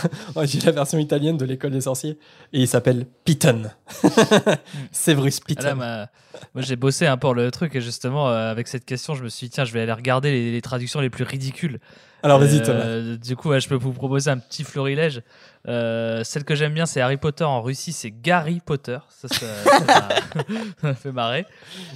[0.44, 2.18] j'ai la version italienne de l'école des sorciers
[2.52, 3.62] et il s'appelle Piton.
[4.92, 5.62] Severus Ah Piton.
[5.64, 6.06] là, ma-
[6.54, 9.28] moi j'ai bossé un peu le truc et justement euh, avec cette question je me
[9.28, 11.78] suis dit tiens je vais aller regarder les, les traductions les plus ridicules.
[12.22, 13.16] Alors vas-y Euh.
[13.18, 15.20] Du coup ouais, je peux vous proposer un petit florilège.
[15.68, 18.98] Euh, celle que j'aime bien c'est Harry Potter en Russie c'est Gary Potter.
[19.10, 20.08] Ça, ça, ça m'a-
[20.80, 21.46] ça m'a fait marrer.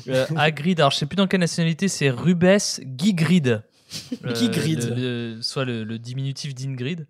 [0.08, 2.44] Euh, Hagrid alors je sais plus dans quelle nationalité c'est Rubes
[2.98, 3.62] Gigrid.
[4.24, 4.94] Euh, Gigrid.
[4.96, 7.06] le- le- soit le, le diminutif d'Ingrid.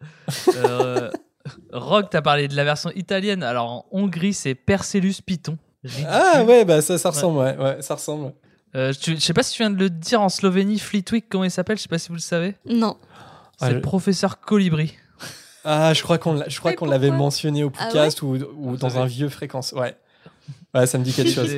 [0.56, 1.10] Euh,
[1.72, 3.42] Rogue, t'as parlé de la version italienne.
[3.42, 5.58] Alors en Hongrie, c'est Percellus Python.
[5.84, 6.06] Ridicule.
[6.08, 7.56] Ah ouais, bah ça, ça ressemble, ouais.
[7.56, 8.32] ouais, ça ressemble.
[8.76, 11.44] Euh, tu- je sais pas si tu viens de le dire en Slovénie, Fleetwick, comment
[11.44, 12.54] il s'appelle Je sais pas si vous le savez.
[12.66, 12.96] Non.
[13.58, 14.94] C'est Ah, le je- professeur Colibri.
[15.64, 18.36] Ah, je crois qu'on l'a- je crois Mais qu'on l'avait mentionné au Ah podcast ou,
[18.56, 19.72] ou dans un vieux fréquence.
[19.72, 19.96] Ouais.
[20.74, 21.50] Ouais, ça me dit quelque chose.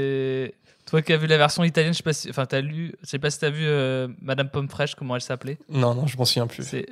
[0.91, 3.09] Toi qui as vu la version italienne, je sais pas si, enfin t'as lu, je
[3.09, 5.59] sais pas si t'as vu euh, Madame Pomme Fraîche, comment elle s'appelait.
[5.69, 6.65] Non, non, je m'en souviens plus.
[6.65, 6.87] C'est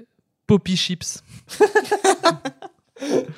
[0.47, 1.23] Poppy Chips.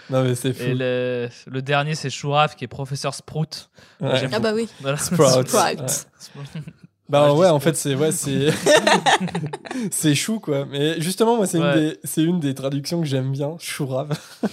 [0.08, 0.62] Non, mais c'est fou.
[0.64, 3.70] Et le, le dernier, c'est Chouraf qui est professeur Sprout.
[4.00, 4.28] Ouais.
[4.32, 4.68] Ah bah oui.
[4.80, 4.96] Voilà.
[4.98, 5.46] Sprout.
[5.46, 5.54] Sprout.
[5.54, 5.76] Ouais.
[7.08, 8.48] Bah Ouais, en fait, c'est ouais, c'est
[9.90, 10.64] c'est chou quoi.
[10.66, 11.74] Mais justement, moi, c'est Ouais.
[11.74, 14.10] une des c'est une des traductions que j'aime bien, chourave.
[14.42, 14.48] Ouais,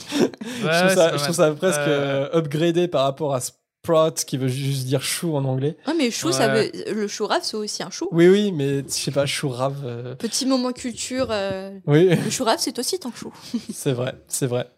[0.62, 3.40] je trouve ça, c'est je trouve pas ça presque euh, upgradé par rapport à
[3.88, 5.78] sprout qui veut juste dire chou en anglais.
[5.88, 6.70] Ouais, mais chou, ça veut...
[6.94, 8.08] le chou rave, c'est aussi un chou.
[8.12, 9.82] Oui, oui, mais je sais pas, chou rave.
[9.86, 11.28] euh, Petit moment culture.
[11.32, 13.32] euh, Oui, Le chou rave, c'est aussi un chou.
[13.74, 14.70] c'est vrai, c'est vrai.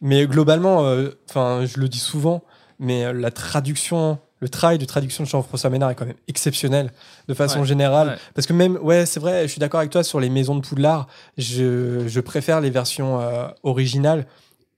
[0.00, 2.42] Mais globalement, euh, enfin, je le dis souvent,
[2.78, 6.90] mais la traduction, le travail de traduction de Jean-François Ménard est quand même exceptionnel
[7.28, 8.08] de façon Ouais, générale.
[8.08, 8.14] ouais.
[8.34, 10.60] Parce que même, ouais, c'est vrai, je suis d'accord avec toi sur les maisons de
[10.66, 11.06] Poudlard.
[11.38, 14.26] Je, je préfère les versions euh, originales.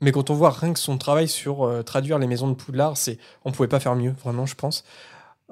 [0.05, 2.97] Mais quand on voit rien que son travail sur euh, traduire les maisons de Poudlard,
[2.97, 4.85] c'est, on pouvait pas faire mieux, vraiment, je pense.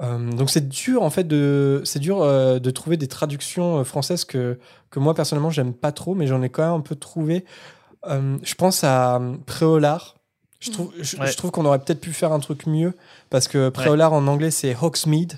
[0.00, 3.84] Euh, donc c'est dur en fait de, c'est dur euh, de trouver des traductions euh,
[3.84, 4.58] françaises que
[4.90, 7.44] que moi personnellement j'aime pas trop, mais j'en ai quand même un peu trouvé.
[8.06, 10.16] Euh, je pense à euh, Préolard.
[10.60, 11.26] Je trouve, je, Ouais.
[11.26, 12.94] je trouve qu'on aurait peut-être pu faire un truc mieux
[13.30, 15.34] parce que Préolard en anglais c'est Hogsmeade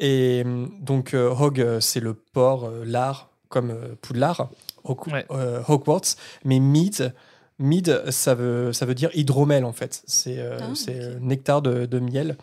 [0.00, 0.42] et
[0.80, 4.48] donc euh, Hog c'est le port, euh, l'art comme euh, Poudlard,
[4.84, 5.26] Hog- Ouais.
[5.30, 7.14] euh, Hogwarts, mais Mead,
[7.58, 10.02] Mead ça veut ça veut dire hydromel en fait.
[10.06, 12.36] C'est euh, Ah, euh, nectar de, de miel.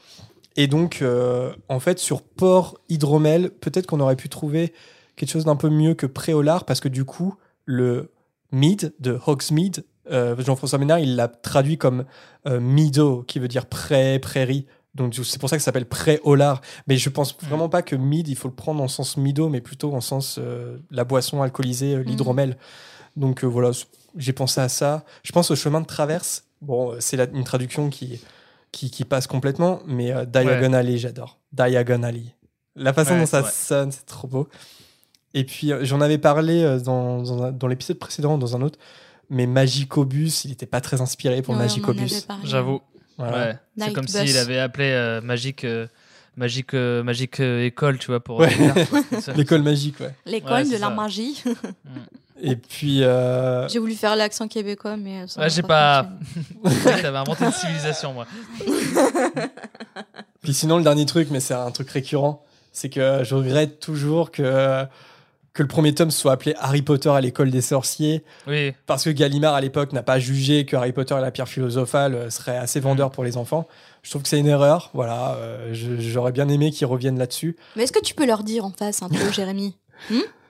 [0.56, 4.74] Et donc euh, en fait sur port hydromel peut-être qu'on aurait pu trouver
[5.16, 8.12] quelque chose d'un peu mieux que Préolard parce que du coup le
[8.52, 12.06] Mead de Hogsmeade, euh, Jean-François Ménard, il l'a traduit comme
[12.48, 14.66] euh, Meadow, qui veut dire pré, prairie.
[14.96, 16.62] Donc c'est pour ça que ça s'appelle pré-olard.
[16.88, 19.62] Mais je pense vraiment pas que mead, il faut le prendre en sens meadow, mais
[19.62, 22.58] plutôt en sens euh, la boisson alcoolisée, euh, l'hydromel.
[23.16, 23.72] Donc euh, voilà,
[24.16, 25.06] j'ai pensé à ça.
[25.24, 26.46] Je pense au chemin de traverse.
[26.62, 28.22] Bon, euh, c'est une traduction qui,
[28.72, 31.40] qui, qui passe complètement, mais euh, Diagon Alley, j'adore.
[31.52, 32.36] Diagon Alley.
[32.76, 34.48] La façon Ouais, dont ça sonne, c'est trop beau.
[35.34, 38.80] Et puis, euh, j'en avais parlé euh, dans, dans, l'épisode précédent, dans un autre,
[39.30, 42.28] mais Magicobus, il n'était pas très inspiré pour Ouais, Magicobus.
[42.44, 42.82] J'avoue.
[43.18, 43.38] Voilà.
[43.38, 43.58] Ouais.
[43.78, 45.88] C'est comme s'il avait appelé euh, Magique, euh,
[46.38, 48.40] Magique, euh, Magique euh, École, tu vois, pour.
[48.40, 48.50] Ouais.
[49.36, 50.16] L'école magique, ouais.
[50.26, 51.44] L'école Ouais, de la magie.
[52.42, 56.08] Et puis, euh, J'ai voulu faire l'accent québécois, mais ça Ouais, j'ai pas-.
[56.84, 58.26] T'avais inventé une civilisation, moi.
[60.42, 64.32] puis sinon, le dernier truc, mais c'est un truc récurrent, c'est que je regrette toujours
[64.32, 64.86] que,
[65.54, 68.74] que le premier tome soit appelé Harry Potter à l'école des sorciers, Oui.
[68.86, 72.16] parce que Gallimard, à l'époque, n'a pas jugé que Harry Potter et la pierre philosophale
[72.16, 73.68] euh, serait assez vendeur pour les enfants.
[74.02, 74.92] Je trouve que c'est une erreur.
[74.94, 77.58] Voilà, euh, j'aurais bien aimé qu'ils reviennent là-dessus.
[77.76, 79.76] Mais est-ce que tu peux leur dire en face un peu, Jérémy?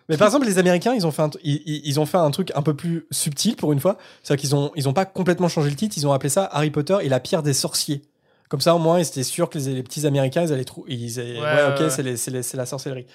[0.10, 2.62] Mais par exemple, les Américains, ils ont fait un, ils, ont fait un truc un
[2.64, 3.98] peu plus subtil pour une fois.
[4.24, 5.96] C'est-à-dire qu'ils ont, ils ont pas complètement changé le titre.
[5.98, 8.02] Ils ont appelé ça Harry Potter et la pierre des sorciers.
[8.50, 10.96] Comme ça, au moins, ils étaient sûrs que les, les petits Américains, ils allaient trouver.
[10.96, 12.18] Ouais, ouais, ok, ouais.
[12.18, 13.06] c'est la sorcellerie.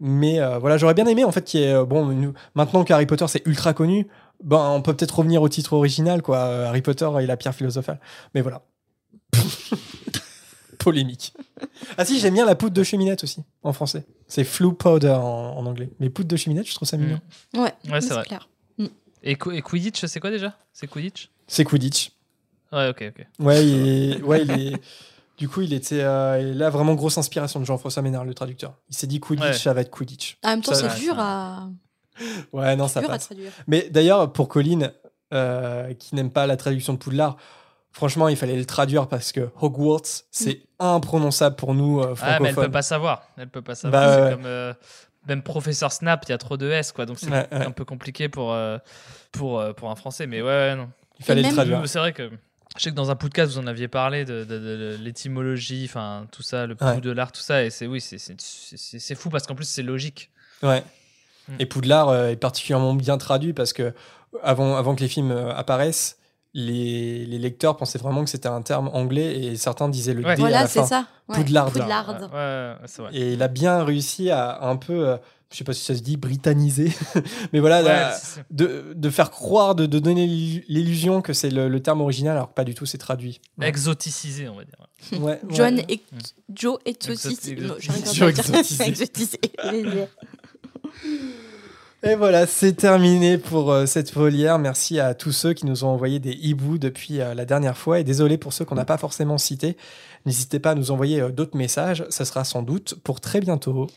[0.00, 1.72] Mais euh, voilà, j'aurais bien aimé en fait qu'il y ait.
[1.72, 4.06] euh, Bon, une- maintenant qu'Harry Potter c'est ultra connu,
[4.44, 6.36] ben on peut peut-être revenir au titre original, quoi.
[6.38, 7.98] euh, Harry Potter et la pierre philosophale.
[8.32, 8.62] Mais voilà.
[10.90, 11.32] Polémique.
[11.96, 14.04] Ah si, j'aime bien la poudre de cheminette aussi, en français.
[14.26, 15.90] C'est Flue Powder en, en anglais.
[16.00, 17.20] Mais poudre de cheminette, je trouve ça mignon.
[17.54, 18.24] Ouais, Ouais, c'est vrai.
[18.24, 18.48] clair.
[19.22, 20.56] Et, Qu- et Quidditch, c'est quoi déjà?
[20.72, 21.30] C'est Quidditch?
[21.48, 22.12] C'est Quidditch.
[22.72, 23.26] Ouais, ok, ok.
[23.40, 24.76] Ouais, il est- ouais, il est.
[25.38, 28.74] Du coup, il était euh, a vraiment grosse inspiration de Jean-François Ménard, le traducteur.
[28.90, 29.52] Il s'est dit Quidditch, Ouais.
[29.54, 30.38] ça va être Quidditch.
[30.44, 31.68] En même temps, c'est dur à,
[32.52, 33.52] Ouais, non, ça dur à traduire.
[33.66, 34.92] Mais d'ailleurs, pour Colline,
[35.32, 37.36] euh, qui n'aime pas la traduction de Poudlard,
[37.92, 42.32] franchement, il fallait le traduire parce que Hogwarts, c'est imprononçable pour nous euh, Ah, mais
[42.32, 42.70] elle peut francophones.
[42.72, 43.22] pas savoir.
[43.36, 44.02] Elle peut pas savoir.
[44.02, 44.30] Bah, c'est ouais.
[44.32, 44.72] comme euh,
[45.26, 47.06] même professeur Snap, il y a trop de S, quoi.
[47.06, 47.66] Donc c'est Ouais, ouais.
[47.66, 48.78] un peu compliqué pour euh,
[49.32, 50.26] pour euh, pour un français.
[50.26, 50.88] Mais ouais, ouais, non.
[51.18, 51.82] Il fallait le traduire.
[51.88, 52.30] C'est vrai que
[52.76, 55.84] je sais que dans un podcast vous en aviez parlé de, de- de- de l'étymologie,
[55.88, 57.00] enfin tout ça, le pouls Ouais.
[57.00, 59.64] de l'art, tout ça, et c'est oui, c'est c'est- c'est c'est fou parce qu'en plus
[59.68, 60.30] c'est logique.
[60.62, 60.84] Ouais.
[61.48, 61.54] Mm.
[61.58, 63.92] Et Poudlard euh, est particulièrement bien traduit parce que
[64.42, 66.17] avant, avant que les films apparaissent,
[66.54, 70.34] les, les lecteurs pensaient vraiment que c'était un terme anglais et certains disaient le Ouais.
[70.34, 70.86] D à Voilà, la c'est fin.
[70.86, 71.06] ça.
[71.28, 71.36] Ouais.
[71.36, 71.70] Poudlard.
[71.70, 72.08] Poudlard.
[72.08, 72.28] Ouais, ouais,
[72.80, 73.10] ouais, c'est vrai.
[73.14, 75.16] Et il a bien réussi à un peu, euh,
[75.52, 76.90] je sais pas si ça se dit, britanniser,
[77.52, 78.16] mais voilà,
[78.50, 82.36] de, de faire croire, de, de donner l'illu- l'illusion que c'est le, le terme original,
[82.36, 83.40] alors que pas du tout, c'est traduit.
[83.58, 83.68] Ouais.
[83.68, 84.86] exoticisé, on va dire.
[85.12, 85.40] Ouais, ouais.
[85.50, 86.00] John et
[86.54, 87.38] Joe et Tosis.
[92.04, 94.60] Et voilà, c'est terminé pour euh, cette volière.
[94.60, 97.98] Merci à tous ceux qui nous ont envoyé des hiboux depuis euh, la dernière fois.
[97.98, 99.76] Et désolé pour ceux qu'on n'a pas forcément cités.
[100.24, 102.04] N'hésitez pas à nous envoyer euh, d'autres messages.
[102.08, 103.88] Ça sera sans doute pour très bientôt.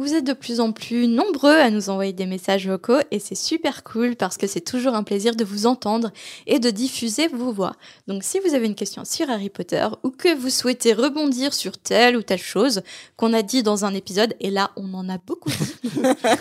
[0.00, 3.34] Vous êtes de plus en plus nombreux à nous envoyer des messages vocaux et c'est
[3.34, 6.10] super cool parce que c'est toujours un plaisir de vous entendre
[6.46, 7.74] et de diffuser vos voix.
[8.08, 11.76] Donc si vous avez une question sur Harry Potter ou que vous souhaitez rebondir sur
[11.76, 12.80] telle ou telle chose
[13.18, 15.74] qu'on a dit dans un épisode, et là on en a beaucoup dit,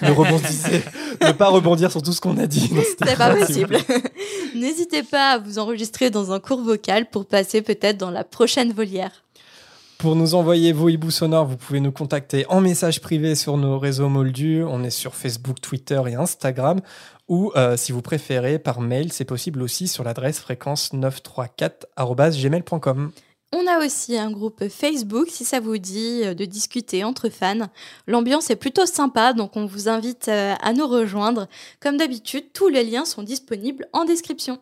[0.04, 0.82] Ne rebondissez,
[1.22, 2.72] ne pas rebondir sur tout ce qu'on a dit.
[2.98, 3.78] c'est pas possible.
[4.56, 8.72] N'hésitez pas à vous enregistrer dans un court vocal pour passer peut-être dans la prochaine
[8.72, 9.26] volière.
[10.00, 13.78] Pour nous envoyer vos hiboux sonores, vous pouvez nous contacter en message privé sur nos
[13.78, 14.64] réseaux moldus.
[14.64, 16.80] On est sur Facebook, Twitter et Instagram.
[17.28, 23.12] Ou euh, si vous préférez, par mail, c'est possible aussi sur l'adresse fréquence 934.gmail.com.
[23.52, 27.68] On a aussi un groupe Facebook si ça vous dit euh, de discuter entre fans.
[28.08, 31.50] L'ambiance est plutôt sympa, donc on vous invite euh, à nous rejoindre.
[31.82, 34.60] Comme d'habitude, tous les liens sont disponibles en description.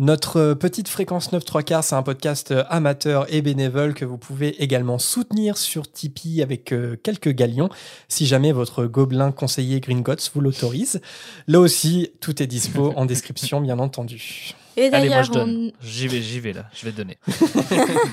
[0.00, 4.04] Notre euh, petite fréquence 9 3 quarts, c'est un podcast euh, amateur et bénévole que
[4.04, 7.68] vous pouvez également soutenir sur Tipeee avec euh, quelques galions,
[8.06, 11.00] si jamais votre gobelin conseiller Gringotts vous l'autorise.
[11.48, 14.54] Là aussi, tout est dispo en description, bien entendu.
[14.76, 15.72] Et Allez, moi d'ailleurs, je donne.
[15.74, 15.84] on...
[15.84, 16.66] J'y vais, j'y vais là.
[16.72, 17.18] Je vais donner.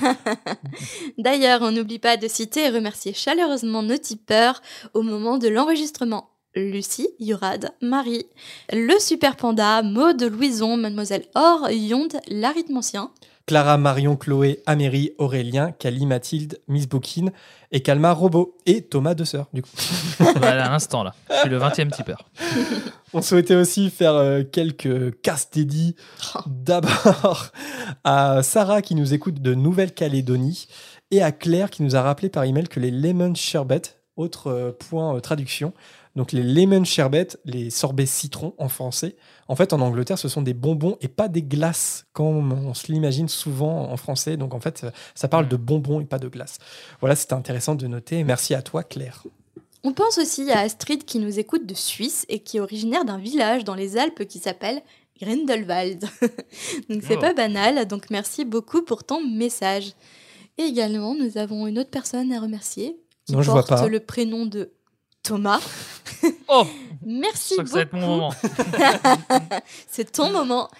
[1.18, 4.60] D'ailleurs, on n'oublie pas de citer et remercier chaleureusement nos tipeurs
[4.92, 6.35] au moment de l'enregistrement.
[6.56, 8.26] Lucie, Yurad, Marie,
[8.72, 13.10] le Super Panda, Maude, Louison, Mademoiselle Or, Yonde, l'arithmancien.
[13.46, 17.26] Clara, Marion, Chloé, Améry, Aurélien, Cali, Mathilde, Miss Bookin
[17.70, 19.70] et Calma Robot et Thomas de Sœur, du coup.
[20.18, 21.14] Voilà, à l'instant là.
[21.30, 22.28] Je suis le 20e tipeur.
[23.12, 25.94] On souhaitait aussi faire euh, quelques castes dédiés.
[26.46, 27.52] D'abord
[28.02, 30.66] à Sarah qui nous écoute de Nouvelle-Calédonie
[31.12, 33.82] et à Claire qui nous a rappelé par email que les lemon sherbet,
[34.16, 35.72] autre euh, point euh, traduction,
[36.16, 39.14] donc les lemon sherbet, les sorbets citron en français,
[39.48, 42.90] en fait en Angleterre ce sont des bonbons et pas des glaces comme on se
[42.90, 44.36] l'imagine souvent en français.
[44.36, 44.84] Donc en fait
[45.14, 46.58] ça parle de bonbons et pas de glaces.
[47.00, 48.24] Voilà, c'était intéressant de noter.
[48.24, 49.22] Merci à toi Claire.
[49.84, 53.18] On pense aussi à Astrid qui nous écoute de Suisse et qui est originaire d'un
[53.18, 54.82] village dans les Alpes qui s'appelle
[55.20, 56.00] Grindelwald.
[56.90, 57.20] donc c'est Oh.
[57.20, 59.92] pas banal, donc merci beaucoup pour ton message.
[60.58, 63.88] Et également, nous avons une autre personne à remercier qui Non, je vois porte pas.
[63.88, 64.70] le prénom de
[65.26, 65.60] Thomas.
[66.48, 66.64] Oh
[67.06, 68.04] Merci Je crois que ça va être beaucoup.
[68.04, 68.34] mon moment.
[69.88, 70.70] C'est ton moment.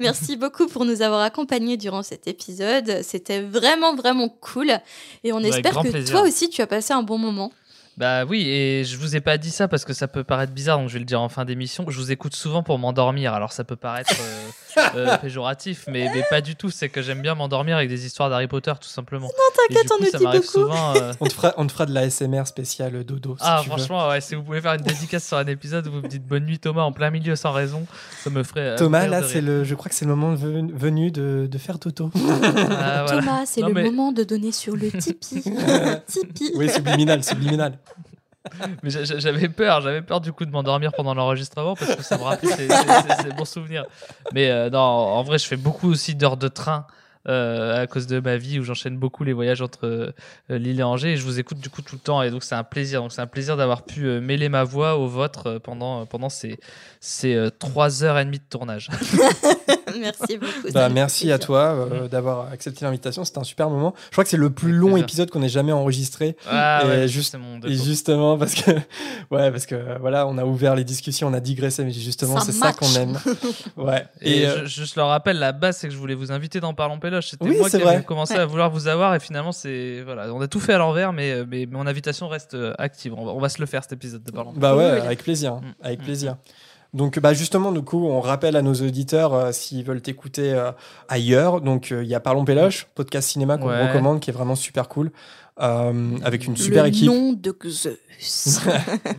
[0.00, 3.02] Merci beaucoup pour nous avoir accompagnés durant cet épisode.
[3.02, 4.70] C'était vraiment, vraiment cool.
[5.22, 6.16] Et on Avec espère que plaisir.
[6.16, 7.52] toi aussi, tu as passé un bon moment.
[7.98, 10.78] Bah oui, et je vous ai pas dit ça parce que ça peut paraître bizarre,
[10.78, 11.86] donc je vais le dire en fin d'émission.
[11.88, 16.22] Je vous écoute souvent pour m'endormir, alors ça peut paraître euh, euh, péjoratif, mais, mais
[16.28, 16.68] pas du tout.
[16.68, 19.28] C'est que j'aime bien m'endormir avec des histoires d'Harry Potter, tout simplement.
[19.28, 19.32] Non,
[19.68, 20.42] t'inquiète, on nous ça dit beaucoup.
[20.42, 20.94] souvent.
[20.96, 23.36] euh, On te fera, on te fera de la SMR spéciale dodo.
[23.38, 23.76] si Ah, tu veux.
[23.76, 26.26] franchement, ouais, si vous pouvez faire une dédicace sur un épisode où vous me dites
[26.26, 27.86] bonne nuit Thomas en plein milieu sans raison,
[28.22, 28.60] ça me ferait.
[28.60, 31.58] euh, Thomas, là, c'est le, je crois que c'est le moment ven- venu de, de
[31.58, 32.10] faire Toto.
[32.14, 33.20] Ah, voilà.
[33.22, 35.42] Thomas, c'est le mais- moment de donner sur le Tipeee.
[36.06, 36.52] Tipeee.
[36.56, 37.78] oui, subliminal, subliminal.
[38.82, 42.02] Mais j'a- j'a- j'avais peur, j'avais peur du coup de m'endormir pendant l'enregistrement parce que
[42.02, 42.68] ça me rappelait ces,
[43.36, 43.84] bons souvenirs.
[44.32, 46.86] Mais euh, non, en vrai, je fais beaucoup aussi d'heures de train
[47.28, 50.12] euh, à cause de ma vie où j'enchaîne beaucoup les voyages entre euh,
[50.48, 52.54] Lille et Angers et je vous écoute du coup tout le temps et donc c'est
[52.54, 53.00] un plaisir.
[53.02, 56.58] Donc c'est un plaisir d'avoir pu euh, mêler ma voix au vôtre pendant, pendant ces,
[57.00, 58.88] ces trois heures et demie de tournage.
[60.00, 60.72] Merci beaucoup.
[60.72, 61.60] Bah, merci à toi
[61.90, 63.24] euh, d'avoir accepté l'invitation.
[63.24, 63.94] C'était un super moment.
[64.06, 65.04] Je crois que c'est le plus long plaisir.
[65.04, 66.36] épisode qu'on ait jamais enregistré.
[66.48, 67.36] Ah Et ouais, juste-
[67.66, 68.70] Et justement, parce que,
[69.30, 72.52] ouais, parce que voilà, on a ouvert les discussions, on a digressé, mais justement, c'est
[72.52, 73.18] ça qu'on aime.
[73.76, 74.06] Ouais.
[74.20, 76.60] Et, Et, euh, je, je le rappelle, la base, c'est que je voulais vous inviter
[76.60, 77.28] dans Parlons Péloche.
[77.30, 78.02] C'était Oui, moi qui avais vrai.
[78.04, 78.40] commencé Ouais.
[78.40, 81.32] à vouloir vous avoir et finalement, c'est voilà, on a tout fait à l'envers, mais,
[81.32, 83.14] euh, mais mon invitation reste active.
[83.16, 84.52] On va, on va se le faire cet épisode de Parlons.
[84.56, 85.60] bah ouais, avec plaisir, Mm.
[85.82, 86.04] avec Mm.
[86.04, 86.36] plaisir.
[86.96, 90.72] Donc, bah justement, du coup, on rappelle à nos auditeurs euh, s'ils veulent t'écouter euh,
[91.08, 91.60] ailleurs.
[91.60, 93.86] Donc, euh, il y a Parlons Péloche, podcast cinéma qu'on Ouais.
[93.86, 95.12] recommande, qui est vraiment super cool,
[95.60, 97.06] euh, avec une super le équipe.
[97.06, 97.98] nom de Zeus.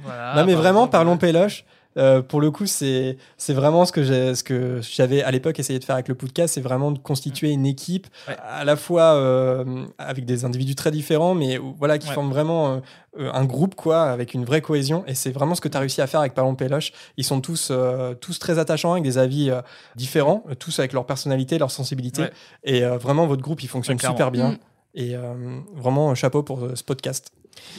[0.04, 1.66] Voilà, non mais vraiment parlons péloche
[1.98, 5.60] euh, pour le coup c'est c'est vraiment ce que j'ai ce que j'avais à l'époque
[5.60, 8.36] essayé de faire avec le podcast c'est vraiment de constituer une équipe Ouais.
[8.48, 12.14] à la fois euh, avec des individus très différents mais voilà qui Ouais.
[12.14, 12.82] forment vraiment
[13.20, 15.80] euh, un groupe quoi avec une vraie cohésion et c'est vraiment ce que tu as
[15.80, 19.18] réussi à faire avec Parlons Péloche ils sont tous euh, tous très attachants avec des
[19.18, 19.62] avis euh,
[19.96, 22.32] différents tous avec leur personnalité leur sensibilité Ouais.
[22.64, 24.58] et euh, vraiment votre groupe il fonctionne super bien Mm.
[24.96, 25.34] et euh,
[25.76, 27.32] vraiment chapeau pour ce podcast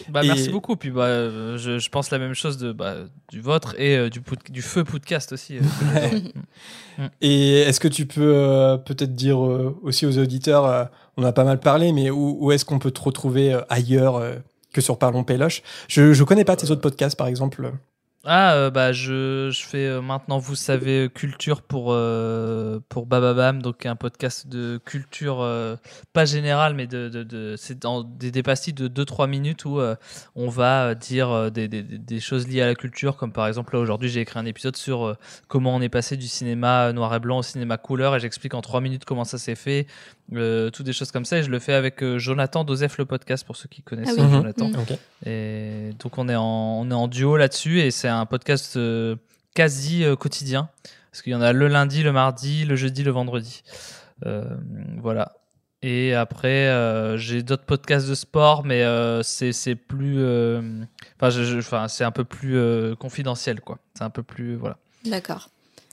[0.08, 0.76] Bah, Et- Merci beaucoup.
[0.76, 2.94] Puis bah, euh, je, je pense la même chose de, bah,
[3.30, 5.56] du vôtre et euh, du, feu podcast aussi.
[5.58, 6.20] euh, que j'adore.
[7.20, 11.92] Et est-ce que tu peux peut-être dire aussi aux auditeurs, on a pas mal parlé,
[11.92, 14.20] mais où, où est-ce qu'on peut te retrouver ailleurs
[14.72, 15.62] que sur Parlons Péloche?
[15.86, 17.72] Je je connais pas tes autres podcasts, par exemple.
[18.30, 21.96] Ah, euh, bah, je, je fais euh, maintenant, vous savez, euh, culture pour,
[22.90, 25.38] pour Bababam, donc un podcast de culture,
[26.12, 29.80] pas générale, mais de, de, c'est dans des, des de 2-3 minutes où
[30.34, 34.20] on va dire des, choses liées à la culture, comme par exemple, là aujourd'hui, j'ai
[34.20, 35.16] écrit un épisode sur
[35.48, 38.60] comment on est passé du cinéma noir et blanc au cinéma couleur, et j'explique en
[38.60, 39.86] 3 minutes comment ça s'est fait,
[40.34, 43.04] euh, toutes des choses comme ça, et je le fais avec euh, Jonathan Dosef, le
[43.06, 44.26] podcast, pour ceux qui connaissent Ah oui.
[44.26, 44.32] Mhm.
[44.32, 44.70] Jonathan.
[45.24, 49.16] Et donc on est en, on est en duo là-dessus et c'est un podcast euh,
[49.54, 50.68] quasi euh, quotidien
[51.10, 53.62] parce qu'il y en a le lundi, le mardi, le jeudi, le vendredi.
[54.26, 54.44] Euh,
[55.00, 55.32] voilà.
[55.80, 60.18] Et après euh, j'ai d'autres podcasts de sport mais euh, c'est c'est plus
[61.20, 63.78] enfin c'est un peu plus euh, confidentiel quoi.
[63.94, 64.76] C'est un peu plus voilà.
[65.04, 65.50] D'accord.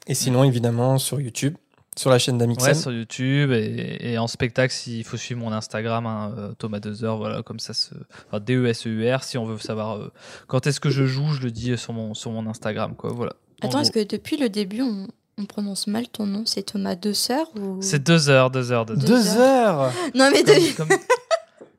[0.07, 1.55] Et sinon, évidemment, sur YouTube,
[1.97, 2.73] Sur la chaîne Ouais, d'Amixem.
[2.73, 7.15] sur YouTube et, et en spectacle, s'il faut suivre mon Instagram, hein, euh, Thomas Dezer,
[7.17, 7.93] voilà, comme ça, se...
[8.27, 10.11] enfin, D-E-S-E-U-R, si on veut savoir euh,
[10.47, 13.33] quand est-ce que je joue, je le dis sur mon, sur mon Instagram, quoi, voilà.
[13.63, 15.07] En Attends, est-ce que depuis le début, on,
[15.37, 16.43] on prononce mal ton nom?
[16.45, 17.77] C'est Thomas Deux Sœurs ou...
[17.81, 19.05] C'est deux heures, deux heures, deux heures?
[19.07, 19.91] Deux heures?
[20.15, 20.89] Non, mais Comme, de- comme,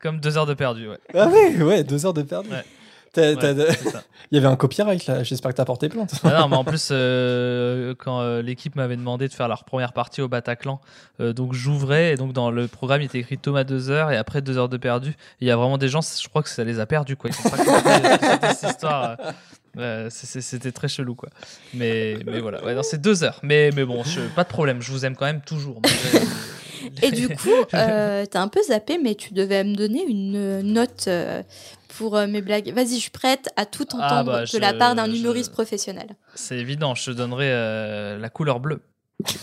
[0.01, 0.99] comme deux heures de perdu, ouais.
[1.15, 2.49] Ah oui, ouais, deux heures de perdu.
[2.49, 2.65] Ouais.
[4.33, 6.13] Il y avait un copyright là, j'espère que t'as porté plainte.
[6.25, 9.93] Ah non, mais en plus, euh, quand euh, l'équipe m'avait demandé de faire leur première
[9.93, 10.81] partie au Bataclan,
[11.21, 14.17] euh, donc j'ouvrais et donc dans le programme il était écrit Thomas 2 heures et
[14.17, 15.15] après 2 heures de perdu.
[15.41, 17.31] Il y a vraiment des gens, je crois que ça les a perdus quoi.
[17.31, 19.17] Ils pas compris c'était cette histoire.
[19.21, 19.33] euh,
[19.79, 21.29] euh, c'est- c'est- C'était très chelou quoi.
[21.75, 23.39] Mais, mais voilà, ouais, non, c'est 2 heures.
[23.43, 25.81] Mais, mais bon, je- pas de problème, je vous aime quand même toujours.
[27.03, 31.07] Et du coup, euh, t'as un peu zappé, mais tu devais me donner une note
[31.09, 31.43] euh,
[31.99, 32.73] pour euh, mes blagues.
[32.73, 35.17] Vas-y, je suis prête à tout entendre Ah bah, de je- la part d'un je-
[35.17, 36.17] humoriste professionnel.
[36.35, 38.81] C'est évident, je te donnerai euh, la couleur bleue.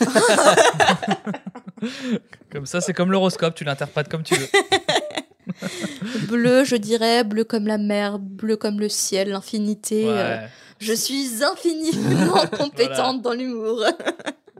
[2.52, 4.48] comme ça, c'est comme l'horoscope, tu l'interprètes comme tu veux.
[6.28, 10.06] Bleu, je dirais, bleu comme la mer, bleu comme le ciel, l'infinité.
[10.08, 10.38] euh,
[10.80, 13.84] je suis infiniment compétente dans l'humour.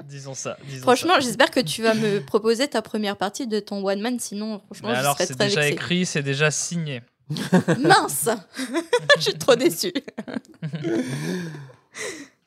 [0.06, 0.58] disons ça.
[0.68, 4.20] disons Franchement, j'espère que tu vas me proposer ta première partie de ton one man,
[4.20, 5.74] sinon, franchement, Mais je alors, serais c'est très déjà vexée.
[5.76, 7.02] écrit, c'est déjà signé.
[7.80, 8.30] Mince
[9.18, 9.94] Je suis trop déçue.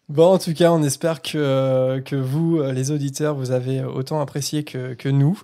[0.08, 4.20] Bon, en tout cas, on espère que, que vous, euh, les auditeurs, vous avez autant
[4.20, 5.40] apprécié que, que nous.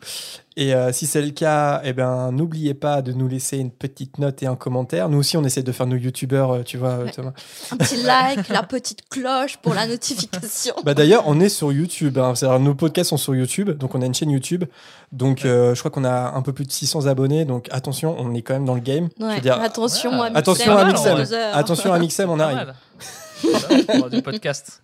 [0.56, 4.18] Et euh, si c'est le cas, eh ben, n'oubliez pas de nous laisser une petite
[4.18, 5.08] note et un commentaire.
[5.08, 7.10] Nous aussi, on essaie de faire nos youtubeurs, euh, tu vois, Ouais.
[7.10, 7.32] Thomas.
[7.72, 10.74] Un petit like, la petite cloche pour la notification.
[10.84, 12.16] Bah d'ailleurs, on est sur YouTube.
[12.18, 12.36] hein.
[12.36, 14.62] C'est-à-dire, nos podcasts sont sur YouTube, donc on a une chaîne YouTube.
[15.10, 17.44] Donc, euh, je crois qu'on a un peu plus de 600 abonnés.
[17.44, 19.08] Donc, attention, on est quand même dans le game.
[19.18, 20.28] Je veux dire, attention Ouais.
[20.28, 20.84] à Mixem, attention à
[21.18, 21.36] Mixem.
[21.52, 22.72] Attention à Mixem, on arrive.
[23.98, 24.82] Pour du podcast.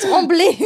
[0.00, 0.56] Tremblez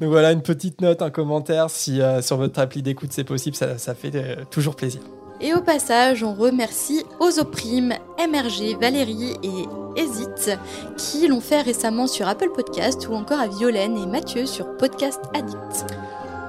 [0.00, 1.70] Donc voilà, une petite note, un commentaire.
[1.70, 5.00] Si euh, sur votre appli d'écoute c'est possible, ça, ça fait euh, toujours plaisir.
[5.42, 10.58] Et au passage, on remercie Ozoprime, MRG, Valérie et Ezit
[10.98, 15.20] qui l'ont fait récemment sur Apple Podcast ou encore à Violaine et Mathieu sur Podcast
[15.34, 15.86] Addict.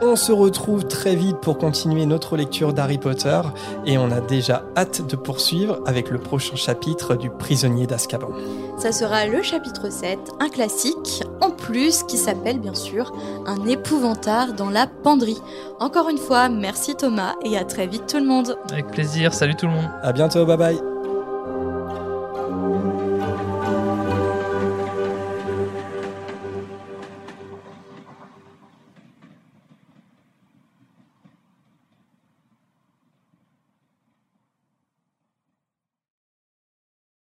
[0.03, 3.39] On se retrouve très vite pour continuer notre lecture d'Harry Potter
[3.85, 8.29] et on a déjà hâte de poursuivre avec le prochain chapitre du prisonnier d'Azkaban.
[8.77, 13.13] Ça sera le chapitre 7, un classique, en plus qui s'appelle bien sûr
[13.45, 15.41] Un épouvantard dans la penderie.
[15.79, 18.57] Encore une fois, merci Thomas et à très vite tout le monde.
[18.71, 19.35] Avec plaisir.
[19.35, 19.89] Salut tout le monde.
[20.01, 20.90] À bientôt, bye bye